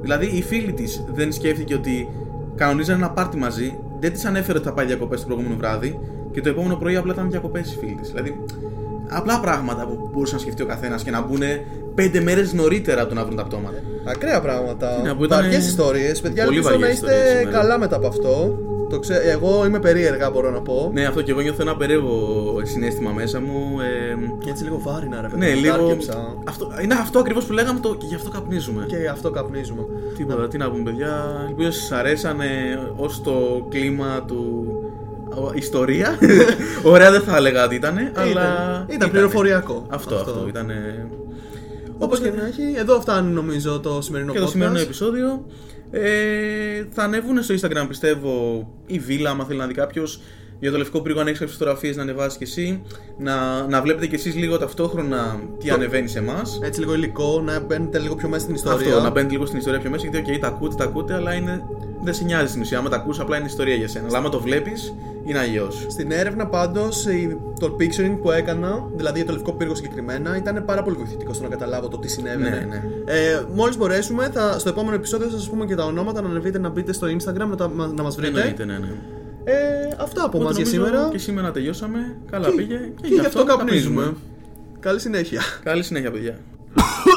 Δηλαδή 0.00 0.26
η 0.26 0.42
φίλη 0.42 0.72
της 0.72 1.04
δεν 1.14 1.32
σκέφτηκε 1.32 1.74
ότι 1.74 2.08
κανονίζαν 2.54 2.96
ένα 2.96 3.10
πάρτι 3.10 3.36
μαζί, 3.36 3.78
δεν 4.00 4.12
της 4.12 4.24
ανέφερε 4.24 4.58
ότι 4.58 4.66
θα 4.66 4.72
πάει 4.72 4.86
διακοπές 4.86 5.20
το 5.20 5.26
προηγούμενο 5.26 5.56
βράδυ 5.58 5.98
και 6.36 6.42
το 6.42 6.48
επόμενο 6.48 6.76
πρωί 6.76 6.96
απλά 6.96 7.12
ήταν 7.12 7.30
διακοπές 7.30 7.72
η 7.72 7.76
φίλη 7.78 7.94
της. 7.94 8.08
Δηλαδή 8.10 8.40
απλά 9.08 9.40
πράγματα 9.40 9.86
που 9.86 10.10
μπορούσε 10.12 10.34
να 10.34 10.40
σκεφτεί 10.40 10.62
ο 10.62 10.66
καθένας 10.66 11.02
και 11.02 11.10
να 11.10 11.20
μπουν 11.22 11.40
πέντε 11.94 12.20
μέρες 12.20 12.52
νωρίτερα 12.52 13.00
από 13.00 13.08
το 13.08 13.14
να 13.14 13.24
βρουν 13.24 13.36
τα 13.36 13.44
πτώματα. 13.44 13.78
Ακραία 14.04 14.40
πράγματα. 14.40 15.00
να 15.04 15.16
πω, 15.16 15.24
ήταν- 15.24 15.40
Βαριές 15.42 15.66
ιστορίες. 15.66 16.20
Παιδιά, 16.20 16.44
Πολύ 16.44 16.56
ελπίζω 16.56 16.74
να 16.74 16.80
βαριές 16.80 16.96
είστε 16.98 17.12
ιστορίες 17.12 17.38
σήμερα. 17.38 17.58
καλά 17.58 17.78
μετά 17.78 17.96
από 17.96 18.06
αυτό. 18.06 18.58
Το 18.90 18.98
ξέ... 18.98 19.14
Εγώ 19.24 19.66
είμαι 19.66 19.78
περίεργα, 19.78 20.30
μπορώ 20.30 20.50
να 20.50 20.60
πω. 20.60 20.90
Ναι, 20.94 21.04
αυτό 21.04 21.22
και 21.22 21.30
εγώ 21.30 21.40
νιώθω 21.40 21.62
ένα 21.62 21.76
περίεργο 21.76 22.16
συνέστημα 22.62 23.10
μέσα 23.10 23.40
μου. 23.40 23.80
Ε, 23.80 24.16
Και 24.44 24.50
έτσι 24.50 24.64
λίγο 24.64 24.80
βάρινα, 24.84 25.20
ρε 25.20 25.28
παιδί. 25.28 25.38
ναι, 25.46 25.54
μου, 25.54 25.60
λίγο. 25.60 25.74
άρκεψα. 25.74 26.34
Αυτό, 26.48 26.68
είναι 26.82 26.94
αυτό 26.94 27.18
ακριβώς 27.18 27.44
που 27.44 27.52
λέγαμε 27.52 27.80
το, 27.80 27.94
και 27.94 28.06
γι' 28.06 28.14
αυτό 28.14 28.30
καπνίζουμε. 28.30 28.84
Και 28.88 29.08
αυτό 29.08 29.30
καπνίζουμε. 29.30 29.82
Τίποτα, 30.16 30.48
τι 30.48 30.56
να 30.58 30.70
πούμε, 30.70 30.82
παιδιά. 30.82 31.24
Ελπίζω 31.48 31.70
σας 31.70 31.92
αρέσανε 31.92 32.46
ως 32.96 33.22
το 33.22 33.66
κλίμα 33.68 34.22
του. 34.26 34.66
Ο- 35.34 35.52
Ιστορία. 35.54 36.18
Ωραία, 36.92 37.10
δεν 37.10 37.20
θα 37.20 37.36
έλεγα 37.36 37.64
ότι 37.64 37.74
ήταν, 37.74 37.96
αλλά. 38.14 38.30
Ήταν, 38.30 38.86
ήταν 38.88 39.10
πληροφοριακό. 39.10 39.86
Αυτό, 39.90 40.14
αυτό, 40.14 40.44
ήταν. 40.48 40.70
Όπως 41.98 42.20
και 42.20 42.30
να 42.30 42.46
έχει, 42.46 42.62
εδώ 42.76 43.00
φτάνει 43.00 43.32
νομίζω 43.32 43.80
το 43.80 44.00
σημερινό 44.00 44.32
και 44.32 44.38
το 44.38 44.44
podcast. 44.46 44.50
σημερινό 44.50 44.78
επεισόδιο. 44.78 45.44
Ε, 45.90 46.00
θα 46.90 47.02
ανέβουν 47.02 47.42
στο 47.42 47.54
Instagram 47.54 47.84
πιστεύω 47.88 48.66
η 48.86 48.98
βίλα, 48.98 49.30
άμα 49.30 49.44
θέλει 49.44 49.58
να 49.58 49.66
δει 49.66 49.74
κάποιος. 49.74 50.20
Για 50.60 50.70
το 50.70 50.78
λευκό 50.78 51.00
πύργο, 51.00 51.20
αν 51.20 51.26
έχεις 51.26 51.38
κάποιες 51.38 51.56
φωτογραφίες 51.56 51.96
να 51.96 52.02
ανεβάσεις 52.02 52.38
κι 52.38 52.42
εσύ. 52.44 52.82
Να, 53.18 53.66
να 53.66 53.80
βλέπετε 53.82 54.06
κι 54.06 54.14
εσείς 54.14 54.34
λίγο 54.34 54.58
ταυτόχρονα 54.58 55.40
τι 55.58 55.68
Το- 55.68 55.74
ανεβαίνει 55.74 56.08
σε 56.08 56.18
εμάς. 56.18 56.60
Έτσι 56.62 56.80
λίγο 56.80 56.94
υλικό, 56.94 57.42
να 57.44 57.60
μπαίνετε 57.60 57.98
λίγο 57.98 58.14
πιο 58.14 58.28
μέσα 58.28 58.42
στην 58.42 58.54
ιστορία. 58.54 58.86
Αυτό, 58.88 59.00
να 59.00 59.10
μπαίνετε 59.10 59.32
λίγο 59.32 59.46
στην 59.46 59.58
ιστορία 59.58 59.80
πιο 59.80 59.90
μέσα. 59.90 60.06
Γιατί, 60.10 60.32
οκ, 60.32 60.38
τα 60.40 60.46
ακούτε, 60.46 60.74
τα 60.74 60.84
ακούτε, 60.84 61.14
αλλά 61.14 61.32
είναι, 61.34 61.62
δεν 62.02 62.14
σε 62.14 62.24
νοιάζει 62.24 62.48
στην 62.48 62.60
ουσία. 62.60 62.78
Άμα 62.78 62.88
τα 62.88 62.96
ακούς, 62.96 63.20
απλά 63.20 63.36
είναι 63.36 63.46
ιστορία 63.46 63.74
για 63.74 63.88
σένα. 63.88 64.06
Αλλά 64.08 64.18
άμα 64.18 64.28
το 64.28 64.40
βλέπεις, 64.40 64.94
είναι 65.26 65.38
αλλιώς. 65.38 65.70
Στην 65.88 66.10
έρευνα 66.10 66.46
πάντως, 66.46 67.06
το 67.60 67.76
picturing 67.80 68.18
που 68.22 68.30
έκανα, 68.30 68.88
δηλαδή 68.96 69.16
για 69.18 69.26
το 69.26 69.32
λευκό 69.32 69.52
πύργο 69.52 69.74
συγκεκριμένα, 69.74 70.36
ήταν 70.36 70.64
πάρα 70.64 70.82
πολύ 70.82 70.96
βοηθητικό 70.96 71.32
στο 71.32 71.42
να 71.42 71.48
καταλάβω 71.48 71.88
το 71.88 71.98
τι 71.98 72.08
συνέβαινε. 72.08 72.48
Ναι, 72.48 72.64
ναι. 72.64 72.82
Ε, 73.04 73.44
Μόλις 73.54 73.76
μπορέσουμε, 73.76 74.30
θα, 74.32 74.58
στο 74.58 74.68
επόμενο 74.68 74.94
επεισόδιο 74.96 75.28
θα 75.28 75.36
σας 75.38 75.48
πούμε 75.48 75.64
και 75.66 75.74
τα 75.74 75.84
ονόματα, 75.84 76.20
να 76.22 76.28
ανεβείτε 76.28 76.58
να 76.58 76.68
μπείτε 76.68 76.92
στο 76.92 77.06
Instagram 77.06 77.46
να, 77.48 77.56
τα, 77.56 77.70
να 77.94 78.02
μας 78.02 78.16
βρείτε. 78.16 78.38
Εννοείται, 78.40 78.64
ναι, 78.64 78.78
ναι. 78.78 78.88
Ε, 79.44 79.96
αυτά 79.98 80.24
από 80.24 80.38
εμάς 80.38 80.50
Οπότε 80.50 80.62
για 80.62 80.64
νομίζω 80.64 80.70
σήμερα. 80.70 81.08
Και 81.12 81.18
σήμερα 81.18 81.50
τελειώσαμε. 81.50 82.16
Καλά 82.30 82.48
Και- 82.48 82.56
πήγε. 82.56 82.90
Και, 83.00 83.08
γι' 83.14 83.20
αυτό 83.26 83.44
καπνίζουμε. 83.44 84.14
Καλή 84.80 85.00
συνέχεια. 85.00 85.40
Καλή 85.62 85.82
συνέχεια, 85.82 86.10
παιδιά. 86.10 86.38